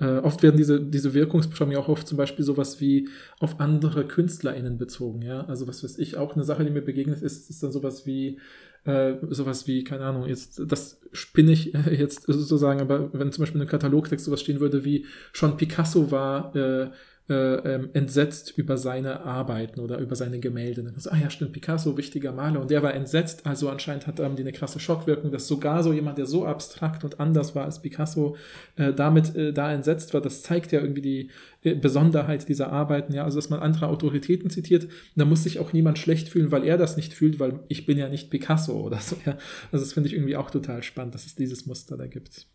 oft 0.00 0.42
werden 0.42 0.56
diese, 0.56 0.80
diese 0.80 1.14
Wirkungsbeschreibungen 1.14 1.78
auch 1.78 1.88
oft 1.88 2.08
zum 2.08 2.18
Beispiel 2.18 2.44
sowas 2.44 2.80
wie 2.80 3.08
auf 3.38 3.60
andere 3.60 4.04
KünstlerInnen 4.04 4.76
bezogen. 4.76 5.22
Ja? 5.22 5.44
Also 5.44 5.68
was 5.68 5.84
weiß 5.84 5.98
ich, 5.98 6.16
auch 6.16 6.34
eine 6.34 6.42
Sache, 6.42 6.64
die 6.64 6.72
mir 6.72 6.82
begegnet 6.82 7.22
ist, 7.22 7.48
ist 7.48 7.62
dann 7.62 7.70
sowas 7.70 8.04
wie, 8.04 8.40
äh, 8.84 9.14
sowas 9.30 9.66
wie, 9.66 9.84
keine 9.84 10.04
Ahnung, 10.04 10.26
jetzt, 10.26 10.60
das 10.66 11.00
spinne 11.12 11.52
ich 11.52 11.72
jetzt 11.90 12.24
sozusagen, 12.26 12.80
aber 12.80 13.12
wenn 13.12 13.32
zum 13.32 13.42
Beispiel 13.42 13.60
in 13.60 13.62
einem 13.62 13.70
Katalogtext 13.70 14.24
sowas 14.24 14.40
stehen 14.40 14.60
würde 14.60 14.84
wie, 14.84 15.06
schon 15.32 15.56
Picasso 15.56 16.10
war 16.10 16.54
äh, 16.56 16.90
äh, 17.32 17.74
ähm, 17.74 17.88
entsetzt 17.94 18.52
über 18.58 18.76
seine 18.76 19.22
Arbeiten 19.22 19.80
oder 19.80 19.98
über 19.98 20.14
seine 20.16 20.38
Gemälde. 20.38 20.92
So, 20.98 21.10
ah 21.10 21.16
ja, 21.16 21.30
stimmt, 21.30 21.52
Picasso, 21.52 21.96
wichtiger 21.96 22.30
Maler. 22.30 22.60
Und 22.60 22.70
der 22.70 22.82
war 22.82 22.92
entsetzt, 22.92 23.46
also 23.46 23.70
anscheinend 23.70 24.06
hat 24.06 24.20
ähm, 24.20 24.36
die 24.36 24.42
eine 24.42 24.52
krasse 24.52 24.78
Schockwirkung, 24.80 25.32
dass 25.32 25.48
sogar 25.48 25.82
so 25.82 25.94
jemand, 25.94 26.18
der 26.18 26.26
so 26.26 26.44
abstrakt 26.44 27.04
und 27.04 27.20
anders 27.20 27.54
war 27.54 27.64
als 27.64 27.80
Picasso, 27.80 28.36
äh, 28.76 28.92
damit 28.92 29.34
äh, 29.34 29.54
da 29.54 29.72
entsetzt 29.72 30.12
war. 30.12 30.20
Das 30.20 30.42
zeigt 30.42 30.72
ja 30.72 30.80
irgendwie 30.80 31.00
die 31.00 31.30
äh, 31.62 31.74
Besonderheit 31.74 32.48
dieser 32.50 32.70
Arbeiten, 32.70 33.14
ja, 33.14 33.24
also 33.24 33.38
dass 33.38 33.48
man 33.48 33.60
andere 33.60 33.88
Autoritäten 33.88 34.50
zitiert, 34.50 34.88
da 35.16 35.24
muss 35.24 35.44
sich 35.44 35.58
auch 35.58 35.72
niemand 35.72 35.98
schlecht 35.98 36.28
fühlen, 36.28 36.52
weil 36.52 36.64
er 36.64 36.76
das 36.76 36.98
nicht 36.98 37.14
fühlt, 37.14 37.40
weil 37.40 37.60
ich 37.68 37.86
bin 37.86 37.96
ja 37.96 38.10
nicht 38.10 38.30
Picasso 38.30 38.78
oder 38.78 38.98
so, 38.98 39.16
ja. 39.24 39.38
Also 39.72 39.84
das 39.84 39.94
finde 39.94 40.08
ich 40.08 40.14
irgendwie 40.14 40.36
auch 40.36 40.50
total 40.50 40.82
spannend, 40.82 41.14
dass 41.14 41.24
es 41.24 41.34
dieses 41.34 41.64
Muster 41.64 41.96
da 41.96 42.06
gibt. 42.06 42.46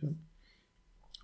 Ja. 0.00 0.08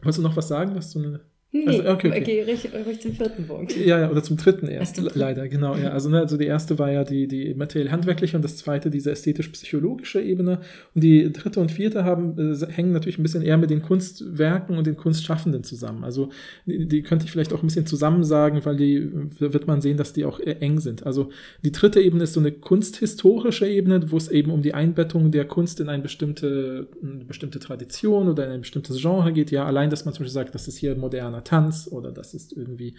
Wolltest 0.02 0.18
du 0.18 0.22
noch 0.22 0.36
was 0.36 0.48
sagen, 0.48 0.74
was 0.74 0.92
du 0.92 0.98
eine 0.98 1.20
Nee, 1.52 1.66
also, 1.66 1.80
okay, 1.80 2.08
okay. 2.08 2.20
okay 2.20 2.42
ruhig, 2.42 2.86
ruhig 2.86 3.00
zum 3.00 3.12
vierten 3.12 3.44
Punkt. 3.44 3.76
Ja, 3.76 3.98
ja, 3.98 4.10
oder 4.10 4.22
zum 4.22 4.36
dritten 4.36 4.68
erst, 4.68 4.96
zum 4.96 5.08
leider, 5.14 5.48
genau. 5.48 5.74
Ja. 5.74 5.90
Also, 5.90 6.08
ne, 6.08 6.20
also 6.20 6.36
die 6.36 6.46
erste 6.46 6.78
war 6.78 6.92
ja 6.92 7.02
die, 7.02 7.26
die 7.26 7.54
materiell-handwerkliche 7.54 8.36
und 8.36 8.42
das 8.42 8.56
zweite 8.56 8.88
diese 8.88 9.10
ästhetisch-psychologische 9.10 10.22
Ebene. 10.22 10.60
Und 10.94 11.02
die 11.02 11.32
dritte 11.32 11.58
und 11.58 11.72
vierte 11.72 12.04
haben, 12.04 12.38
äh, 12.38 12.66
hängen 12.72 12.92
natürlich 12.92 13.18
ein 13.18 13.24
bisschen 13.24 13.42
eher 13.42 13.58
mit 13.58 13.70
den 13.70 13.82
Kunstwerken 13.82 14.78
und 14.78 14.86
den 14.86 14.96
Kunstschaffenden 14.96 15.64
zusammen. 15.64 16.04
Also 16.04 16.30
die, 16.66 16.86
die 16.86 17.02
könnte 17.02 17.24
ich 17.24 17.32
vielleicht 17.32 17.52
auch 17.52 17.64
ein 17.64 17.66
bisschen 17.66 17.86
zusammen 17.86 18.22
sagen, 18.22 18.64
weil 18.64 18.76
die 18.76 19.10
wird 19.40 19.66
man 19.66 19.80
sehen, 19.80 19.96
dass 19.96 20.12
die 20.12 20.24
auch 20.24 20.38
eng 20.38 20.78
sind. 20.78 21.04
Also 21.04 21.30
die 21.64 21.72
dritte 21.72 22.00
Ebene 22.00 22.22
ist 22.24 22.34
so 22.34 22.40
eine 22.40 22.52
kunsthistorische 22.52 23.66
Ebene, 23.66 24.12
wo 24.12 24.16
es 24.16 24.28
eben 24.28 24.52
um 24.52 24.62
die 24.62 24.74
Einbettung 24.74 25.32
der 25.32 25.46
Kunst 25.46 25.80
in 25.80 25.88
eine 25.88 26.04
bestimmte, 26.04 26.86
eine 27.02 27.24
bestimmte 27.24 27.58
Tradition 27.58 28.28
oder 28.28 28.46
in 28.46 28.52
ein 28.52 28.60
bestimmtes 28.60 29.00
Genre 29.00 29.32
geht. 29.32 29.50
Ja, 29.50 29.64
allein, 29.64 29.90
dass 29.90 30.04
man 30.04 30.14
zum 30.14 30.22
Beispiel 30.22 30.32
sagt, 30.32 30.54
das 30.54 30.68
ist 30.68 30.76
hier 30.76 30.94
moderner 30.94 31.39
moderner 31.40 31.44
Tanz 31.44 31.88
oder 31.90 32.12
das 32.12 32.34
ist 32.34 32.52
irgendwie 32.52 32.96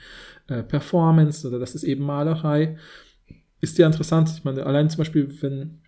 äh, 0.47 0.63
Performance 0.63 1.47
oder 1.47 1.59
das 1.59 1.75
ist 1.75 1.83
eben 1.83 2.03
Malerei. 2.03 2.77
Ist 3.61 3.77
ja 3.77 3.85
interessant. 3.85 4.29
Ich 4.35 4.43
meine, 4.43 4.65
allein 4.65 4.89
zum 4.89 4.99
Beispiel, 4.99 5.29
wenn 5.41 5.81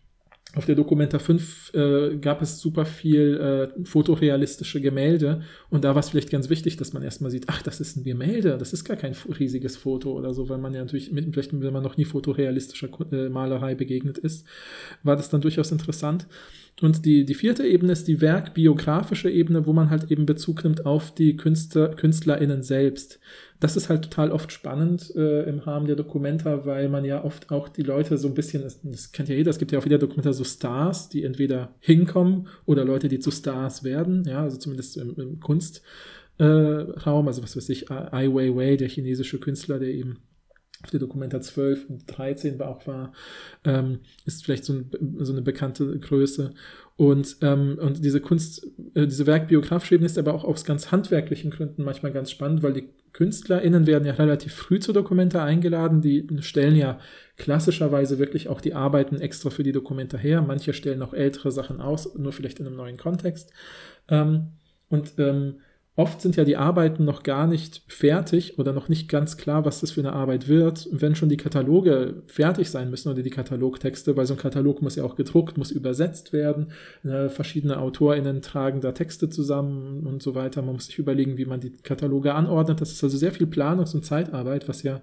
auf 0.55 0.67
der 0.67 0.75
Documenta 0.75 1.17
5 1.17 1.73
äh, 1.73 2.17
gab 2.17 2.43
es 2.43 2.59
super 2.59 2.85
viel 2.85 3.71
äh, 3.75 3.85
fotorealistische 3.85 4.81
Gemälde 4.81 5.41
und 5.71 5.83
da 5.83 5.95
war 5.95 5.99
es 5.99 6.09
vielleicht 6.09 6.29
ganz 6.29 6.47
wichtig, 6.49 6.77
dass 6.77 6.93
man 6.93 7.01
erstmal 7.01 7.31
sieht, 7.31 7.45
ach, 7.47 7.63
das 7.63 7.79
ist 7.79 7.97
ein 7.97 8.03
Gemälde, 8.03 8.59
das 8.59 8.71
ist 8.71 8.83
gar 8.83 8.95
kein 8.95 9.15
riesiges 9.39 9.77
Foto 9.77 10.11
oder 10.11 10.31
so, 10.35 10.49
weil 10.49 10.59
man 10.59 10.75
ja 10.75 10.81
natürlich, 10.81 11.11
mit, 11.11 11.25
vielleicht 11.33 11.59
wenn 11.59 11.73
man 11.73 11.81
noch 11.81 11.97
nie 11.97 12.05
fotorealistischer 12.05 12.89
äh, 13.11 13.29
Malerei 13.29 13.73
begegnet 13.73 14.19
ist, 14.19 14.45
war 15.01 15.15
das 15.15 15.29
dann 15.29 15.41
durchaus 15.41 15.71
interessant. 15.71 16.27
Und 16.81 17.05
die, 17.05 17.23
die 17.23 17.35
vierte 17.35 17.65
Ebene 17.67 17.91
ist 17.91 18.07
die 18.07 18.19
werkbiografische 18.19 19.29
Ebene, 19.29 19.67
wo 19.67 19.73
man 19.73 19.89
halt 19.89 20.09
eben 20.11 20.25
Bezug 20.25 20.63
nimmt 20.63 20.85
auf 20.85 21.13
die 21.13 21.37
Künstler, 21.37 21.89
KünstlerInnen 21.89 22.63
selbst. 22.63 23.19
Das 23.59 23.77
ist 23.77 23.89
halt 23.89 24.03
total 24.03 24.31
oft 24.31 24.51
spannend 24.51 25.15
äh, 25.15 25.43
im 25.43 25.59
Rahmen 25.59 25.85
der 25.85 25.95
Dokumenta, 25.95 26.65
weil 26.65 26.89
man 26.89 27.05
ja 27.05 27.23
oft 27.23 27.51
auch 27.51 27.69
die 27.69 27.83
Leute 27.83 28.17
so 28.17 28.27
ein 28.27 28.33
bisschen, 28.33 28.63
das, 28.63 29.11
kennt 29.11 29.29
ja 29.29 29.35
jeder, 29.35 29.51
es 29.51 29.59
gibt 29.59 29.71
ja 29.71 29.79
auch 29.79 29.85
wieder 29.85 29.99
Dokumenta 29.99 30.33
so 30.33 30.43
Stars, 30.43 31.09
die 31.09 31.23
entweder 31.23 31.75
hinkommen 31.79 32.47
oder 32.65 32.83
Leute, 32.83 33.07
die 33.07 33.19
zu 33.19 33.31
Stars 33.31 33.83
werden, 33.83 34.23
ja, 34.27 34.41
also 34.41 34.57
zumindest 34.57 34.97
im, 34.97 35.15
im 35.15 35.39
Kunstraum, 35.39 35.85
äh, 36.39 37.27
also 37.27 37.43
was 37.43 37.55
weiß 37.55 37.69
ich, 37.69 37.89
Ai 37.91 38.27
Weiwei, 38.27 38.75
der 38.75 38.89
chinesische 38.89 39.39
Künstler, 39.39 39.79
der 39.79 39.89
eben 39.89 40.17
auf 40.83 40.91
der 40.91 40.99
Dokumenta 40.99 41.41
12 41.41 41.89
und 41.89 42.03
13 42.07 42.59
war 42.59 42.69
auch 42.69 42.85
war, 42.87 43.13
ähm, 43.63 43.99
ist 44.25 44.43
vielleicht 44.43 44.65
so, 44.65 44.73
ein, 44.73 44.91
so, 45.19 45.31
eine 45.31 45.41
bekannte 45.41 45.97
Größe. 45.97 46.53
Und, 46.95 47.37
ähm, 47.41 47.79
und 47.81 48.03
diese 48.03 48.21
Kunst, 48.21 48.67
äh, 48.93 49.07
diese 49.07 49.25
werkbiografische 49.25 49.95
Ebene 49.95 50.05
ist 50.05 50.17
aber 50.17 50.33
auch 50.33 50.43
aus 50.43 50.65
ganz 50.65 50.91
handwerklichen 50.91 51.51
Gründen 51.51 51.83
manchmal 51.83 52.11
ganz 52.11 52.31
spannend, 52.31 52.61
weil 52.61 52.73
die 52.73 52.89
KünstlerInnen 53.13 53.87
werden 53.87 54.05
ja 54.05 54.13
relativ 54.13 54.53
früh 54.53 54.79
zur 54.79 54.93
Dokumenta 54.93 55.43
eingeladen. 55.43 56.01
Die 56.01 56.27
stellen 56.41 56.75
ja 56.75 56.99
klassischerweise 57.37 58.19
wirklich 58.19 58.49
auch 58.49 58.59
die 58.59 58.73
Arbeiten 58.73 59.21
extra 59.21 59.49
für 59.49 59.63
die 59.63 59.71
Dokumenta 59.71 60.17
her. 60.17 60.41
Manche 60.41 60.73
stellen 60.73 61.01
auch 61.01 61.13
ältere 61.13 61.51
Sachen 61.51 61.79
aus, 61.79 62.15
nur 62.15 62.33
vielleicht 62.33 62.59
in 62.59 62.67
einem 62.67 62.75
neuen 62.75 62.97
Kontext. 62.97 63.51
Ähm, 64.09 64.53
und 64.89 65.13
ähm, 65.17 65.55
Oft 65.95 66.21
sind 66.21 66.35
ja 66.37 66.43
die 66.43 66.57
Arbeiten 66.57 67.05
noch 67.05 67.21
gar 67.21 67.45
nicht 67.45 67.83
fertig 67.87 68.57
oder 68.57 68.73
noch 68.73 68.89
nicht 68.89 69.07
ganz 69.09 69.37
klar, 69.37 69.63
was 69.63 69.79
das 69.79 69.91
für 69.91 70.01
eine 70.01 70.13
Arbeit 70.13 70.47
wird. 70.47 70.87
wenn 70.91 71.13
schon 71.13 71.29
die 71.29 71.37
Kataloge 71.37 72.23
fertig 72.25 72.71
sein 72.71 72.89
müssen 72.89 73.09
oder 73.11 73.21
die 73.21 73.29
Katalogtexte, 73.29 74.17
weil 74.17 74.25
so 74.25 74.33
ein 74.33 74.39
Katalog 74.39 74.81
muss 74.81 74.95
ja 74.95 75.03
auch 75.03 75.15
gedruckt, 75.15 75.55
muss 75.55 75.69
übersetzt 75.69 76.33
werden. 76.33 76.71
Äh, 77.03 77.29
verschiedene 77.29 77.77
AutorInnen 77.77 78.41
tragen 78.41 78.81
da 78.81 78.91
Texte 78.91 79.29
zusammen 79.29 80.07
und 80.07 80.23
so 80.23 80.33
weiter. 80.33 80.63
Man 80.63 80.73
muss 80.73 80.87
sich 80.87 80.97
überlegen, 80.97 81.37
wie 81.37 81.45
man 81.45 81.59
die 81.59 81.71
Kataloge 81.71 82.33
anordnet. 82.33 82.81
Das 82.81 82.91
ist 82.91 83.03
also 83.03 83.17
sehr 83.17 83.31
viel 83.31 83.45
Planungs- 83.45 83.93
und 83.93 84.03
Zeitarbeit, 84.03 84.67
was 84.67 84.81
ja 84.81 85.01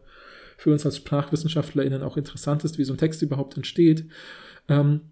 für 0.56 0.72
uns 0.72 0.84
als 0.84 0.96
SprachwissenschaftlerInnen 0.96 2.02
auch 2.02 2.16
interessant 2.16 2.64
ist, 2.64 2.78
wie 2.78 2.84
so 2.84 2.94
ein 2.94 2.98
Text 2.98 3.22
überhaupt 3.22 3.56
entsteht. 3.56 4.06
Ähm, 4.68 5.02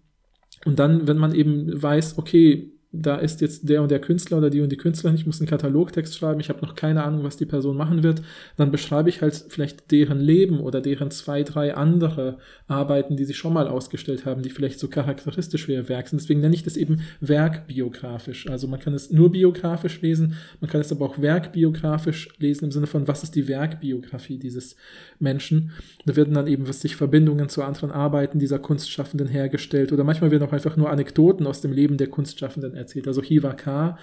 und 0.65 0.77
dann, 0.77 1.07
wenn 1.07 1.17
man 1.17 1.33
eben 1.33 1.81
weiß, 1.81 2.17
okay, 2.17 2.73
da 2.91 3.17
ist 3.17 3.39
jetzt 3.41 3.69
der 3.69 3.83
und 3.83 3.91
der 3.91 3.99
Künstler 3.99 4.39
oder 4.39 4.49
die 4.49 4.61
und 4.61 4.71
die 4.71 4.77
Künstlerin, 4.77 5.15
ich 5.15 5.27
muss 5.27 5.39
einen 5.39 5.49
Katalogtext 5.49 6.17
schreiben, 6.17 6.39
ich 6.39 6.49
habe 6.49 6.65
noch 6.65 6.73
keine 6.73 7.03
Ahnung, 7.03 7.23
was 7.23 7.37
die 7.37 7.45
Person 7.45 7.77
machen 7.77 8.01
wird, 8.01 8.23
dann 8.57 8.71
beschreibe 8.71 9.09
ich 9.09 9.21
halt 9.21 9.45
vielleicht 9.49 9.91
deren 9.91 10.19
Leben 10.19 10.59
oder 10.59 10.81
deren 10.81 11.11
zwei, 11.11 11.43
drei 11.43 11.75
andere 11.75 12.39
Arbeiten, 12.67 13.15
die 13.15 13.25
sie 13.25 13.35
schon 13.35 13.53
mal 13.53 13.67
ausgestellt 13.67 14.25
haben, 14.25 14.41
die 14.41 14.49
vielleicht 14.49 14.79
so 14.79 14.87
charakteristisch 14.87 15.65
für 15.65 15.73
ihr 15.73 15.87
Werk 15.87 16.07
sind. 16.07 16.19
Deswegen 16.19 16.41
nenne 16.41 16.55
ich 16.55 16.63
das 16.63 16.77
eben 16.77 17.01
werkbiografisch. 17.21 18.49
Also 18.49 18.67
man 18.67 18.79
kann 18.79 18.95
es 18.95 19.11
nur 19.11 19.31
biografisch 19.31 20.01
lesen, 20.01 20.33
man 20.59 20.69
kann 20.71 20.81
es 20.81 20.91
aber 20.91 21.05
auch 21.05 21.21
werkbiografisch 21.21 22.29
lesen 22.39 22.65
im 22.65 22.71
Sinne 22.71 22.87
von, 22.87 23.07
was 23.07 23.21
ist 23.21 23.35
die 23.35 23.47
Werkbiografie 23.47 24.39
dieses 24.39 24.75
Menschen. 25.19 25.71
Da 26.07 26.15
werden 26.15 26.33
dann 26.33 26.47
eben, 26.47 26.67
was 26.67 26.81
sich 26.81 26.95
Verbindungen 26.95 27.49
zu 27.49 27.61
anderen 27.61 27.91
Arbeiten 27.91 28.39
dieser 28.39 28.57
Kunstschaffenden 28.57 29.27
hergestellt 29.27 29.91
oder 29.91 30.03
manchmal 30.03 30.31
werden 30.31 30.47
auch 30.47 30.53
einfach 30.53 30.75
nur 30.75 30.89
Anekdoten 30.89 31.45
aus 31.45 31.61
dem 31.61 31.71
Leben 31.71 31.97
der 31.97 32.07
Kunstschaffenden 32.07 32.78
erzählt. 32.79 33.07
Also 33.07 33.21
Hiva 33.21 33.53
K., 33.53 33.97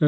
äh, 0.00 0.06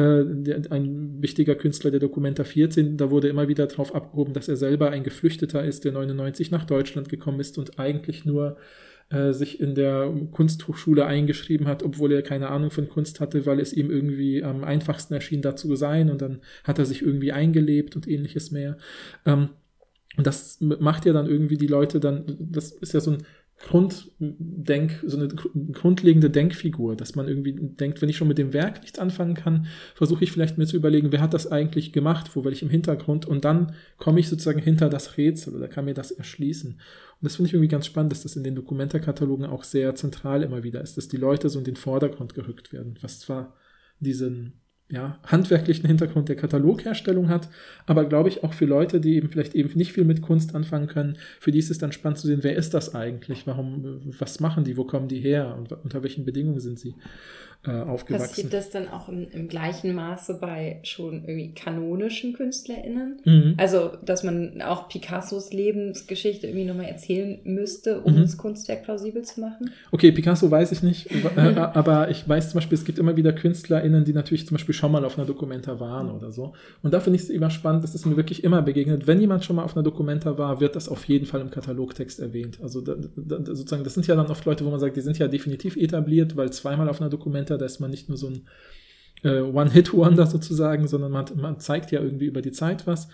ein 0.69 1.21
wichtiger 1.21 1.55
Künstler 1.55 1.91
der 1.91 1.99
Dokumenta 1.99 2.43
14, 2.43 2.97
da 2.97 3.09
wurde 3.11 3.29
immer 3.29 3.47
wieder 3.47 3.67
darauf 3.67 3.95
abgehoben, 3.95 4.33
dass 4.33 4.49
er 4.49 4.57
selber 4.57 4.89
ein 4.89 5.03
Geflüchteter 5.03 5.63
ist, 5.63 5.85
der 5.85 5.93
99 5.93 6.51
nach 6.51 6.65
Deutschland 6.65 7.07
gekommen 7.07 7.39
ist 7.39 7.57
und 7.57 7.79
eigentlich 7.79 8.25
nur 8.25 8.57
äh, 9.09 9.33
sich 9.33 9.59
in 9.59 9.75
der 9.75 10.11
Kunsthochschule 10.31 11.05
eingeschrieben 11.05 11.67
hat, 11.67 11.83
obwohl 11.83 12.11
er 12.11 12.23
keine 12.23 12.49
Ahnung 12.49 12.71
von 12.71 12.89
Kunst 12.89 13.19
hatte, 13.19 13.45
weil 13.45 13.59
es 13.59 13.71
ihm 13.71 13.91
irgendwie 13.91 14.43
am 14.43 14.63
einfachsten 14.63 15.13
erschien, 15.13 15.41
dazu 15.41 15.67
zu 15.67 15.75
sein 15.75 16.09
und 16.09 16.21
dann 16.21 16.41
hat 16.63 16.79
er 16.79 16.85
sich 16.85 17.03
irgendwie 17.03 17.31
eingelebt 17.31 17.95
und 17.95 18.07
ähnliches 18.07 18.51
mehr. 18.51 18.77
Ähm, 19.25 19.49
und 20.17 20.25
das 20.25 20.59
macht 20.61 21.05
ja 21.05 21.13
dann 21.13 21.27
irgendwie 21.27 21.57
die 21.57 21.67
Leute 21.67 21.99
dann, 21.99 22.23
das 22.39 22.71
ist 22.71 22.93
ja 22.93 22.99
so 22.99 23.11
ein 23.11 23.25
Grunddenk, 23.57 25.03
so 25.05 25.17
eine 25.17 25.29
grundlegende 25.29 26.29
Denkfigur, 26.29 26.95
dass 26.95 27.15
man 27.15 27.27
irgendwie 27.27 27.53
denkt, 27.53 28.01
wenn 28.01 28.09
ich 28.09 28.17
schon 28.17 28.27
mit 28.27 28.37
dem 28.37 28.51
Werk 28.51 28.81
nichts 28.81 28.99
anfangen 28.99 29.33
kann, 29.33 29.67
versuche 29.95 30.25
ich 30.25 30.31
vielleicht 30.31 30.57
mir 30.57 30.65
zu 30.65 30.75
überlegen, 30.75 31.13
wer 31.13 31.21
hat 31.21 31.33
das 31.33 31.49
eigentlich 31.49 31.93
gemacht, 31.93 32.35
wo 32.35 32.43
will 32.43 32.51
ich 32.51 32.63
im 32.63 32.69
Hintergrund 32.69 33.25
und 33.25 33.45
dann 33.45 33.73
komme 33.97 34.19
ich 34.19 34.27
sozusagen 34.27 34.59
hinter 34.59 34.89
das 34.89 35.17
Rätsel 35.17 35.55
oder 35.55 35.69
kann 35.69 35.85
mir 35.85 35.93
das 35.93 36.11
erschließen. 36.11 36.73
Und 36.73 36.79
das 37.21 37.37
finde 37.37 37.47
ich 37.47 37.53
irgendwie 37.53 37.69
ganz 37.69 37.85
spannend, 37.85 38.11
dass 38.11 38.23
das 38.23 38.35
in 38.35 38.43
den 38.43 38.55
Dokumentarkatalogen 38.55 39.45
auch 39.45 39.63
sehr 39.63 39.95
zentral 39.95 40.43
immer 40.43 40.63
wieder 40.63 40.81
ist, 40.81 40.97
dass 40.97 41.07
die 41.07 41.17
Leute 41.17 41.49
so 41.49 41.57
in 41.57 41.65
den 41.65 41.77
Vordergrund 41.77 42.33
gerückt 42.33 42.73
werden, 42.73 42.99
was 43.01 43.21
zwar 43.21 43.55
diesen 44.01 44.64
ja, 44.89 45.17
handwerklichen 45.25 45.87
Hintergrund 45.87 46.29
der 46.29 46.35
Katalogherstellung 46.35 47.29
hat, 47.29 47.49
aber 47.87 48.05
glaube 48.05 48.29
ich 48.29 48.43
auch 48.43 48.53
für 48.53 48.65
Leute, 48.65 49.01
die 49.01 49.15
eben 49.15 49.29
vielleicht 49.29 49.55
eben 49.55 49.75
nicht 49.75 49.93
viel 49.93 50.05
mit 50.05 50.21
Kunst 50.21 50.53
anfangen 50.53 50.87
können, 50.87 51.17
für 51.39 51.51
die 51.51 51.57
ist 51.57 51.71
es 51.71 51.79
dann 51.79 51.91
spannend 51.91 52.19
zu 52.19 52.27
sehen, 52.27 52.43
wer 52.43 52.55
ist 52.55 52.73
das 52.75 52.93
eigentlich, 52.93 53.47
warum, 53.47 53.99
was 54.19 54.39
machen 54.39 54.63
die, 54.63 54.77
wo 54.77 54.83
kommen 54.83 55.07
die 55.07 55.19
her? 55.19 55.55
Und 55.57 55.71
unter 55.71 56.03
welchen 56.03 56.23
Bedingungen 56.23 56.59
sind 56.59 56.79
sie 56.79 56.93
äh, 57.65 57.71
aufgewachsen. 57.71 58.27
Passiert 58.27 58.53
das 58.53 58.69
dann 58.69 58.87
auch 58.87 59.09
im, 59.09 59.27
im, 59.31 59.47
gleichen 59.47 59.93
Maße 59.93 60.35
bei 60.35 60.79
schon 60.83 61.23
irgendwie 61.25 61.53
kanonischen 61.53 62.33
KünstlerInnen? 62.33 63.21
Mhm. 63.23 63.53
Also, 63.57 63.91
dass 64.03 64.23
man 64.23 64.61
auch 64.61 64.89
Picassos 64.89 65.51
Lebensgeschichte 65.53 66.47
irgendwie 66.47 66.65
nochmal 66.65 66.85
erzählen 66.85 67.39
müsste, 67.43 68.01
um 68.01 68.15
mhm. 68.15 68.21
das 68.21 68.37
Kunstwerk 68.37 68.83
plausibel 68.83 69.23
zu 69.23 69.41
machen? 69.41 69.71
Okay, 69.91 70.11
Picasso 70.11 70.49
weiß 70.49 70.71
ich 70.71 70.83
nicht, 70.83 71.11
äh, 71.11 71.39
aber 71.55 72.09
ich 72.09 72.27
weiß 72.27 72.51
zum 72.51 72.57
Beispiel, 72.57 72.77
es 72.77 72.85
gibt 72.85 72.99
immer 72.99 73.15
wieder 73.15 73.33
KünstlerInnen, 73.33 74.05
die 74.05 74.13
natürlich 74.13 74.47
zum 74.47 74.55
Beispiel 74.55 74.75
schon 74.75 74.91
mal 74.91 75.05
auf 75.05 75.17
einer 75.17 75.27
Dokumenta 75.27 75.79
waren 75.79 76.11
oder 76.11 76.31
so. 76.31 76.53
Und 76.83 76.93
da 76.93 76.99
finde 76.99 77.17
ich 77.17 77.23
es 77.23 77.29
immer 77.29 77.49
spannend, 77.49 77.83
dass 77.83 77.95
es 77.95 78.05
mir 78.05 78.17
wirklich 78.17 78.43
immer 78.43 78.61
begegnet. 78.61 79.07
Wenn 79.07 79.19
jemand 79.19 79.45
schon 79.45 79.55
mal 79.55 79.63
auf 79.63 79.75
einer 79.75 79.83
Dokumenta 79.83 80.37
war, 80.37 80.59
wird 80.59 80.75
das 80.75 80.89
auf 80.89 81.05
jeden 81.05 81.25
Fall 81.25 81.41
im 81.41 81.51
Katalogtext 81.51 82.19
erwähnt. 82.19 82.59
Also 82.61 82.81
da, 82.81 82.95
da, 83.15 83.37
sozusagen, 83.45 83.83
das 83.83 83.93
sind 83.93 84.07
ja 84.07 84.15
dann 84.15 84.27
oft 84.27 84.45
Leute, 84.45 84.65
wo 84.65 84.69
man 84.69 84.79
sagt, 84.79 84.95
die 84.95 85.01
sind 85.01 85.17
ja 85.17 85.27
definitiv 85.27 85.77
etabliert, 85.77 86.35
weil 86.35 86.51
zweimal 86.51 86.89
auf 86.89 87.01
einer 87.01 87.09
Dokumenta 87.09 87.44
Da 87.49 87.65
ist 87.65 87.79
man 87.79 87.91
nicht 87.91 88.09
nur 88.09 88.17
so 88.17 88.27
ein 88.27 88.47
äh, 89.23 89.41
One-Hit-Wonder 89.41 90.27
sozusagen, 90.27 90.87
sondern 90.87 91.11
man, 91.11 91.25
man 91.35 91.59
zeigt 91.59 91.91
ja 91.91 92.01
irgendwie 92.01 92.25
über 92.25 92.41
die 92.41 92.51
Zeit 92.51 92.87
was. 92.87 93.07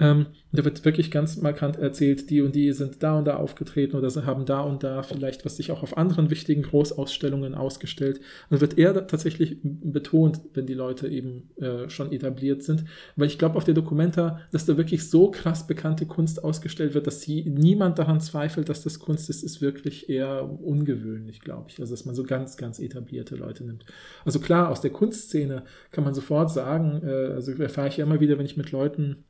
Ähm, 0.00 0.26
da 0.52 0.64
wird 0.64 0.84
wirklich 0.84 1.10
ganz 1.10 1.36
markant 1.36 1.76
erzählt, 1.76 2.30
die 2.30 2.40
und 2.40 2.54
die 2.54 2.72
sind 2.72 3.02
da 3.02 3.18
und 3.18 3.26
da 3.26 3.36
aufgetreten 3.36 3.96
oder 3.96 4.10
sie 4.10 4.24
haben 4.24 4.46
da 4.46 4.62
und 4.62 4.82
da 4.82 5.02
vielleicht 5.02 5.44
was 5.44 5.58
sich 5.58 5.70
auch 5.70 5.82
auf 5.82 5.96
anderen 5.96 6.30
wichtigen 6.30 6.62
Großausstellungen 6.62 7.54
ausgestellt. 7.54 8.20
Und 8.48 8.60
wird 8.60 8.78
eher 8.78 9.06
tatsächlich 9.06 9.58
betont, 9.62 10.40
wenn 10.54 10.66
die 10.66 10.74
Leute 10.74 11.06
eben 11.08 11.50
äh, 11.56 11.88
schon 11.90 12.12
etabliert 12.12 12.62
sind. 12.62 12.84
Weil 13.14 13.26
ich 13.26 13.38
glaube 13.38 13.56
auf 13.56 13.64
der 13.64 13.74
Dokumenta, 13.74 14.40
dass 14.50 14.64
da 14.64 14.76
wirklich 14.76 15.08
so 15.08 15.30
krass 15.30 15.66
bekannte 15.66 16.06
Kunst 16.06 16.42
ausgestellt 16.42 16.94
wird, 16.94 17.06
dass 17.06 17.20
sie 17.20 17.44
niemand 17.44 17.98
daran 17.98 18.20
zweifelt, 18.20 18.68
dass 18.70 18.82
das 18.82 18.98
Kunst 18.98 19.28
ist, 19.28 19.42
ist 19.42 19.60
wirklich 19.60 20.08
eher 20.08 20.48
ungewöhnlich, 20.62 21.40
glaube 21.40 21.66
ich. 21.68 21.78
Also 21.78 21.92
dass 21.92 22.06
man 22.06 22.14
so 22.14 22.24
ganz, 22.24 22.56
ganz 22.56 22.80
etablierte 22.80 23.36
Leute 23.36 23.64
nimmt. 23.64 23.84
Also 24.24 24.40
klar, 24.40 24.70
aus 24.70 24.80
der 24.80 24.90
Kunstszene 24.90 25.64
kann 25.92 26.04
man 26.04 26.14
sofort 26.14 26.50
sagen, 26.50 27.02
äh, 27.04 27.34
also 27.34 27.52
erfahre 27.52 27.88
ich 27.88 27.98
ja 27.98 28.06
immer 28.06 28.20
wieder, 28.20 28.38
wenn 28.38 28.46
ich 28.46 28.56
mit 28.56 28.72
Leuten 28.72 29.24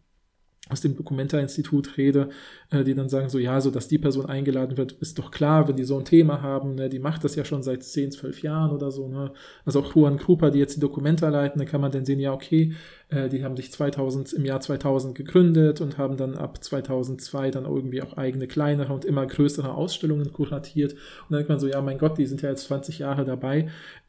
aus 0.70 0.80
dem 0.80 0.96
Documenta-Institut 0.96 1.96
rede, 1.96 2.30
äh, 2.70 2.84
die 2.84 2.94
dann 2.94 3.08
sagen 3.08 3.28
so, 3.28 3.38
ja, 3.38 3.60
so 3.60 3.70
dass 3.70 3.88
die 3.88 3.98
Person 3.98 4.26
eingeladen 4.26 4.76
wird, 4.76 4.92
ist 4.92 5.18
doch 5.18 5.30
klar, 5.30 5.68
wenn 5.68 5.76
die 5.76 5.84
so 5.84 5.98
ein 5.98 6.04
Thema 6.04 6.42
haben, 6.42 6.74
ne, 6.74 6.88
die 6.88 6.98
macht 6.98 7.24
das 7.24 7.34
ja 7.36 7.44
schon 7.44 7.62
seit 7.62 7.82
10, 7.82 8.12
12 8.12 8.42
Jahren 8.42 8.70
oder 8.70 8.90
so, 8.90 9.08
ne? 9.08 9.32
Also 9.64 9.80
auch 9.80 9.94
Juan 9.94 10.16
Krupa, 10.16 10.50
die 10.50 10.58
jetzt 10.58 10.76
die 10.76 10.80
Documenta 10.80 11.28
leiten, 11.28 11.58
da 11.58 11.64
kann 11.64 11.80
man 11.80 11.92
dann 11.92 12.04
sehen, 12.04 12.20
ja, 12.20 12.32
okay, 12.32 12.74
äh, 13.08 13.28
die 13.28 13.44
haben 13.44 13.56
sich 13.56 13.72
2000, 13.72 14.32
im 14.32 14.44
Jahr 14.44 14.60
2000 14.60 15.14
gegründet 15.14 15.80
und 15.80 15.98
haben 15.98 16.16
dann 16.16 16.36
ab 16.36 16.62
2002 16.62 17.50
dann 17.50 17.64
irgendwie 17.64 18.02
auch 18.02 18.16
eigene 18.16 18.46
kleinere 18.46 18.92
und 18.92 19.04
immer 19.04 19.26
größere 19.26 19.74
Ausstellungen 19.74 20.32
kuratiert. 20.32 20.92
Und 20.92 21.30
dann 21.30 21.38
denkt 21.38 21.48
man 21.50 21.60
so, 21.60 21.66
ja, 21.66 21.80
mein 21.82 21.98
Gott, 21.98 22.18
die 22.18 22.26
sind 22.26 22.42
ja 22.42 22.50
jetzt 22.50 22.64
20 22.64 23.00
Jahre 23.00 23.24
dabei, 23.24 23.68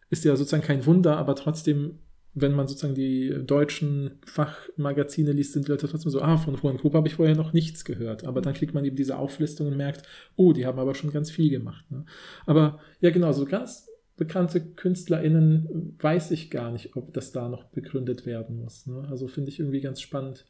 ist 0.10 0.26
ja 0.26 0.36
sozusagen 0.36 0.64
kein 0.64 0.86
Wunder, 0.86 1.18
aber 1.18 1.36
trotzdem 1.36 2.00
wenn 2.34 2.54
man 2.54 2.68
sozusagen 2.68 2.96
die 2.96 3.34
deutschen 3.46 4.20
Fachmagazine 4.26 5.34
liest, 5.34 5.54
sind 5.54 5.68
die 5.68 5.72
Leute 5.72 5.88
trotzdem 5.88 6.12
so, 6.12 6.22
ah, 6.22 6.38
von 6.38 6.56
Juan 6.56 6.78
Group 6.78 6.94
habe 6.94 7.08
ich 7.08 7.16
vorher 7.16 7.36
noch 7.36 7.52
nichts 7.52 7.84
gehört. 7.84 8.24
Aber 8.24 8.42
dann 8.42 8.54
kriegt 8.54 8.74
man 8.74 8.86
eben 8.86 8.96
diese 8.96 9.18
Auflistung 9.18 9.68
und 9.68 9.78
merkt, 9.78 10.04
oh, 10.36 10.54
die 10.54 10.66
haben 10.66 10.80
aber 10.80 10.96
schon 10.96 11.12
ganz 11.12 11.30
viel 11.30 11.50
gemacht. 11.50 11.90
Ne? 11.92 12.06
Aber 12.46 12.80
ja, 13.02 13.10
genau, 13.10 13.34
so 13.34 13.46
ganz 13.46 13.90
bekannte 14.16 14.62
KünstlerInnen 14.62 15.98
weiß 16.00 16.32
ich 16.32 16.52
gar 16.52 16.72
nicht, 16.72 16.96
ob 16.96 17.14
das 17.14 17.32
da 17.32 17.50
noch 17.50 17.66
begründet 17.66 18.26
werden 18.26 18.58
muss. 18.58 18.88
Ne? 18.88 19.08
Also 19.10 19.28
finde 19.28 19.50
ich 19.50 19.60
irgendwie 19.60 19.82
ganz 19.82 20.00
spannend. 20.00 20.46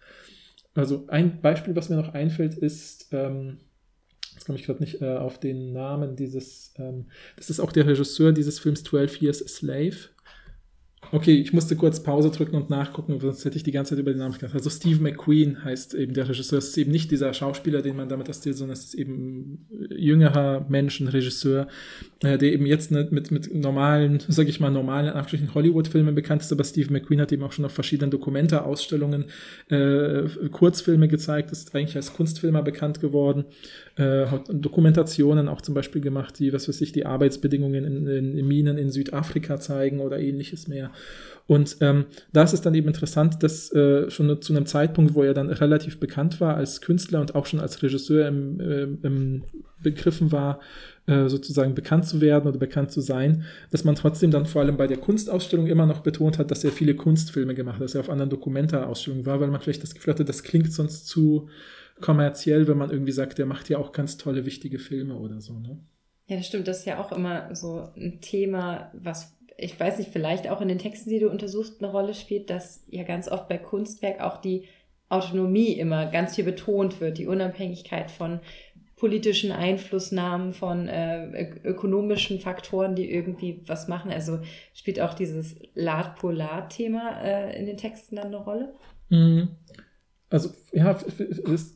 Also 0.73 1.05
ein 1.07 1.41
Beispiel, 1.41 1.75
was 1.75 1.89
mir 1.89 1.95
noch 1.95 2.13
einfällt, 2.13 2.53
ist, 2.53 3.07
ähm, 3.11 3.57
jetzt 4.33 4.45
komme 4.45 4.57
ich 4.57 4.65
gerade 4.65 4.81
nicht 4.81 5.01
äh, 5.01 5.17
auf 5.17 5.39
den 5.39 5.73
Namen 5.73 6.15
dieses, 6.15 6.73
ähm, 6.77 7.07
das 7.35 7.49
ist 7.49 7.59
auch 7.59 7.71
der 7.71 7.87
Regisseur 7.87 8.31
dieses 8.31 8.59
Films 8.59 8.83
12 8.83 9.21
Years 9.21 9.43
a 9.43 9.47
Slave. 9.47 9.97
Okay, 11.13 11.33
ich 11.33 11.51
musste 11.51 11.75
kurz 11.75 12.01
Pause 12.01 12.31
drücken 12.31 12.55
und 12.55 12.69
nachgucken, 12.69 13.19
sonst 13.19 13.43
hätte 13.43 13.57
ich 13.57 13.63
die 13.63 13.73
ganze 13.73 13.89
Zeit 13.89 13.99
über 13.99 14.11
den 14.11 14.19
Namen 14.19 14.33
gedacht. 14.33 14.53
Also 14.53 14.69
Steve 14.69 15.01
McQueen 15.03 15.61
heißt 15.61 15.93
eben 15.93 16.13
der 16.13 16.29
Regisseur. 16.29 16.59
Es 16.59 16.69
ist 16.69 16.77
eben 16.77 16.91
nicht 16.91 17.11
dieser 17.11 17.33
Schauspieler, 17.33 17.81
den 17.81 17.97
man 17.97 18.07
damit 18.07 18.29
assoziiert, 18.29 18.55
sondern 18.55 18.77
es 18.77 18.85
ist 18.85 18.93
eben 18.93 19.67
jüngerer 19.89 20.65
Mensch, 20.69 21.01
ein 21.01 21.09
Regisseur, 21.09 21.67
äh, 22.21 22.37
der 22.37 22.53
eben 22.53 22.65
jetzt 22.65 22.91
mit, 22.91 23.11
mit, 23.11 23.53
normalen, 23.53 24.21
sag 24.29 24.47
ich 24.47 24.61
mal, 24.61 24.71
normalen, 24.71 25.07
Anführungsstrichen 25.07 25.53
Hollywood-Filmen 25.53 26.15
bekannt 26.15 26.43
ist, 26.43 26.51
aber 26.53 26.63
Steve 26.63 26.93
McQueen 26.93 27.19
hat 27.19 27.33
eben 27.33 27.43
auch 27.43 27.51
schon 27.51 27.65
auf 27.65 27.73
verschiedenen 27.73 28.11
Dokumenta-Ausstellungen 28.11 29.25
äh, 29.67 30.23
Kurzfilme 30.49 31.09
gezeigt, 31.09 31.51
ist 31.51 31.75
eigentlich 31.75 31.97
als 31.97 32.13
Kunstfilmer 32.13 32.61
bekannt 32.61 33.01
geworden, 33.01 33.45
äh, 33.97 34.27
hat 34.27 34.45
Dokumentationen 34.49 35.49
auch 35.49 35.61
zum 35.61 35.75
Beispiel 35.75 36.01
gemacht, 36.01 36.39
die, 36.39 36.53
was 36.53 36.69
weiß 36.69 36.79
ich, 36.79 36.93
die 36.93 37.05
Arbeitsbedingungen 37.05 37.83
in, 37.83 38.07
in, 38.07 38.37
in 38.37 38.47
Minen 38.47 38.77
in 38.77 38.91
Südafrika 38.91 39.59
zeigen 39.59 39.99
oder 39.99 40.17
ähnliches 40.17 40.69
mehr. 40.69 40.91
Und 41.47 41.77
ähm, 41.81 42.05
da 42.31 42.43
ist 42.43 42.61
dann 42.61 42.75
eben 42.75 42.87
interessant, 42.87 43.43
dass 43.43 43.73
äh, 43.73 44.09
schon 44.09 44.41
zu 44.41 44.53
einem 44.53 44.65
Zeitpunkt, 44.65 45.15
wo 45.15 45.23
er 45.23 45.33
dann 45.33 45.49
relativ 45.49 45.99
bekannt 45.99 46.39
war 46.39 46.55
als 46.55 46.79
Künstler 46.79 47.19
und 47.19 47.35
auch 47.35 47.45
schon 47.45 47.59
als 47.59 47.83
Regisseur 47.83 48.27
im, 48.27 48.59
äh, 48.61 48.83
im 48.83 49.43
Begriffen 49.83 50.31
war, 50.31 50.61
äh, 51.07 51.27
sozusagen 51.27 51.75
bekannt 51.75 52.05
zu 52.05 52.21
werden 52.21 52.47
oder 52.47 52.57
bekannt 52.57 52.91
zu 52.91 53.01
sein, 53.01 53.43
dass 53.69 53.83
man 53.83 53.95
trotzdem 53.95 54.31
dann 54.31 54.45
vor 54.45 54.61
allem 54.61 54.77
bei 54.77 54.87
der 54.87 54.97
Kunstausstellung 54.97 55.67
immer 55.67 55.85
noch 55.85 55.99
betont 56.01 56.37
hat, 56.37 56.51
dass 56.51 56.63
er 56.63 56.71
viele 56.71 56.95
Kunstfilme 56.95 57.53
gemacht 57.53 57.75
hat, 57.75 57.83
dass 57.83 57.95
er 57.95 58.01
auf 58.01 58.09
anderen 58.09 58.29
Dokumenta-Ausstellungen 58.29 59.25
war, 59.25 59.41
weil 59.41 59.49
man 59.49 59.59
vielleicht 59.59 59.83
das 59.83 59.93
Gefühl 59.93 60.13
hatte, 60.13 60.23
das 60.23 60.43
klingt 60.43 60.71
sonst 60.71 61.07
zu 61.07 61.49
kommerziell, 61.99 62.67
wenn 62.67 62.77
man 62.77 62.91
irgendwie 62.91 63.11
sagt, 63.11 63.39
der 63.39 63.45
macht 63.45 63.67
ja 63.67 63.77
auch 63.77 63.91
ganz 63.91 64.17
tolle, 64.17 64.45
wichtige 64.45 64.79
Filme 64.79 65.15
oder 65.15 65.41
so. 65.41 65.59
Ne? 65.59 65.79
Ja, 66.27 66.37
das 66.37 66.47
stimmt. 66.47 66.67
Das 66.67 66.79
ist 66.79 66.85
ja 66.85 66.99
auch 66.99 67.11
immer 67.11 67.53
so 67.55 67.89
ein 67.97 68.21
Thema, 68.21 68.91
was 68.93 69.35
ich 69.61 69.79
weiß 69.79 69.99
nicht, 69.99 70.11
vielleicht 70.11 70.49
auch 70.49 70.61
in 70.61 70.67
den 70.67 70.79
Texten, 70.79 71.09
die 71.09 71.19
du 71.19 71.29
untersuchst, 71.29 71.81
eine 71.81 71.91
Rolle 71.91 72.13
spielt, 72.13 72.49
dass 72.49 72.83
ja 72.89 73.03
ganz 73.03 73.27
oft 73.27 73.47
bei 73.47 73.57
Kunstwerk 73.57 74.19
auch 74.19 74.37
die 74.37 74.67
Autonomie 75.09 75.73
immer 75.73 76.05
ganz 76.05 76.35
viel 76.35 76.45
betont 76.45 77.01
wird, 77.01 77.17
die 77.17 77.27
Unabhängigkeit 77.27 78.09
von 78.09 78.39
politischen 78.95 79.51
Einflussnahmen, 79.51 80.53
von 80.53 80.87
äh, 80.87 81.49
ökonomischen 81.63 82.39
Faktoren, 82.39 82.95
die 82.95 83.11
irgendwie 83.11 83.61
was 83.65 83.87
machen. 83.87 84.11
Also 84.11 84.39
spielt 84.73 84.99
auch 84.99 85.15
dieses 85.15 85.55
Lat-Polar-Thema 85.73 87.19
äh, 87.23 87.59
in 87.59 87.65
den 87.65 87.77
Texten 87.77 88.17
dann 88.17 88.27
eine 88.27 88.37
Rolle? 88.37 88.73
Mhm. 89.09 89.49
Also 90.31 90.49
ja, 90.71 90.97
ist, 91.53 91.75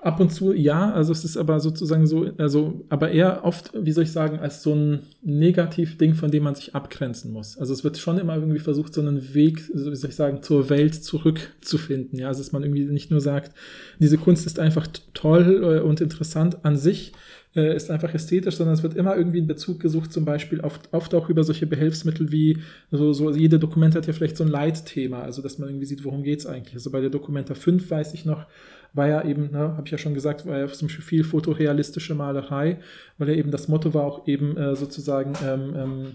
ab 0.00 0.18
und 0.18 0.32
zu 0.32 0.52
ja, 0.52 0.92
also 0.92 1.12
es 1.12 1.24
ist 1.24 1.36
aber 1.36 1.60
sozusagen 1.60 2.08
so, 2.08 2.32
also 2.36 2.84
aber 2.88 3.12
eher 3.12 3.44
oft, 3.44 3.70
wie 3.74 3.92
soll 3.92 4.02
ich 4.02 4.10
sagen, 4.10 4.40
als 4.40 4.64
so 4.64 4.74
ein 4.74 5.02
Negativ-Ding, 5.22 6.14
von 6.14 6.32
dem 6.32 6.42
man 6.42 6.56
sich 6.56 6.74
abgrenzen 6.74 7.32
muss. 7.32 7.56
Also 7.56 7.72
es 7.72 7.84
wird 7.84 7.98
schon 7.98 8.18
immer 8.18 8.34
irgendwie 8.34 8.58
versucht, 8.58 8.92
so 8.92 9.00
einen 9.00 9.34
Weg, 9.34 9.70
wie 9.72 9.78
soll 9.78 10.10
ich 10.10 10.16
sagen, 10.16 10.42
zur 10.42 10.68
Welt 10.68 10.96
zurückzufinden. 10.96 12.18
Ja, 12.18 12.26
also 12.26 12.40
dass 12.40 12.50
man 12.50 12.64
irgendwie 12.64 12.86
nicht 12.86 13.12
nur 13.12 13.20
sagt, 13.20 13.52
diese 14.00 14.18
Kunst 14.18 14.46
ist 14.46 14.58
einfach 14.58 14.88
toll 15.14 15.62
äh, 15.62 15.80
und 15.80 16.00
interessant 16.00 16.64
an 16.64 16.76
sich, 16.76 17.12
äh, 17.54 17.74
ist 17.76 17.90
einfach 17.90 18.14
ästhetisch, 18.14 18.56
sondern 18.56 18.74
es 18.74 18.82
wird 18.82 18.94
immer 18.94 19.16
irgendwie 19.16 19.40
ein 19.40 19.46
Bezug 19.46 19.80
gesucht, 19.80 20.12
zum 20.12 20.24
Beispiel 20.24 20.60
oft, 20.60 20.92
oft 20.92 21.14
auch 21.14 21.28
über 21.28 21.44
solche 21.44 21.66
Behelfsmittel 21.66 22.32
wie, 22.32 22.58
so, 22.90 23.12
so 23.12 23.30
jede 23.30 23.58
Dokument 23.58 23.94
hat 23.94 24.06
ja 24.06 24.12
vielleicht 24.12 24.36
so 24.36 24.44
ein 24.44 24.50
Leitthema, 24.50 25.22
also 25.22 25.42
dass 25.42 25.58
man 25.58 25.68
irgendwie 25.68 25.86
sieht, 25.86 26.04
worum 26.04 26.22
geht's 26.22 26.46
eigentlich. 26.46 26.74
Also 26.74 26.90
bei 26.90 27.00
der 27.00 27.10
Dokumenta 27.10 27.54
5 27.54 27.90
weiß 27.90 28.14
ich 28.14 28.24
noch, 28.24 28.46
war 28.94 29.08
ja 29.08 29.24
eben, 29.24 29.50
ne, 29.50 29.76
habe 29.76 29.82
ich 29.86 29.90
ja 29.90 29.98
schon 29.98 30.14
gesagt, 30.14 30.46
war 30.46 30.58
ja 30.58 30.68
zum 30.68 30.88
Beispiel 30.88 31.04
viel 31.04 31.24
fotorealistische 31.24 32.14
Malerei, 32.14 32.78
weil 33.18 33.28
ja 33.28 33.34
eben 33.34 33.50
das 33.50 33.68
Motto 33.68 33.94
war 33.94 34.04
auch 34.04 34.26
eben 34.26 34.56
äh, 34.56 34.76
sozusagen 34.76 35.32
ähm, 35.44 35.74
ähm, 35.76 36.06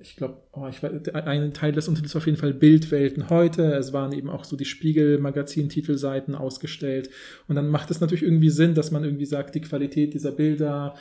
ich 0.00 0.16
glaube, 0.16 0.42
oh, 0.52 0.68
ein 1.12 1.52
Teil 1.52 1.72
des 1.72 1.88
Untertitels 1.88 2.14
war 2.14 2.20
auf 2.20 2.26
jeden 2.26 2.38
Fall 2.38 2.54
Bildwelten 2.54 3.30
heute. 3.30 3.74
Es 3.74 3.92
waren 3.92 4.12
eben 4.12 4.30
auch 4.30 4.44
so 4.44 4.56
die 4.56 4.64
Spiegel-Magazin-Titelseiten 4.64 6.34
ausgestellt. 6.34 7.10
Und 7.48 7.56
dann 7.56 7.68
macht 7.68 7.90
es 7.90 8.00
natürlich 8.00 8.22
irgendwie 8.22 8.50
Sinn, 8.50 8.74
dass 8.74 8.90
man 8.90 9.04
irgendwie 9.04 9.26
sagt, 9.26 9.54
die 9.54 9.60
Qualität 9.60 10.14
dieser 10.14 10.32
Bilder 10.32 10.94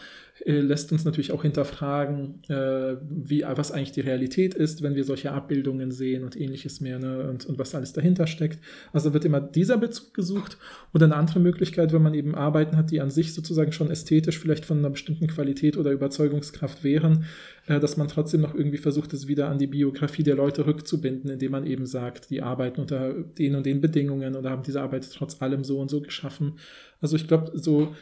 äh, 0.45 0.59
lässt 0.59 0.91
uns 0.91 1.05
natürlich 1.05 1.31
auch 1.31 1.43
hinterfragen, 1.43 2.41
äh, 2.49 2.97
wie, 3.09 3.43
was 3.43 3.71
eigentlich 3.71 3.91
die 3.91 4.01
Realität 4.01 4.55
ist, 4.55 4.81
wenn 4.81 4.95
wir 4.95 5.03
solche 5.03 5.31
Abbildungen 5.31 5.91
sehen 5.91 6.23
und 6.23 6.35
ähnliches 6.35 6.81
mehr 6.81 6.97
ne, 6.97 7.29
und, 7.29 7.45
und 7.45 7.59
was 7.59 7.75
alles 7.75 7.93
dahinter 7.93 8.25
steckt. 8.25 8.59
Also 8.91 9.13
wird 9.13 9.25
immer 9.25 9.41
dieser 9.41 9.77
Bezug 9.77 10.13
gesucht. 10.13 10.57
Und 10.91 11.03
eine 11.03 11.15
andere 11.15 11.39
Möglichkeit, 11.39 11.93
wenn 11.93 12.01
man 12.01 12.13
eben 12.13 12.35
Arbeiten 12.35 12.77
hat, 12.77 12.91
die 12.91 12.99
an 12.99 13.11
sich 13.11 13.33
sozusagen 13.33 13.71
schon 13.71 13.91
ästhetisch 13.91 14.39
vielleicht 14.39 14.65
von 14.65 14.79
einer 14.79 14.89
bestimmten 14.89 15.27
Qualität 15.27 15.77
oder 15.77 15.91
Überzeugungskraft 15.91 16.83
wären, 16.83 17.25
äh, 17.67 17.79
dass 17.79 17.97
man 17.97 18.07
trotzdem 18.07 18.41
noch 18.41 18.55
irgendwie 18.55 18.77
versucht, 18.77 19.13
es 19.13 19.27
wieder 19.27 19.49
an 19.49 19.59
die 19.59 19.67
Biografie 19.67 20.23
der 20.23 20.35
Leute 20.35 20.65
rückzubinden, 20.65 21.29
indem 21.29 21.51
man 21.51 21.65
eben 21.65 21.85
sagt, 21.85 22.31
die 22.31 22.41
arbeiten 22.41 22.81
unter 22.81 23.13
den 23.13 23.55
und 23.55 23.65
den 23.65 23.81
Bedingungen 23.81 24.35
oder 24.35 24.49
haben 24.49 24.63
diese 24.63 24.81
Arbeit 24.81 25.07
trotz 25.13 25.41
allem 25.41 25.63
so 25.63 25.79
und 25.79 25.89
so 25.89 26.01
geschaffen. 26.01 26.53
Also 27.03 27.17
ich 27.17 27.27
glaube, 27.27 27.51
so 27.53 27.93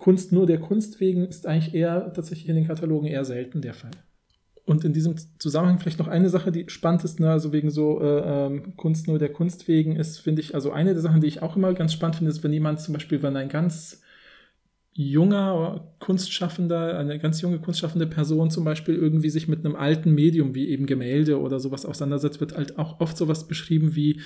Kunst 0.00 0.32
nur 0.32 0.44
der 0.44 0.58
Kunst 0.58 0.98
wegen 0.98 1.26
ist 1.28 1.46
eigentlich 1.46 1.74
eher 1.74 2.12
tatsächlich 2.12 2.48
in 2.48 2.56
den 2.56 2.66
Katalogen 2.66 3.06
eher 3.06 3.24
selten 3.24 3.62
der 3.62 3.72
Fall. 3.72 3.92
Und 4.64 4.84
in 4.84 4.92
diesem 4.92 5.14
Zusammenhang 5.38 5.78
vielleicht 5.78 6.00
noch 6.00 6.08
eine 6.08 6.28
Sache, 6.28 6.50
die 6.50 6.64
spannend 6.68 7.04
ist, 7.04 7.20
ne, 7.20 7.30
also 7.30 7.52
wegen 7.52 7.70
so 7.70 8.02
äh, 8.02 8.46
ähm, 8.46 8.76
Kunst 8.76 9.06
nur 9.06 9.20
der 9.20 9.32
Kunst 9.32 9.68
wegen, 9.68 9.94
ist, 9.94 10.18
finde 10.18 10.42
ich, 10.42 10.56
also 10.56 10.72
eine 10.72 10.92
der 10.92 11.00
Sachen, 11.00 11.20
die 11.20 11.28
ich 11.28 11.40
auch 11.40 11.54
immer 11.54 11.72
ganz 11.72 11.92
spannend 11.92 12.16
finde, 12.16 12.30
ist, 12.30 12.42
wenn 12.42 12.52
jemand 12.52 12.80
zum 12.80 12.94
Beispiel, 12.94 13.22
wenn 13.22 13.36
ein 13.36 13.48
ganz 13.48 14.02
junger 14.92 15.94
Kunstschaffender, 16.00 16.98
eine 16.98 17.20
ganz 17.20 17.40
junge 17.40 17.60
kunstschaffende 17.60 18.08
Person 18.08 18.50
zum 18.50 18.64
Beispiel 18.64 18.96
irgendwie 18.96 19.30
sich 19.30 19.46
mit 19.46 19.64
einem 19.64 19.76
alten 19.76 20.12
Medium 20.12 20.56
wie 20.56 20.68
eben 20.68 20.86
Gemälde 20.86 21.40
oder 21.40 21.60
sowas 21.60 21.86
auseinandersetzt, 21.86 22.40
wird 22.40 22.56
halt 22.56 22.76
auch 22.76 22.98
oft 22.98 23.16
sowas 23.16 23.46
beschrieben 23.46 23.94
wie 23.94 24.20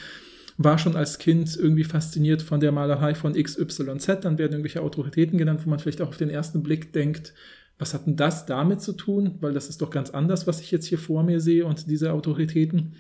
war 0.59 0.79
schon 0.79 0.97
als 0.97 1.19
Kind 1.19 1.57
irgendwie 1.57 1.85
fasziniert 1.85 2.43
von 2.43 2.61
der 2.61 2.73
Malerei 2.73 3.15
von 3.15 3.35
XYZ, 3.35 4.07
dann 4.21 4.39
werden 4.39 4.53
irgendwelche 4.53 4.83
Autoritäten 4.83 5.39
genannt, 5.39 5.61
wo 5.65 5.71
man 5.71 5.79
vielleicht 5.79 6.03
auch 6.03 6.09
auf 6.09 6.17
den 6.17 6.31
ersten 6.31 6.63
Blick 6.63 6.93
denkt, 6.93 7.35
was 7.79 7.95
hat 7.95 8.07
denn 8.07 8.17
das 8.17 8.47
damit 8.47 8.81
zu 8.81 8.93
tun? 8.93 9.39
Weil 9.41 9.55
das 9.55 9.69
ist 9.69 9.83
doch 9.83 9.91
ganz 9.91 10.11
anders, 10.11 10.47
was 10.47 10.61
ich 10.61 10.71
jetzt 10.71 10.87
hier 10.87 10.99
vor 10.99 11.23
mir 11.25 11.41
sehe 11.41 11.67
und 11.67 11.91
diese 11.91 12.13
Autoritäten. 12.13 12.95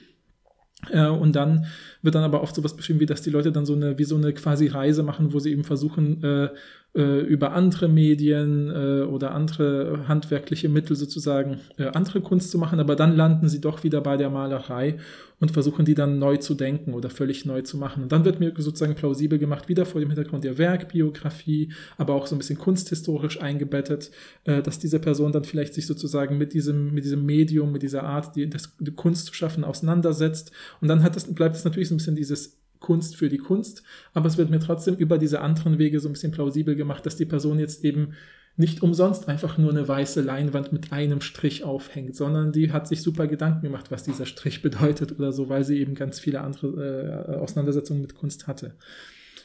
Äh, 0.90 1.06
und 1.06 1.36
dann 1.36 1.66
wird 2.02 2.14
dann 2.14 2.24
aber 2.24 2.42
oft 2.42 2.54
sowas 2.54 2.76
beschrieben, 2.76 3.00
wie 3.00 3.06
dass 3.06 3.22
die 3.22 3.30
Leute 3.30 3.52
dann 3.52 3.66
so 3.66 3.74
eine, 3.74 3.98
wie 3.98 4.04
so 4.04 4.16
eine 4.16 4.32
quasi 4.32 4.66
Reise 4.66 5.02
machen, 5.02 5.32
wo 5.32 5.38
sie 5.38 5.52
eben 5.52 5.64
versuchen, 5.64 6.22
äh, 6.24 6.48
äh, 6.94 7.20
über 7.20 7.52
andere 7.52 7.88
Medien 7.88 8.70
äh, 8.70 9.02
oder 9.02 9.32
andere 9.32 10.08
handwerkliche 10.08 10.68
Mittel 10.68 10.94
sozusagen 10.94 11.60
äh, 11.78 11.86
andere 11.86 12.20
Kunst 12.20 12.50
zu 12.50 12.58
machen, 12.58 12.80
aber 12.80 12.96
dann 12.96 13.16
landen 13.16 13.48
sie 13.48 13.60
doch 13.60 13.82
wieder 13.82 14.00
bei 14.00 14.16
der 14.16 14.28
Malerei 14.28 14.98
und 15.40 15.50
versuchen 15.50 15.84
die 15.84 15.94
dann 15.94 16.18
neu 16.18 16.36
zu 16.36 16.54
denken 16.54 16.94
oder 16.94 17.10
völlig 17.10 17.46
neu 17.46 17.62
zu 17.62 17.76
machen. 17.76 18.04
Und 18.04 18.12
dann 18.12 18.24
wird 18.24 18.38
mir 18.38 18.52
sozusagen 18.58 18.94
plausibel 18.94 19.38
gemacht, 19.38 19.68
wieder 19.68 19.86
vor 19.86 20.00
dem 20.00 20.10
Hintergrund 20.10 20.44
der 20.44 20.58
Werkbiografie, 20.58 21.72
aber 21.96 22.14
auch 22.14 22.26
so 22.26 22.36
ein 22.36 22.38
bisschen 22.38 22.58
kunsthistorisch 22.58 23.40
eingebettet, 23.40 24.10
äh, 24.44 24.62
dass 24.62 24.78
diese 24.78 25.00
Person 25.00 25.32
dann 25.32 25.44
vielleicht 25.44 25.74
sich 25.74 25.86
sozusagen 25.86 26.38
mit 26.38 26.52
diesem, 26.52 26.92
mit 26.94 27.04
diesem 27.04 27.26
Medium, 27.26 27.72
mit 27.72 27.82
dieser 27.82 28.04
Art, 28.04 28.36
die, 28.36 28.48
das, 28.48 28.76
die 28.78 28.92
Kunst 28.92 29.26
zu 29.26 29.34
schaffen, 29.34 29.64
auseinandersetzt. 29.64 30.52
Und 30.80 30.88
dann 30.88 31.02
hat 31.02 31.16
es, 31.16 31.32
bleibt 31.34 31.56
es 31.56 31.64
natürlich 31.64 31.88
so 31.88 31.94
ein 31.94 31.98
bisschen 31.98 32.16
dieses 32.16 32.61
Kunst 32.82 33.16
für 33.16 33.30
die 33.30 33.38
Kunst, 33.38 33.82
aber 34.12 34.26
es 34.26 34.36
wird 34.36 34.50
mir 34.50 34.60
trotzdem 34.60 34.96
über 34.96 35.16
diese 35.16 35.40
anderen 35.40 35.78
Wege 35.78 36.00
so 36.00 36.08
ein 36.08 36.12
bisschen 36.12 36.32
plausibel 36.32 36.76
gemacht, 36.76 37.06
dass 37.06 37.16
die 37.16 37.24
Person 37.24 37.58
jetzt 37.58 37.84
eben 37.84 38.12
nicht 38.56 38.82
umsonst 38.82 39.28
einfach 39.28 39.56
nur 39.56 39.70
eine 39.70 39.88
weiße 39.88 40.20
Leinwand 40.20 40.72
mit 40.72 40.92
einem 40.92 41.22
Strich 41.22 41.64
aufhängt, 41.64 42.14
sondern 42.14 42.52
die 42.52 42.70
hat 42.70 42.86
sich 42.86 43.00
super 43.00 43.26
Gedanken 43.26 43.62
gemacht, 43.62 43.90
was 43.90 44.02
dieser 44.02 44.26
Strich 44.26 44.60
bedeutet 44.60 45.18
oder 45.18 45.32
so, 45.32 45.48
weil 45.48 45.64
sie 45.64 45.78
eben 45.78 45.94
ganz 45.94 46.20
viele 46.20 46.42
andere 46.42 47.26
äh, 47.28 47.36
Auseinandersetzungen 47.36 48.02
mit 48.02 48.14
Kunst 48.14 48.46
hatte. 48.46 48.74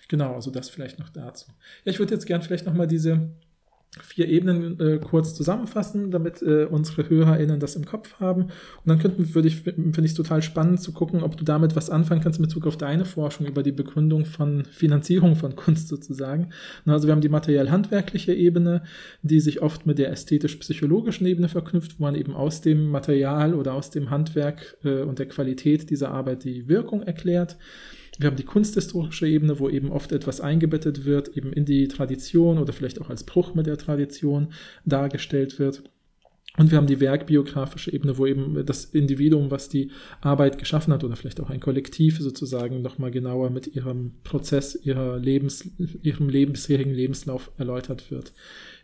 Genau, 0.10 0.36
also 0.36 0.52
das 0.52 0.70
vielleicht 0.70 1.00
noch 1.00 1.10
dazu. 1.10 1.48
Ja, 1.86 1.92
ich 1.92 2.00
würde 2.00 2.14
jetzt 2.14 2.26
gern 2.26 2.42
vielleicht 2.42 2.66
nochmal 2.66 2.88
diese 2.88 3.30
vier 4.02 4.28
Ebenen 4.28 4.80
äh, 4.80 5.00
kurz 5.00 5.34
zusammenfassen, 5.34 6.12
damit 6.12 6.42
äh, 6.42 6.66
unsere 6.66 7.10
HörerInnen 7.10 7.60
das 7.60 7.76
im 7.76 7.86
Kopf 7.86 8.20
haben. 8.20 8.44
Und 8.44 8.52
dann 8.86 9.00
könnten, 9.00 9.34
würde 9.34 9.48
ich, 9.48 9.62
finde 9.62 10.02
ich 10.02 10.12
es 10.12 10.14
total 10.14 10.42
spannend 10.42 10.82
zu 10.82 10.92
gucken, 10.92 11.24
ob 11.24 11.38
du 11.38 11.44
damit 11.44 11.76
was 11.76 11.90
anfangen 11.90 12.22
kannst 12.22 12.40
in 12.40 12.46
Bezug 12.46 12.68
auf 12.68 12.78
deine 12.78 13.06
Forschung 13.06 13.46
über 13.46 13.64
die 13.64 13.72
Begründung 13.72 14.26
von 14.26 14.66
Finanzierung 14.66 15.36
von 15.36 15.56
Kunst 15.56 15.88
sozusagen. 15.88 16.52
Also 16.86 17.08
wir 17.08 17.14
haben 17.14 17.22
die 17.22 17.30
materiell-handwerkliche 17.30 18.34
Ebene, 18.34 18.84
die 19.22 19.40
sich 19.40 19.62
oft 19.62 19.86
mit 19.86 19.98
der 19.98 20.12
ästhetisch-psychologischen 20.12 21.26
Ebene 21.28 21.50
verknüpft, 21.50 22.00
wo 22.00 22.04
man 22.04 22.16
eben 22.16 22.34
aus 22.34 22.62
dem 22.62 22.90
Material 22.90 23.54
oder 23.54 23.74
aus 23.74 23.90
dem 23.90 24.10
Handwerk 24.10 24.78
äh, 24.84 25.02
und 25.02 25.20
der 25.20 25.28
Qualität 25.28 25.90
dieser 25.90 26.12
Arbeit 26.12 26.44
die 26.44 26.68
Wirkung 26.68 27.04
erklärt. 27.04 27.58
Wir 28.18 28.28
haben 28.28 28.38
die 28.38 28.44
kunsthistorische 28.44 29.28
Ebene, 29.28 29.60
wo 29.60 29.70
eben 29.70 29.92
oft 29.92 30.12
etwas 30.12 30.42
eingebettet 30.42 31.06
wird, 31.06 31.36
eben 31.38 31.54
in 31.54 31.66
die 31.66 31.88
Tradition 31.88 32.58
oder 32.58 32.74
vielleicht 32.74 33.00
auch 33.02 33.10
als 33.10 33.24
Bruch 33.24 33.54
mit 33.54 33.68
der 33.68 33.78
Tradition 33.78 34.54
dargestellt 34.86 35.60
wird. 35.60 35.84
Und 36.58 36.72
wir 36.72 36.80
haben 36.80 36.88
die 36.88 37.00
werkbiografische 37.00 37.94
Ebene, 37.94 38.18
wo 38.18 38.26
eben 38.26 38.66
das 38.66 38.86
Individuum, 38.86 39.52
was 39.52 39.70
die 39.70 39.92
Arbeit 40.22 40.58
geschaffen 40.58 40.92
hat, 40.92 41.04
oder 41.04 41.16
vielleicht 41.16 41.40
auch 41.40 41.52
ein 41.52 41.60
Kollektiv 41.60 42.18
sozusagen 42.20 42.82
nochmal 42.82 43.12
genauer 43.12 43.52
mit 43.52 43.68
ihrem 43.76 44.14
Prozess, 44.24 44.74
ihrer 44.74 45.20
Lebens, 45.20 45.70
ihrem 46.02 46.28
bisherigen 46.28 46.96
Lebenslauf 46.96 47.52
erläutert 47.58 48.10
wird. 48.10 48.34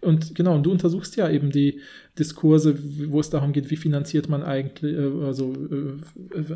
Und 0.01 0.35
genau, 0.35 0.53
und 0.53 0.63
du 0.63 0.71
untersuchst 0.71 1.15
ja 1.15 1.27
eben 1.29 1.49
die 1.49 1.79
Diskurse, 2.19 2.77
wo 3.09 3.19
es 3.19 3.31
darum 3.31 3.53
geht, 3.53 3.71
wie 3.71 3.75
finanziert 3.75 4.29
man 4.29 4.43
eigentlich, 4.43 4.93
äh, 4.93 5.25
also 5.25 5.53
äh, 5.53 6.55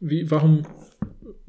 wie, 0.00 0.30
warum 0.30 0.64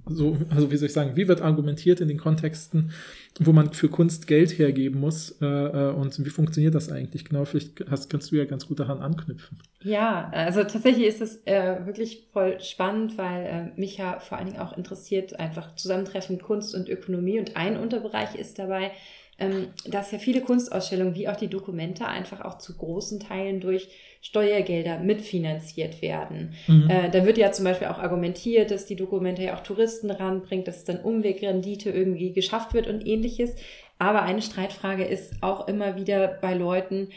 so, 0.10 0.38
also 0.50 0.72
wie 0.72 0.78
soll 0.78 0.88
ich 0.88 0.94
sagen, 0.94 1.16
wie 1.16 1.28
wird 1.28 1.42
argumentiert 1.42 2.02
in 2.02 2.08
den 2.08 2.18
Kontexten, 2.18 2.92
wo 3.40 3.52
man 3.52 3.74
für 3.74 3.90
Kunst 3.90 4.28
Geld 4.28 4.58
hergeben 4.58 5.00
muss 5.00 5.38
äh, 5.42 5.46
äh, 5.46 5.92
und 5.92 6.24
wie 6.26 6.30
funktioniert 6.30 6.76
das 6.76 6.92
eigentlich 6.92 7.26
genau? 7.26 7.46
Vielleicht 7.46 7.86
hast, 7.90 8.10
kannst 8.10 8.32
du 8.32 8.36
ja 8.36 8.46
ganz 8.46 8.68
gut 8.68 8.80
daran 8.80 9.00
anknüpfen. 9.00 9.60
Ja, 9.82 10.30
also 10.34 10.64
tatsächlich 10.64 11.06
ist 11.06 11.22
es 11.22 11.46
äh, 11.46 11.86
wirklich 11.86 12.28
voll 12.34 12.60
spannend, 12.60 13.18
weil 13.18 13.46
äh, 13.76 13.80
mich 13.80 13.98
ja 13.98 14.20
vor 14.20 14.38
allen 14.38 14.48
Dingen 14.48 14.60
auch 14.60 14.76
interessiert 14.76 15.40
einfach 15.40 15.76
Zusammentreffen 15.76 16.40
Kunst 16.40 16.76
und 16.76 16.90
Ökonomie 16.90 17.40
und 17.40 17.56
ein 17.56 17.78
Unterbereich 17.78 18.36
ist 18.36 18.60
dabei, 18.60 18.92
ähm, 19.40 19.68
dass 19.86 20.12
ja 20.12 20.20
viele 20.20 20.42
Kunstausstellungen 20.42 21.16
wie 21.16 21.30
auch 21.30 21.38
die 21.38 21.48
Dokumente 21.48 22.06
einfach 22.06 22.42
auch 22.42 22.58
zu 22.58 22.76
großen 22.76 23.22
Teilen 23.22 23.62
durch 23.62 23.90
Steuergelder 24.22 25.00
mitfinanziert 25.00 26.02
werden. 26.02 26.54
Mhm. 26.68 26.90
Äh, 26.90 27.10
da 27.10 27.26
wird 27.26 27.38
ja 27.38 27.52
zum 27.52 27.66
Beispiel 27.66 27.88
auch 27.88 28.00
argumentiert, 28.00 28.70
dass 28.70 28.86
die 28.86 28.98
Dokumente 28.98 29.44
ja 29.44 29.56
auch 29.56 29.64
Touristen 29.64 30.12
ranbringt, 30.12 30.68
dass 30.68 30.84
dann 30.84 31.00
Umwegrendite 31.00 31.90
irgendwie 31.90 32.34
geschafft 32.34 32.74
wird 32.74 32.88
und 32.88 33.08
ähnliches. 33.08 33.56
Aber 33.98 34.24
eine 34.24 34.42
Streitfrage 34.42 35.06
ist 35.06 35.42
auch 35.42 35.68
immer 35.68 35.96
wieder 35.96 36.28
bei 36.28 36.54
Leuten, 36.54 37.10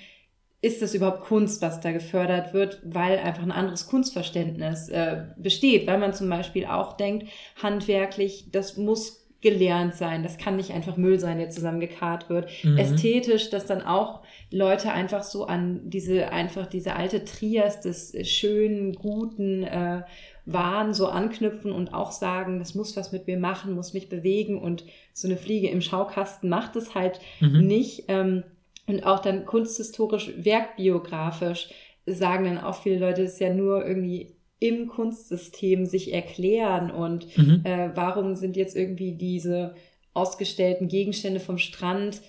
ist 0.62 0.80
das 0.80 0.94
überhaupt 0.94 1.22
Kunst, 1.22 1.60
was 1.60 1.80
da 1.80 1.90
gefördert 1.90 2.54
wird, 2.54 2.80
weil 2.84 3.18
einfach 3.18 3.42
ein 3.42 3.50
anderes 3.50 3.88
Kunstverständnis 3.88 4.88
äh, 4.88 5.24
besteht, 5.36 5.88
weil 5.88 5.98
man 5.98 6.14
zum 6.14 6.30
Beispiel 6.30 6.66
auch 6.66 6.96
denkt, 6.96 7.28
handwerklich, 7.60 8.46
das 8.52 8.76
muss 8.76 9.21
gelernt 9.42 9.94
sein. 9.94 10.22
Das 10.22 10.38
kann 10.38 10.56
nicht 10.56 10.70
einfach 10.70 10.96
Müll 10.96 11.18
sein, 11.18 11.38
der 11.38 11.50
zusammengekarrt 11.50 12.30
wird. 12.30 12.48
Mhm. 12.62 12.78
Ästhetisch, 12.78 13.50
dass 13.50 13.66
dann 13.66 13.82
auch 13.82 14.22
Leute 14.50 14.92
einfach 14.92 15.24
so 15.24 15.44
an 15.44 15.80
diese, 15.84 16.30
einfach 16.30 16.66
diese 16.66 16.94
alte 16.96 17.24
Trias 17.24 17.80
des 17.80 18.14
schönen, 18.26 18.94
guten, 18.94 19.64
äh, 19.64 20.02
Wahn 20.44 20.92
so 20.92 21.06
anknüpfen 21.06 21.70
und 21.70 21.94
auch 21.94 22.10
sagen, 22.10 22.58
das 22.58 22.74
muss 22.74 22.96
was 22.96 23.12
mit 23.12 23.26
mir 23.26 23.38
machen, 23.38 23.74
muss 23.74 23.94
mich 23.94 24.08
bewegen 24.08 24.60
und 24.60 24.84
so 25.12 25.28
eine 25.28 25.36
Fliege 25.36 25.68
im 25.68 25.80
Schaukasten 25.80 26.48
macht 26.48 26.74
es 26.74 26.94
halt 26.94 27.20
mhm. 27.40 27.66
nicht. 27.66 28.04
Ähm, 28.08 28.42
und 28.86 29.06
auch 29.06 29.20
dann 29.20 29.44
kunsthistorisch, 29.44 30.32
werkbiografisch 30.36 31.70
sagen 32.06 32.44
dann 32.44 32.58
auch 32.58 32.82
viele 32.82 32.98
Leute, 32.98 33.22
es 33.22 33.34
ist 33.34 33.40
ja 33.40 33.54
nur 33.54 33.86
irgendwie 33.86 34.34
im 34.62 34.86
Kunstsystem 34.86 35.86
sich 35.86 36.14
erklären 36.14 36.90
und 36.90 37.36
mhm. 37.36 37.62
äh, 37.64 37.90
warum 37.94 38.36
sind 38.36 38.56
jetzt 38.56 38.76
irgendwie 38.76 39.12
diese 39.12 39.74
ausgestellten 40.14 40.88
Gegenstände 40.88 41.40
vom 41.40 41.58
Strand 41.58 42.22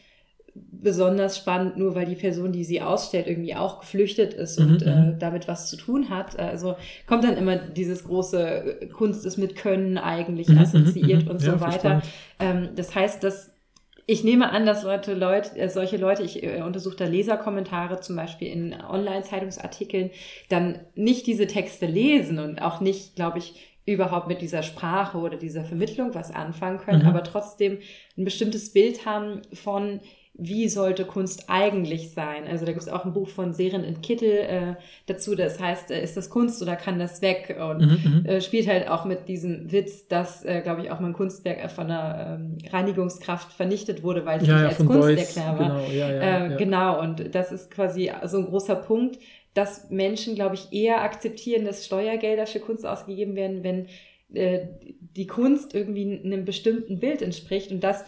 besonders 0.56 1.38
spannend, 1.38 1.78
nur 1.78 1.96
weil 1.96 2.06
die 2.06 2.16
Person, 2.16 2.52
die 2.52 2.64
sie 2.64 2.82
ausstellt, 2.82 3.28
irgendwie 3.28 3.56
auch 3.56 3.80
geflüchtet 3.80 4.34
ist 4.34 4.60
mhm. 4.60 4.68
und 4.68 4.82
äh, 4.84 4.96
mhm. 4.96 5.20
damit 5.20 5.48
was 5.48 5.70
zu 5.70 5.78
tun 5.78 6.10
hat. 6.10 6.38
Also 6.38 6.76
kommt 7.08 7.24
dann 7.24 7.38
immer 7.38 7.56
dieses 7.56 8.04
große 8.04 8.82
äh, 8.82 8.88
Kunst 8.88 9.26
ist 9.26 9.38
mit 9.38 9.56
Können 9.56 9.98
eigentlich 9.98 10.50
mhm. 10.50 10.58
assoziiert 10.58 11.26
mhm. 11.26 11.32
und 11.32 11.40
so 11.40 11.52
ja, 11.52 11.62
weiter. 11.62 12.02
Ähm, 12.40 12.70
das 12.76 12.94
heißt, 12.94 13.24
dass 13.24 13.53
ich 14.06 14.24
nehme 14.24 14.52
an, 14.52 14.66
dass 14.66 14.84
Leute, 14.84 15.14
Leute, 15.14 15.58
äh, 15.58 15.70
solche 15.70 15.98
Leute, 15.98 16.24
ich 16.24 16.44
äh, 16.44 16.62
untersuche 16.62 16.96
da 16.96 17.06
Leserkommentare 17.06 18.02
zum 18.02 18.16
Beispiel 18.16 18.50
in 18.50 18.74
Online-Zeitungsartikeln, 18.74 20.12
dann 20.50 20.80
nicht 20.96 21.28
diese 21.28 21.48
Texte 21.48 21.86
lesen 21.86 22.40
und 22.40 22.62
auch 22.62 22.82
nicht, 22.82 23.16
glaube 23.16 23.40
ich, 23.40 23.74
überhaupt 23.86 24.28
mit 24.28 24.42
dieser 24.42 24.64
Sprache 24.64 25.18
oder 25.18 25.38
dieser 25.38 25.66
Vermittlung 25.66 26.14
was 26.14 26.32
anfangen 26.32 26.80
können, 26.80 27.04
mhm. 27.04 27.08
aber 27.08 27.24
trotzdem 27.24 27.80
ein 28.18 28.24
bestimmtes 28.24 28.72
Bild 28.72 29.06
haben 29.06 29.42
von, 29.54 30.00
wie 30.36 30.68
sollte 30.68 31.06
Kunst 31.06 31.46
eigentlich 31.48 32.12
sein? 32.12 32.48
Also 32.48 32.66
da 32.66 32.72
gibt 32.72 32.82
es 32.82 32.90
auch 32.90 33.06
ein 33.06 33.14
Buch 33.14 33.30
von 33.30 33.54
Seren 33.54 33.84
in 33.84 34.02
Kittel 34.02 34.32
äh, 34.32 34.76
dazu, 35.06 35.36
das 35.36 35.60
heißt, 35.60 35.92
äh, 35.92 36.04
ist 36.04 36.18
das 36.18 36.32
Kunst 36.32 36.62
oder 36.64 36.76
kann 36.76 36.98
das 36.98 37.22
weg? 37.22 37.56
Und 37.60 37.82
mhm, 37.82 38.22
mhm. 38.22 38.26
äh, 38.26 38.42
spielt 38.42 38.68
halt 38.68 38.90
auch 38.90 39.06
mit 39.06 39.28
diesem 39.28 39.72
Witz, 39.72 40.08
dass, 40.08 40.44
äh, 40.44 40.62
glaube 40.62 40.82
ich, 40.82 40.90
auch 40.90 41.00
mal 41.00 41.10
ein 41.10 41.14
Kunstwerk 41.14 41.70
von 41.70 41.86
einer 41.86 42.40
ähm, 42.40 42.58
Reinigungskraft 42.72 43.54
vernichtet 43.54 44.02
wurde, 44.02 44.26
weil 44.26 44.42
es 44.42 44.48
ja, 44.48 44.54
nicht 44.54 44.64
ja, 44.64 44.70
als 44.70 44.78
Kunst 44.78 45.02
Beuys, 45.02 45.38
war. 45.38 45.58
Genau, 45.58 45.86
ja, 45.92 46.12
ja, 46.12 46.46
äh, 46.48 46.58
genau, 46.58 47.00
und 47.00 47.36
das 47.36 47.52
ist 47.52 47.70
quasi 47.70 48.12
so 48.26 48.40
ein 48.40 48.46
großer 48.46 48.76
Punkt, 48.76 49.20
dass 49.54 49.92
Menschen, 49.92 50.34
glaube 50.34 50.56
ich, 50.56 50.74
eher 50.74 51.04
akzeptieren, 51.04 51.64
dass 51.64 51.86
Steuergelder 51.86 52.48
für 52.48 52.60
Kunst 52.60 52.88
ausgegeben 52.88 53.36
werden, 53.36 53.64
wenn 53.64 53.86
äh, 54.34 54.66
die 55.16 55.28
Kunst 55.28 55.76
irgendwie 55.76 56.22
einem 56.24 56.44
bestimmten 56.44 57.00
Bild 57.00 57.22
entspricht 57.22 57.72
und 57.72 57.84
das 57.84 58.04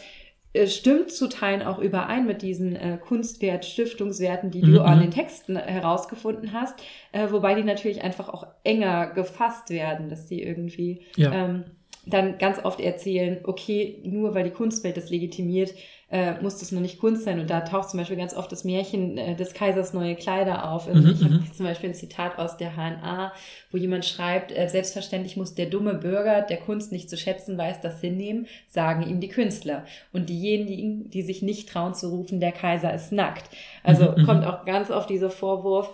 stimmt 0.67 1.11
zu 1.11 1.27
Teilen 1.27 1.61
auch 1.61 1.79
überein 1.79 2.25
mit 2.25 2.41
diesen 2.41 2.75
äh, 2.75 2.97
Kunstwert, 2.97 3.65
Stiftungswerten, 3.65 4.51
die 4.51 4.61
mhm. 4.61 4.73
du 4.73 4.81
an 4.81 4.97
mhm. 4.97 5.01
den 5.03 5.11
Texten 5.11 5.57
herausgefunden 5.57 6.53
hast, 6.53 6.75
äh, 7.11 7.31
wobei 7.31 7.55
die 7.55 7.63
natürlich 7.63 8.03
einfach 8.03 8.29
auch 8.29 8.47
enger 8.63 9.07
gefasst 9.07 9.69
werden, 9.69 10.09
dass 10.09 10.27
die 10.27 10.41
irgendwie 10.41 11.01
ja. 11.15 11.31
ähm, 11.31 11.65
dann 12.05 12.37
ganz 12.37 12.63
oft 12.63 12.79
erzählen, 12.79 13.39
okay, 13.43 13.99
nur 14.03 14.35
weil 14.35 14.43
die 14.43 14.51
Kunstwelt 14.51 14.97
das 14.97 15.09
legitimiert, 15.09 15.73
äh, 16.11 16.39
muss 16.41 16.59
das 16.59 16.71
noch 16.71 16.81
nicht 16.81 16.99
Kunst 16.99 17.23
sein. 17.23 17.39
Und 17.39 17.49
da 17.49 17.61
taucht 17.61 17.89
zum 17.89 17.99
Beispiel 17.99 18.17
ganz 18.17 18.35
oft 18.35 18.51
das 18.51 18.63
Märchen 18.63 19.17
äh, 19.17 19.35
des 19.35 19.53
Kaisers 19.53 19.93
neue 19.93 20.15
Kleider 20.15 20.71
auf. 20.71 20.87
Also 20.87 21.07
mhm, 21.07 21.13
ich 21.13 21.23
habe 21.23 21.33
mhm. 21.35 21.53
zum 21.53 21.65
Beispiel 21.65 21.89
ein 21.89 21.95
Zitat 21.95 22.37
aus 22.37 22.57
der 22.57 22.75
HNA, 22.75 23.33
wo 23.71 23.77
jemand 23.77 24.05
schreibt, 24.05 24.55
äh, 24.55 24.67
selbstverständlich 24.67 25.35
muss 25.35 25.55
der 25.55 25.65
dumme 25.65 25.95
Bürger, 25.95 26.43
der 26.43 26.57
Kunst 26.57 26.91
nicht 26.91 27.09
zu 27.09 27.17
schätzen 27.17 27.57
weiß, 27.57 27.81
das 27.81 28.01
hinnehmen, 28.01 28.45
sagen 28.67 29.01
ihm 29.01 29.19
die 29.19 29.29
Künstler. 29.29 29.85
Und 30.13 30.29
diejenigen, 30.29 31.09
die 31.09 31.23
sich 31.23 31.41
nicht 31.41 31.69
trauen 31.69 31.95
zu 31.95 32.09
rufen, 32.09 32.39
der 32.39 32.51
Kaiser 32.51 32.93
ist 32.93 33.11
nackt. 33.11 33.49
Also 33.83 34.11
mhm, 34.11 34.21
mhm. 34.21 34.25
kommt 34.25 34.45
auch 34.45 34.65
ganz 34.65 34.91
oft 34.91 35.09
dieser 35.09 35.31
Vorwurf, 35.31 35.89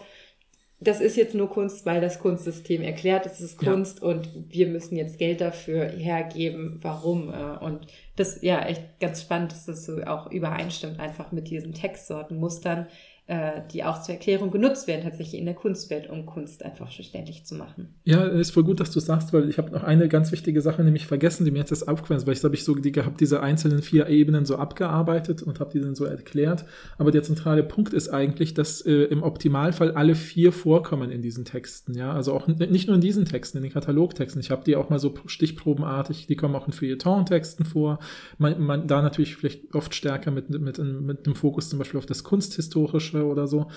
das 0.84 1.00
ist 1.00 1.16
jetzt 1.16 1.36
nur 1.36 1.48
Kunst, 1.48 1.86
weil 1.86 2.02
das 2.02 2.18
Kunstsystem 2.18 2.82
erklärt, 2.82 3.28
es 3.28 3.40
ist 3.40 3.60
Kunst 3.60 4.02
ja. 4.02 4.08
und 4.08 4.28
wir 4.50 4.68
müssen 4.68 4.96
jetzt 4.96 5.20
Geld 5.20 5.40
dafür 5.40 5.86
hergeben. 5.86 6.80
Warum? 6.82 7.32
Äh, 7.32 7.64
und 7.64 7.86
das 8.16 8.42
ja 8.42 8.66
echt 8.66 9.00
ganz 9.00 9.22
spannend, 9.22 9.52
dass 9.52 9.68
das 9.68 9.86
so 9.86 10.02
auch 10.02 10.32
übereinstimmt 10.32 11.00
einfach 11.00 11.32
mit 11.32 11.52
diesen 11.52 11.74
Textsortenmustern, 11.74 12.88
die 13.74 13.84
auch 13.84 14.02
zur 14.02 14.16
Erklärung 14.16 14.52
genutzt 14.52 14.88
werden, 14.88 15.04
tatsächlich 15.04 15.40
in 15.40 15.46
der 15.46 15.56
Kunstwelt, 15.56 16.10
um 16.10 16.26
Kunst 16.26 16.64
einfach 16.64 16.92
verständlich 16.92 17.46
zu 17.46 17.56
machen. 17.56 17.96
Ja, 18.04 18.26
ist 18.26 18.52
voll 18.52 18.64
gut, 18.64 18.80
dass 18.80 18.92
du 18.92 19.00
sagst, 19.00 19.32
weil 19.32 19.50
ich 19.50 19.58
habe 19.58 19.72
noch 19.72 19.84
eine 19.84 20.10
ganz 20.10 20.32
wichtige 20.32 20.62
Sache 20.62 20.84
nämlich 20.84 21.08
vergessen, 21.08 21.46
die 21.46 21.52
mir 21.52 21.60
jetzt 21.60 21.72
erst 21.72 21.88
aufgefallen 21.88 22.20
ist, 22.20 22.28
weil 22.28 22.34
ich 22.34 22.44
habe 22.44 22.56
ich 22.56 22.64
so 22.64 22.76
die 22.76 22.92
gehabt, 22.92 23.22
diese 23.22 23.42
einzelnen 23.42 23.82
vier 23.82 24.08
Ebenen 24.08 24.46
so 24.46 24.58
abgearbeitet 24.58 25.44
und 25.44 25.60
habe 25.60 25.72
die 25.72 25.80
dann 25.80 25.96
so 25.96 26.04
erklärt. 26.04 26.66
Aber 26.98 27.12
der 27.12 27.24
zentrale 27.24 27.64
Punkt 27.64 27.94
ist 27.94 28.10
eigentlich, 28.10 28.54
dass 28.54 28.82
äh, 28.82 29.04
im 29.04 29.24
Optimalfall 29.24 29.92
alle 29.92 30.16
vier 30.16 30.52
vorkommen 30.52 31.12
in 31.12 31.22
diesen 31.22 31.46
Texten. 31.46 31.94
Ja, 31.94 32.12
also 32.12 32.34
auch 32.34 32.48
nicht 32.48 32.88
nur 32.88 32.96
in 32.96 33.02
diesen 33.02 33.26
Texten, 33.26 33.58
in 33.58 33.64
den 33.64 33.72
Katalogtexten. 33.72 34.42
Ich 34.42 34.52
habe 34.52 34.64
die 34.66 34.76
auch 34.76 34.90
mal 34.90 35.00
so 35.00 35.14
stichprobenartig, 35.26 36.28
die 36.28 36.36
kommen 36.36 36.56
auch 36.56 36.68
in 36.68 36.74
Feuilleton-Texten 36.74 37.64
vor. 37.64 38.00
Man, 38.38 38.62
man, 38.62 38.88
da 38.88 39.02
natürlich 39.02 39.36
vielleicht 39.36 39.74
oft 39.74 39.96
stärker 39.96 40.32
mit, 40.32 40.50
mit, 40.50 40.78
mit 40.78 41.26
einem 41.26 41.36
Fokus 41.36 41.70
zum 41.70 41.80
Beispiel 41.80 41.98
auf 41.98 42.06
das 42.06 42.24
Kunsthistorische 42.24 43.20
oder 43.24 43.47
so. 43.47 43.67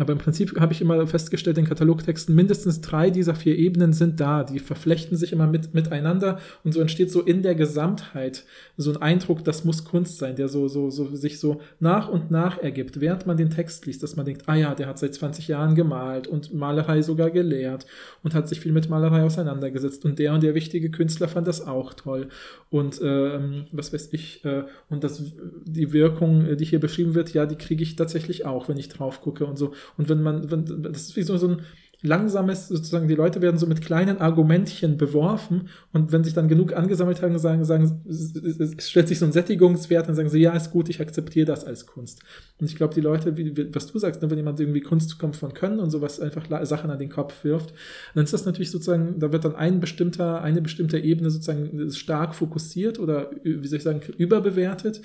Aber 0.00 0.14
im 0.14 0.18
Prinzip 0.18 0.58
habe 0.58 0.72
ich 0.72 0.80
immer 0.80 1.06
festgestellt, 1.06 1.58
in 1.58 1.66
Katalogtexten 1.66 2.34
mindestens 2.34 2.80
drei 2.80 3.10
dieser 3.10 3.34
vier 3.34 3.58
Ebenen 3.58 3.92
sind 3.92 4.18
da. 4.18 4.44
Die 4.44 4.58
verflechten 4.58 5.14
sich 5.18 5.30
immer 5.30 5.46
mit, 5.46 5.74
miteinander 5.74 6.38
und 6.64 6.72
so 6.72 6.80
entsteht 6.80 7.10
so 7.10 7.20
in 7.20 7.42
der 7.42 7.54
Gesamtheit 7.54 8.44
so 8.78 8.90
ein 8.92 8.96
Eindruck, 8.96 9.44
das 9.44 9.62
muss 9.66 9.84
Kunst 9.84 10.16
sein, 10.16 10.36
der 10.36 10.48
so, 10.48 10.68
so, 10.68 10.88
so 10.88 11.14
sich 11.14 11.38
so 11.38 11.60
nach 11.80 12.08
und 12.08 12.30
nach 12.30 12.56
ergibt, 12.56 13.02
während 13.02 13.26
man 13.26 13.36
den 13.36 13.50
Text 13.50 13.84
liest, 13.84 14.02
dass 14.02 14.16
man 14.16 14.24
denkt, 14.24 14.44
ah 14.46 14.54
ja, 14.54 14.74
der 14.74 14.86
hat 14.86 14.98
seit 14.98 15.12
20 15.12 15.48
Jahren 15.48 15.74
gemalt 15.74 16.26
und 16.26 16.54
Malerei 16.54 17.02
sogar 17.02 17.30
gelehrt 17.30 17.84
und 18.22 18.32
hat 18.32 18.48
sich 18.48 18.58
viel 18.58 18.72
mit 18.72 18.88
Malerei 18.88 19.22
auseinandergesetzt 19.22 20.06
und 20.06 20.18
der 20.18 20.32
und 20.32 20.42
der 20.42 20.54
wichtige 20.54 20.90
Künstler 20.90 21.28
fand 21.28 21.46
das 21.46 21.66
auch 21.66 21.92
toll. 21.92 22.28
Und 22.70 23.00
ähm, 23.02 23.66
was 23.70 23.92
weiß 23.92 24.08
ich, 24.12 24.42
äh, 24.46 24.62
und 24.88 25.04
das, 25.04 25.22
die 25.66 25.92
Wirkung, 25.92 26.56
die 26.56 26.64
hier 26.64 26.80
beschrieben 26.80 27.14
wird, 27.14 27.34
ja, 27.34 27.44
die 27.44 27.56
kriege 27.56 27.82
ich 27.82 27.96
tatsächlich 27.96 28.46
auch, 28.46 28.70
wenn 28.70 28.78
ich 28.78 28.88
drauf 28.88 29.20
gucke 29.20 29.44
und 29.44 29.58
so. 29.58 29.74
Und 29.96 30.08
wenn 30.08 30.22
man, 30.22 30.50
wenn, 30.50 30.82
das 30.82 31.02
ist 31.02 31.16
wie 31.16 31.22
so, 31.22 31.36
so 31.36 31.48
ein 31.48 31.62
langsames, 32.02 32.68
sozusagen, 32.68 33.08
die 33.08 33.14
Leute 33.14 33.42
werden 33.42 33.58
so 33.58 33.66
mit 33.66 33.82
kleinen 33.82 34.18
Argumentchen 34.18 34.96
beworfen 34.96 35.68
und 35.92 36.12
wenn 36.12 36.24
sich 36.24 36.32
dann 36.32 36.48
genug 36.48 36.72
angesammelt 36.72 37.20
haben, 37.20 37.38
sagen, 37.38 37.64
sagen, 37.64 38.02
es 38.08 38.88
stellt 38.88 39.08
sich 39.08 39.18
so 39.18 39.26
ein 39.26 39.32
Sättigungswert 39.32 40.08
und 40.08 40.14
sagen 40.14 40.30
sie, 40.30 40.40
ja, 40.40 40.52
ist 40.52 40.70
gut, 40.70 40.88
ich 40.88 41.00
akzeptiere 41.00 41.46
das 41.46 41.64
als 41.64 41.86
Kunst. 41.86 42.22
Und 42.58 42.66
ich 42.70 42.76
glaube, 42.76 42.94
die 42.94 43.02
Leute, 43.02 43.36
wie, 43.36 43.74
was 43.74 43.86
du 43.86 43.98
sagst, 43.98 44.22
ne, 44.22 44.30
wenn 44.30 44.38
jemand 44.38 44.60
irgendwie 44.60 44.80
Kunst 44.80 45.18
kommt 45.18 45.36
von 45.36 45.52
Können 45.52 45.78
und 45.78 45.90
sowas 45.90 46.20
einfach 46.20 46.46
Sachen 46.64 46.90
an 46.90 46.98
den 46.98 47.10
Kopf 47.10 47.44
wirft, 47.44 47.74
dann 48.14 48.24
ist 48.24 48.32
das 48.32 48.46
natürlich 48.46 48.70
sozusagen, 48.70 49.18
da 49.18 49.32
wird 49.32 49.44
dann 49.44 49.54
ein 49.54 49.80
bestimmter, 49.80 50.42
eine 50.42 50.62
bestimmte 50.62 50.98
Ebene 50.98 51.30
sozusagen 51.30 51.90
stark 51.92 52.34
fokussiert 52.34 52.98
oder, 52.98 53.30
wie 53.42 53.66
soll 53.66 53.78
ich 53.78 53.84
sagen, 53.84 54.00
überbewertet. 54.16 55.02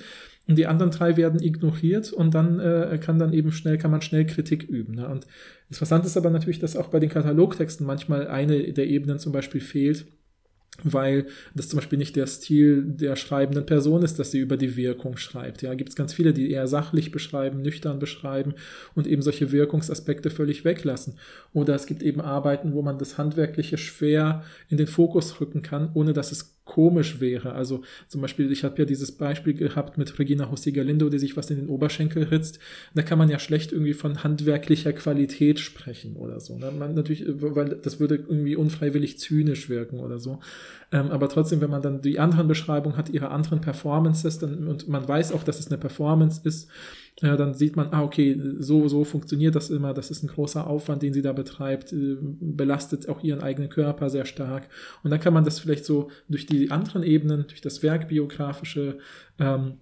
Und 0.48 0.56
die 0.56 0.66
anderen 0.66 0.92
drei 0.92 1.16
werden 1.16 1.42
ignoriert 1.42 2.12
und 2.12 2.32
dann 2.32 2.60
äh, 2.60 2.98
kann 3.02 3.18
dann 3.18 3.32
eben 3.32 3.50
schnell, 3.50 3.78
kann 3.78 3.90
man 3.90 4.00
schnell 4.00 4.26
Kritik 4.26 4.62
üben. 4.62 4.94
Ne? 4.94 5.08
Und 5.08 5.26
interessant 5.68 6.04
ist 6.04 6.16
aber 6.16 6.30
natürlich, 6.30 6.58
dass 6.58 6.76
auch 6.76 6.88
bei 6.88 7.00
den 7.00 7.10
Katalogtexten 7.10 7.86
manchmal 7.86 8.28
eine 8.28 8.72
der 8.72 8.86
Ebenen 8.86 9.18
zum 9.18 9.32
Beispiel 9.32 9.60
fehlt 9.60 10.06
weil 10.84 11.26
das 11.54 11.68
zum 11.68 11.78
Beispiel 11.78 11.98
nicht 11.98 12.16
der 12.16 12.26
Stil 12.26 12.82
der 12.84 13.16
schreibenden 13.16 13.66
Person 13.66 14.02
ist, 14.02 14.18
dass 14.18 14.30
sie 14.30 14.38
über 14.38 14.56
die 14.56 14.76
Wirkung 14.76 15.16
schreibt. 15.16 15.62
Ja, 15.62 15.74
gibt 15.74 15.90
es 15.90 15.96
ganz 15.96 16.12
viele, 16.12 16.32
die 16.32 16.50
eher 16.50 16.66
sachlich 16.66 17.12
beschreiben, 17.12 17.62
nüchtern 17.62 17.98
beschreiben 17.98 18.54
und 18.94 19.06
eben 19.06 19.22
solche 19.22 19.52
Wirkungsaspekte 19.52 20.30
völlig 20.30 20.64
weglassen. 20.64 21.14
Oder 21.52 21.74
es 21.74 21.86
gibt 21.86 22.02
eben 22.02 22.20
Arbeiten, 22.20 22.72
wo 22.72 22.82
man 22.82 22.98
das 22.98 23.18
Handwerkliche 23.18 23.78
schwer 23.78 24.44
in 24.68 24.76
den 24.76 24.86
Fokus 24.86 25.40
rücken 25.40 25.62
kann, 25.62 25.90
ohne 25.94 26.12
dass 26.12 26.32
es 26.32 26.55
komisch 26.66 27.20
wäre. 27.20 27.52
Also 27.52 27.80
zum 28.08 28.20
Beispiel, 28.20 28.52
ich 28.52 28.64
habe 28.64 28.76
ja 28.78 28.84
dieses 28.84 29.12
Beispiel 29.12 29.54
gehabt 29.54 29.96
mit 29.96 30.18
Regina 30.18 30.50
Hossi-Galindo, 30.50 31.08
die 31.08 31.18
sich 31.18 31.36
was 31.36 31.48
in 31.48 31.56
den 31.56 31.68
Oberschenkel 31.68 32.24
ritzt. 32.24 32.58
Da 32.94 33.02
kann 33.02 33.18
man 33.18 33.30
ja 33.30 33.38
schlecht 33.38 33.72
irgendwie 33.72 33.94
von 33.94 34.22
handwerklicher 34.22 34.92
Qualität 34.92 35.60
sprechen 35.60 36.16
oder 36.16 36.40
so. 36.40 36.58
Ne? 36.58 36.70
Man 36.72 36.94
natürlich, 36.94 37.24
weil 37.26 37.76
das 37.76 38.00
würde 38.00 38.16
irgendwie 38.16 38.56
unfreiwillig 38.56 39.18
zynisch 39.18 39.70
wirken 39.70 40.00
oder 40.00 40.18
so. 40.18 40.40
Ähm, 40.92 41.10
aber 41.10 41.28
trotzdem, 41.28 41.60
wenn 41.60 41.70
man 41.70 41.82
dann 41.82 42.02
die 42.02 42.18
anderen 42.18 42.48
Beschreibungen 42.48 42.96
hat, 42.96 43.08
ihre 43.08 43.30
anderen 43.30 43.60
Performances, 43.60 44.38
dann, 44.38 44.68
und 44.68 44.88
man 44.88 45.06
weiß 45.06 45.32
auch, 45.32 45.44
dass 45.44 45.60
es 45.60 45.68
eine 45.68 45.78
Performance 45.78 46.40
ist, 46.44 46.68
äh, 47.22 47.36
dann 47.36 47.54
sieht 47.54 47.76
man, 47.76 47.88
ah, 47.92 48.02
okay, 48.02 48.38
so, 48.58 48.88
so 48.88 49.04
funktioniert 49.04 49.54
das 49.54 49.70
immer, 49.70 49.94
das 49.94 50.10
ist 50.10 50.22
ein 50.22 50.28
großer 50.28 50.66
Aufwand, 50.66 51.02
den 51.02 51.14
sie 51.14 51.22
da 51.22 51.32
betreibt, 51.32 51.92
äh, 51.92 52.16
belastet 52.20 53.08
auch 53.08 53.22
ihren 53.22 53.40
eigenen 53.42 53.70
Körper 53.70 54.10
sehr 54.10 54.26
stark. 54.26 54.68
Und 55.02 55.10
dann 55.10 55.20
kann 55.20 55.32
man 55.32 55.44
das 55.44 55.58
vielleicht 55.58 55.86
so 55.86 56.10
durch 56.28 56.46
die 56.46 56.70
anderen 56.70 57.02
Ebenen, 57.02 57.46
durch 57.46 57.62
das 57.62 57.82
Werkbiografische, 57.82 58.98
ähm, 59.38 59.78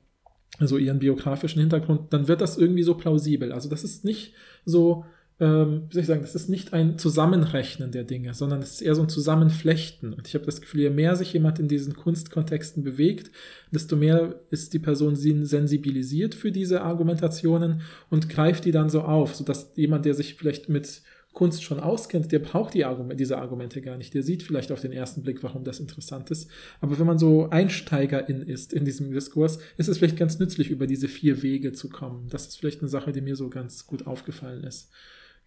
also 0.58 0.78
ihren 0.78 1.00
biografischen 1.00 1.60
Hintergrund, 1.60 2.12
dann 2.12 2.28
wird 2.28 2.40
das 2.40 2.56
irgendwie 2.56 2.84
so 2.84 2.94
plausibel. 2.94 3.52
Also 3.52 3.68
das 3.68 3.82
ist 3.82 4.04
nicht 4.04 4.34
so, 4.64 5.04
ähm, 5.44 5.82
wie 5.88 5.92
soll 5.92 6.00
ich 6.00 6.06
sagen, 6.06 6.22
das 6.22 6.34
ist 6.34 6.48
nicht 6.48 6.72
ein 6.72 6.98
Zusammenrechnen 6.98 7.92
der 7.92 8.04
Dinge, 8.04 8.32
sondern 8.32 8.62
es 8.62 8.72
ist 8.72 8.80
eher 8.80 8.94
so 8.94 9.02
ein 9.02 9.10
Zusammenflechten. 9.10 10.14
Und 10.14 10.26
ich 10.26 10.34
habe 10.34 10.46
das 10.46 10.62
Gefühl, 10.62 10.80
je 10.80 10.90
mehr 10.90 11.16
sich 11.16 11.34
jemand 11.34 11.58
in 11.58 11.68
diesen 11.68 11.94
Kunstkontexten 11.94 12.82
bewegt, 12.82 13.30
desto 13.70 13.94
mehr 13.94 14.40
ist 14.50 14.72
die 14.72 14.78
Person 14.78 15.16
sensibilisiert 15.16 16.34
für 16.34 16.50
diese 16.50 16.80
Argumentationen 16.80 17.82
und 18.08 18.30
greift 18.30 18.64
die 18.64 18.70
dann 18.70 18.88
so 18.88 19.02
auf, 19.02 19.34
sodass 19.34 19.72
jemand, 19.76 20.06
der 20.06 20.14
sich 20.14 20.34
vielleicht 20.34 20.70
mit 20.70 21.02
Kunst 21.34 21.62
schon 21.62 21.78
auskennt, 21.78 22.32
der 22.32 22.38
braucht 22.38 22.72
die 22.72 22.86
Argumente, 22.86 23.16
diese 23.16 23.36
Argumente 23.36 23.82
gar 23.82 23.98
nicht. 23.98 24.14
Der 24.14 24.22
sieht 24.22 24.42
vielleicht 24.42 24.72
auf 24.72 24.80
den 24.80 24.92
ersten 24.92 25.22
Blick, 25.22 25.42
warum 25.42 25.64
das 25.64 25.78
interessant 25.78 26.30
ist. 26.30 26.48
Aber 26.80 26.98
wenn 26.98 27.06
man 27.06 27.18
so 27.18 27.50
Einsteigerin 27.50 28.40
ist 28.40 28.72
in 28.72 28.86
diesem 28.86 29.12
Diskurs, 29.12 29.58
ist 29.76 29.88
es 29.88 29.98
vielleicht 29.98 30.16
ganz 30.16 30.38
nützlich, 30.38 30.70
über 30.70 30.86
diese 30.86 31.08
vier 31.08 31.42
Wege 31.42 31.72
zu 31.72 31.90
kommen. 31.90 32.28
Das 32.30 32.46
ist 32.46 32.56
vielleicht 32.56 32.80
eine 32.80 32.88
Sache, 32.88 33.12
die 33.12 33.20
mir 33.20 33.36
so 33.36 33.50
ganz 33.50 33.86
gut 33.86 34.06
aufgefallen 34.06 34.64
ist. 34.64 34.90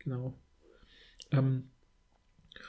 Genau. 0.08 0.34
Ähm, 1.32 1.64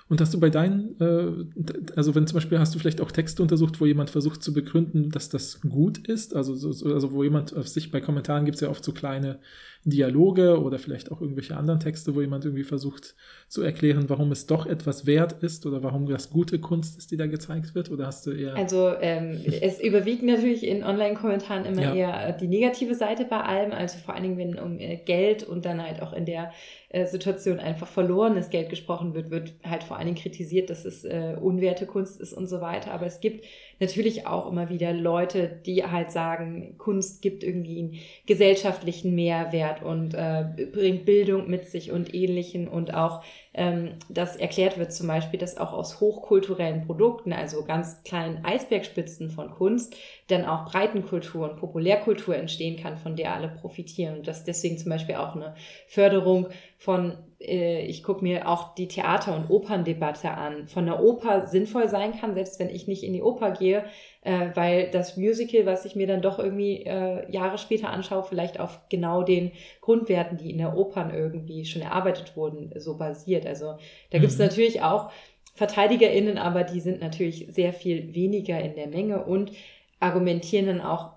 und 0.09 0.21
hast 0.21 0.35
du 0.35 0.41
bei 0.41 0.51
deinen, 0.51 1.01
äh, 1.01 1.93
also 1.95 2.15
wenn 2.15 2.27
zum 2.27 2.35
Beispiel 2.35 2.59
hast 2.59 2.75
du 2.75 2.81
vielleicht 2.81 3.01
auch 3.01 3.13
Texte 3.13 3.43
untersucht, 3.43 3.81
wo 3.81 3.87
jemand 3.87 4.11
versucht 4.11 4.43
zu 4.43 4.53
begründen, 4.53 5.11
dass 5.11 5.29
das 5.29 5.61
gut 5.61 5.99
ist, 5.99 6.35
also, 6.35 6.55
so, 6.57 6.93
also 6.93 7.13
wo 7.13 7.23
jemand 7.23 7.55
auf 7.55 7.69
sich 7.69 7.93
bei 7.93 8.01
Kommentaren 8.01 8.45
gibt 8.45 8.57
es 8.57 8.61
ja 8.61 8.71
oft 8.71 8.85
so 8.85 8.93
kleine 8.93 9.39
Dialoge 9.85 10.61
oder 10.61 10.79
vielleicht 10.79 11.11
auch 11.11 11.21
irgendwelche 11.21 11.57
anderen 11.57 11.81
Texte, 11.81 12.15
wo 12.15 12.21
jemand 12.21 12.45
irgendwie 12.45 12.65
versucht 12.65 13.15
zu 13.49 13.63
erklären, 13.63 14.09
warum 14.09 14.33
es 14.33 14.47
doch 14.47 14.67
etwas 14.67 15.07
wert 15.07 15.43
ist 15.43 15.65
oder 15.67 15.83
warum 15.83 16.07
das 16.07 16.31
gute 16.31 16.59
Kunst 16.59 16.99
ist, 16.99 17.11
die 17.11 17.17
da 17.17 17.27
gezeigt 17.27 17.75
wird? 17.75 17.91
Oder 17.91 18.07
hast 18.07 18.27
du 18.27 18.33
eher. 18.33 18.55
Also 18.55 18.93
ähm, 19.01 19.41
es 19.61 19.81
überwiegt 19.81 20.23
natürlich 20.23 20.65
in 20.65 20.85
Online-Kommentaren 20.85 21.65
immer 21.65 21.83
ja. 21.83 21.95
eher 21.95 22.33
die 22.33 22.49
negative 22.49 22.95
Seite 22.95 23.25
bei 23.25 23.41
allem, 23.41 23.73
also 23.73 23.99
vor 23.99 24.15
allen 24.15 24.25
Dingen, 24.25 24.39
wenn 24.39 24.59
um 24.59 24.79
äh, 24.79 24.97
Geld 24.97 25.43
und 25.45 25.65
dann 25.65 25.83
halt 25.83 26.03
auch 26.03 26.13
in 26.13 26.27
der 26.27 26.53
äh, 26.91 27.07
Situation 27.07 27.61
einfach 27.61 27.87
verlorenes 27.87 28.51
Geld 28.51 28.71
gesprochen 28.71 29.15
wird, 29.15 29.31
wird 29.31 29.55
halt 29.63 29.85
vor 29.85 29.97
allen 29.97 30.07
Dingen 30.07 30.19
kritisiert, 30.19 30.71
dass 30.71 30.85
es 30.85 31.05
äh, 31.05 31.37
unwerte 31.41 31.87
Kunst 31.87 32.21
ist 32.21 32.33
und 32.33 32.47
so 32.47 32.61
weiter. 32.61 32.93
Aber 32.93 33.07
es 33.07 33.21
gibt 33.21 33.45
natürlich 33.81 34.27
auch 34.27 34.51
immer 34.51 34.69
wieder 34.69 34.93
Leute, 34.93 35.61
die 35.65 35.85
halt 35.85 36.11
sagen, 36.11 36.77
Kunst 36.79 37.23
gibt 37.23 37.45
irgendwie 37.45 37.79
einen 37.79 37.95
gesellschaftlichen 38.27 39.15
Mehrwert 39.15 39.83
und 39.83 40.15
äh, 40.15 40.45
bringt 40.73 41.05
Bildung 41.05 41.49
mit 41.49 41.69
sich 41.69 41.93
und 41.93 42.15
ähnlichen 42.15 42.69
und 42.69 42.95
auch 42.95 43.23
ähm, 43.59 43.95
dass 44.09 44.37
erklärt 44.37 44.79
wird 44.79 44.93
zum 44.93 45.09
Beispiel, 45.09 45.41
dass 45.41 45.59
auch 45.59 45.73
aus 45.73 46.01
hochkulturellen 46.01 46.87
Produkten, 46.87 47.33
also 47.33 47.65
ganz 47.65 48.05
kleinen 48.05 48.45
Eisbergspitzen 48.45 49.31
von 49.31 49.51
Kunst, 49.51 49.97
dann 50.29 50.45
auch 50.45 50.71
Breitenkultur 50.71 51.51
und 51.51 51.59
Populärkultur 51.59 52.37
entstehen 52.37 52.81
kann, 52.81 52.97
von 52.97 53.17
der 53.17 53.35
alle 53.35 53.49
profitieren. 53.49 54.19
Und 54.19 54.29
dass 54.29 54.45
deswegen 54.45 54.79
zum 54.79 54.91
Beispiel 54.91 55.17
auch 55.17 55.35
eine 55.35 55.55
Förderung 55.89 56.49
von, 56.77 57.19
ich 57.41 58.03
gucke 58.03 58.25
mir 58.25 58.49
auch 58.49 58.75
die 58.75 58.89
Theater- 58.89 59.37
und 59.37 59.49
Operndebatte 59.49 60.31
an, 60.31 60.67
von 60.67 60.87
der 60.87 61.01
Oper 61.01 61.47
sinnvoll 61.47 61.89
sein 61.89 62.19
kann, 62.19 62.35
selbst 62.35 62.59
wenn 62.59 62.69
ich 62.69 62.89
nicht 62.89 63.05
in 63.05 63.13
die 63.13 63.23
Oper 63.23 63.53
gehe, 63.53 63.85
äh, 64.23 64.49
weil 64.55 64.91
das 64.91 65.17
Musical, 65.17 65.65
was 65.65 65.85
ich 65.85 65.95
mir 65.95 66.09
dann 66.09 66.21
doch 66.21 66.41
irgendwie 66.41 66.85
äh, 66.85 67.31
Jahre 67.31 67.59
später 67.59 67.91
anschaue, 67.91 68.25
vielleicht 68.25 68.59
auf 68.59 68.81
genau 68.89 69.23
den 69.23 69.53
Grundwerten, 69.81 70.37
die 70.37 70.51
in 70.51 70.59
der 70.59 70.77
Opern 70.77 71.15
irgendwie 71.15 71.65
schon 71.65 71.83
erarbeitet 71.83 72.37
wurden, 72.37 72.73
so 72.77 72.99
basiert. 72.99 73.47
Also 73.47 73.77
da 74.11 74.19
gibt 74.19 74.33
es 74.33 74.39
mhm. 74.39 74.47
natürlich 74.47 74.83
auch 74.83 75.13
VerteidigerInnen, 75.55 76.39
aber 76.39 76.65
die 76.65 76.81
sind 76.81 77.01
natürlich 77.01 77.47
sehr 77.51 77.73
viel 77.73 78.15
weniger 78.15 78.61
in 78.61 78.75
der 78.75 78.89
Menge 78.89 79.25
und 79.25 79.53
argumentieren 80.01 80.67
dann 80.67 80.81
auch 80.81 81.13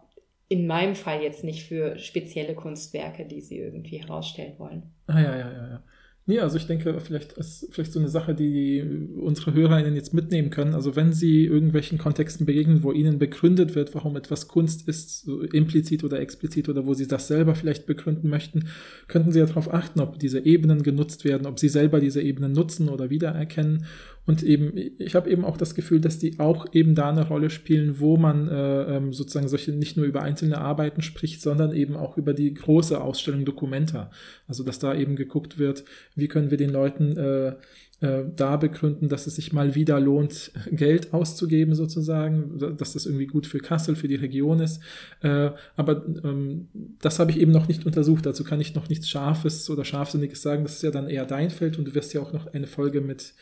in 0.49 0.67
meinem 0.67 0.95
Fall 0.95 1.21
jetzt 1.21 1.43
nicht 1.43 1.63
für 1.63 1.97
spezielle 1.97 2.55
Kunstwerke, 2.55 3.25
die 3.25 3.41
sie 3.41 3.57
irgendwie 3.57 3.97
herausstellen 3.97 4.55
wollen. 4.57 4.83
Ah, 5.07 5.19
ja, 5.19 5.37
ja, 5.37 5.51
ja, 5.51 5.67
ja. 5.69 5.83
Nee, 6.27 6.39
also 6.39 6.57
ich 6.57 6.67
denke, 6.67 6.99
vielleicht 6.99 7.33
ist 7.33 7.67
vielleicht 7.71 7.93
so 7.93 7.99
eine 7.99 8.07
Sache, 8.07 8.35
die 8.35 9.09
unsere 9.19 9.55
HörerInnen 9.55 9.95
jetzt 9.95 10.13
mitnehmen 10.13 10.51
können. 10.51 10.75
Also 10.75 10.95
wenn 10.95 11.13
sie 11.13 11.45
irgendwelchen 11.45 11.97
Kontexten 11.97 12.45
begegnen, 12.45 12.83
wo 12.83 12.91
ihnen 12.91 13.17
begründet 13.17 13.73
wird, 13.73 13.95
warum 13.95 14.15
etwas 14.15 14.47
Kunst 14.47 14.87
ist, 14.87 15.23
so 15.23 15.41
implizit 15.41 16.03
oder 16.03 16.19
explizit, 16.19 16.69
oder 16.69 16.85
wo 16.85 16.93
sie 16.93 17.07
das 17.07 17.27
selber 17.27 17.55
vielleicht 17.55 17.87
begründen 17.87 18.29
möchten, 18.29 18.67
könnten 19.07 19.31
sie 19.31 19.39
ja 19.39 19.47
darauf 19.47 19.73
achten, 19.73 19.99
ob 19.99 20.19
diese 20.19 20.45
Ebenen 20.45 20.83
genutzt 20.83 21.25
werden, 21.25 21.47
ob 21.47 21.59
sie 21.59 21.69
selber 21.69 21.99
diese 21.99 22.21
Ebenen 22.21 22.51
nutzen 22.51 22.87
oder 22.87 23.09
wiedererkennen 23.09 23.85
Und 24.25 24.43
eben, 24.43 24.73
ich 24.99 25.15
habe 25.15 25.29
eben 25.29 25.43
auch 25.43 25.57
das 25.57 25.73
Gefühl, 25.73 25.99
dass 25.99 26.19
die 26.19 26.39
auch 26.39 26.67
eben 26.73 26.93
da 26.93 27.09
eine 27.09 27.27
Rolle 27.27 27.49
spielen, 27.49 27.99
wo 27.99 28.17
man 28.17 28.47
äh, 28.47 28.97
ähm, 28.97 29.13
sozusagen 29.13 29.47
solche 29.47 29.71
nicht 29.71 29.97
nur 29.97 30.05
über 30.05 30.21
einzelne 30.21 30.59
Arbeiten 30.59 31.01
spricht, 31.01 31.41
sondern 31.41 31.73
eben 31.73 31.95
auch 31.95 32.17
über 32.17 32.33
die 32.33 32.53
große 32.53 33.01
Ausstellung 33.01 33.45
Documenta. 33.45 34.11
Also 34.47 34.63
dass 34.63 34.79
da 34.79 34.93
eben 34.93 35.15
geguckt 35.15 35.57
wird, 35.57 35.83
wie 36.15 36.27
können 36.27 36.51
wir 36.51 36.57
den 36.57 36.69
Leuten 36.69 37.17
äh, 37.17 37.55
äh, 38.01 38.23
da 38.35 38.57
begründen, 38.57 39.09
dass 39.09 39.27
es 39.27 39.35
sich 39.35 39.53
mal 39.53 39.75
wieder 39.75 39.99
lohnt, 39.99 40.51
Geld 40.71 41.13
auszugeben 41.13 41.75
sozusagen, 41.75 42.57
dass 42.77 42.93
das 42.93 43.05
irgendwie 43.05 43.27
gut 43.27 43.45
für 43.45 43.59
Kassel, 43.59 43.95
für 43.95 44.07
die 44.07 44.15
Region 44.15 44.59
ist. 44.59 44.81
Äh, 45.21 45.51
aber 45.75 46.03
ähm, 46.23 46.67
das 46.99 47.19
habe 47.19 47.29
ich 47.29 47.39
eben 47.39 47.51
noch 47.51 47.67
nicht 47.67 47.85
untersucht, 47.85 48.25
dazu 48.25 48.43
kann 48.43 48.59
ich 48.59 48.73
noch 48.73 48.89
nichts 48.89 49.07
Scharfes 49.07 49.69
oder 49.69 49.85
Scharfsinniges 49.85 50.41
sagen. 50.41 50.63
Das 50.63 50.73
ist 50.73 50.83
ja 50.83 50.91
dann 50.91 51.09
eher 51.09 51.25
dein 51.25 51.51
Feld 51.51 51.77
und 51.77 51.87
du 51.87 51.95
wirst 51.95 52.13
ja 52.13 52.21
auch 52.21 52.33
noch 52.33 52.51
eine 52.53 52.67
Folge 52.67 53.01
mit 53.01 53.33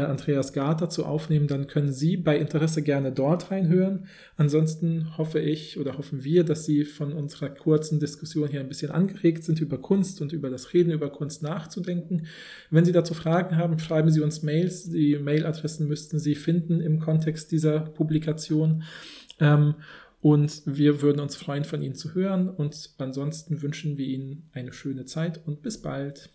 Andreas 0.00 0.52
Gart 0.52 0.80
dazu 0.80 1.04
aufnehmen, 1.04 1.46
dann 1.46 1.66
können 1.66 1.92
Sie 1.92 2.16
bei 2.16 2.38
Interesse 2.38 2.82
gerne 2.82 3.12
dort 3.12 3.50
reinhören. 3.50 4.06
Ansonsten 4.36 5.16
hoffe 5.16 5.38
ich 5.38 5.78
oder 5.78 5.96
hoffen 5.98 6.24
wir, 6.24 6.44
dass 6.44 6.64
Sie 6.64 6.84
von 6.84 7.12
unserer 7.12 7.48
kurzen 7.48 8.00
Diskussion 8.00 8.48
hier 8.48 8.60
ein 8.60 8.68
bisschen 8.68 8.90
angeregt 8.90 9.44
sind, 9.44 9.60
über 9.60 9.78
Kunst 9.78 10.20
und 10.20 10.32
über 10.32 10.50
das 10.50 10.72
Reden 10.72 10.92
über 10.92 11.10
Kunst 11.10 11.42
nachzudenken. 11.42 12.26
Wenn 12.70 12.84
Sie 12.84 12.92
dazu 12.92 13.14
Fragen 13.14 13.56
haben, 13.56 13.78
schreiben 13.78 14.10
Sie 14.10 14.20
uns 14.20 14.42
Mails. 14.42 14.90
Die 14.90 15.18
Mailadressen 15.18 15.88
müssten 15.88 16.18
Sie 16.18 16.34
finden 16.34 16.80
im 16.80 17.00
Kontext 17.00 17.52
dieser 17.52 17.80
Publikation. 17.80 18.82
Ähm, 19.40 19.74
und 20.20 20.62
wir 20.64 21.02
würden 21.02 21.20
uns 21.20 21.36
freuen, 21.36 21.64
von 21.64 21.82
Ihnen 21.82 21.94
zu 21.94 22.14
hören. 22.14 22.48
Und 22.48 22.90
ansonsten 22.98 23.62
wünschen 23.62 23.96
wir 23.96 24.06
Ihnen 24.06 24.50
eine 24.52 24.72
schöne 24.72 25.04
Zeit 25.04 25.40
und 25.46 25.62
bis 25.62 25.80
bald. 25.80 26.30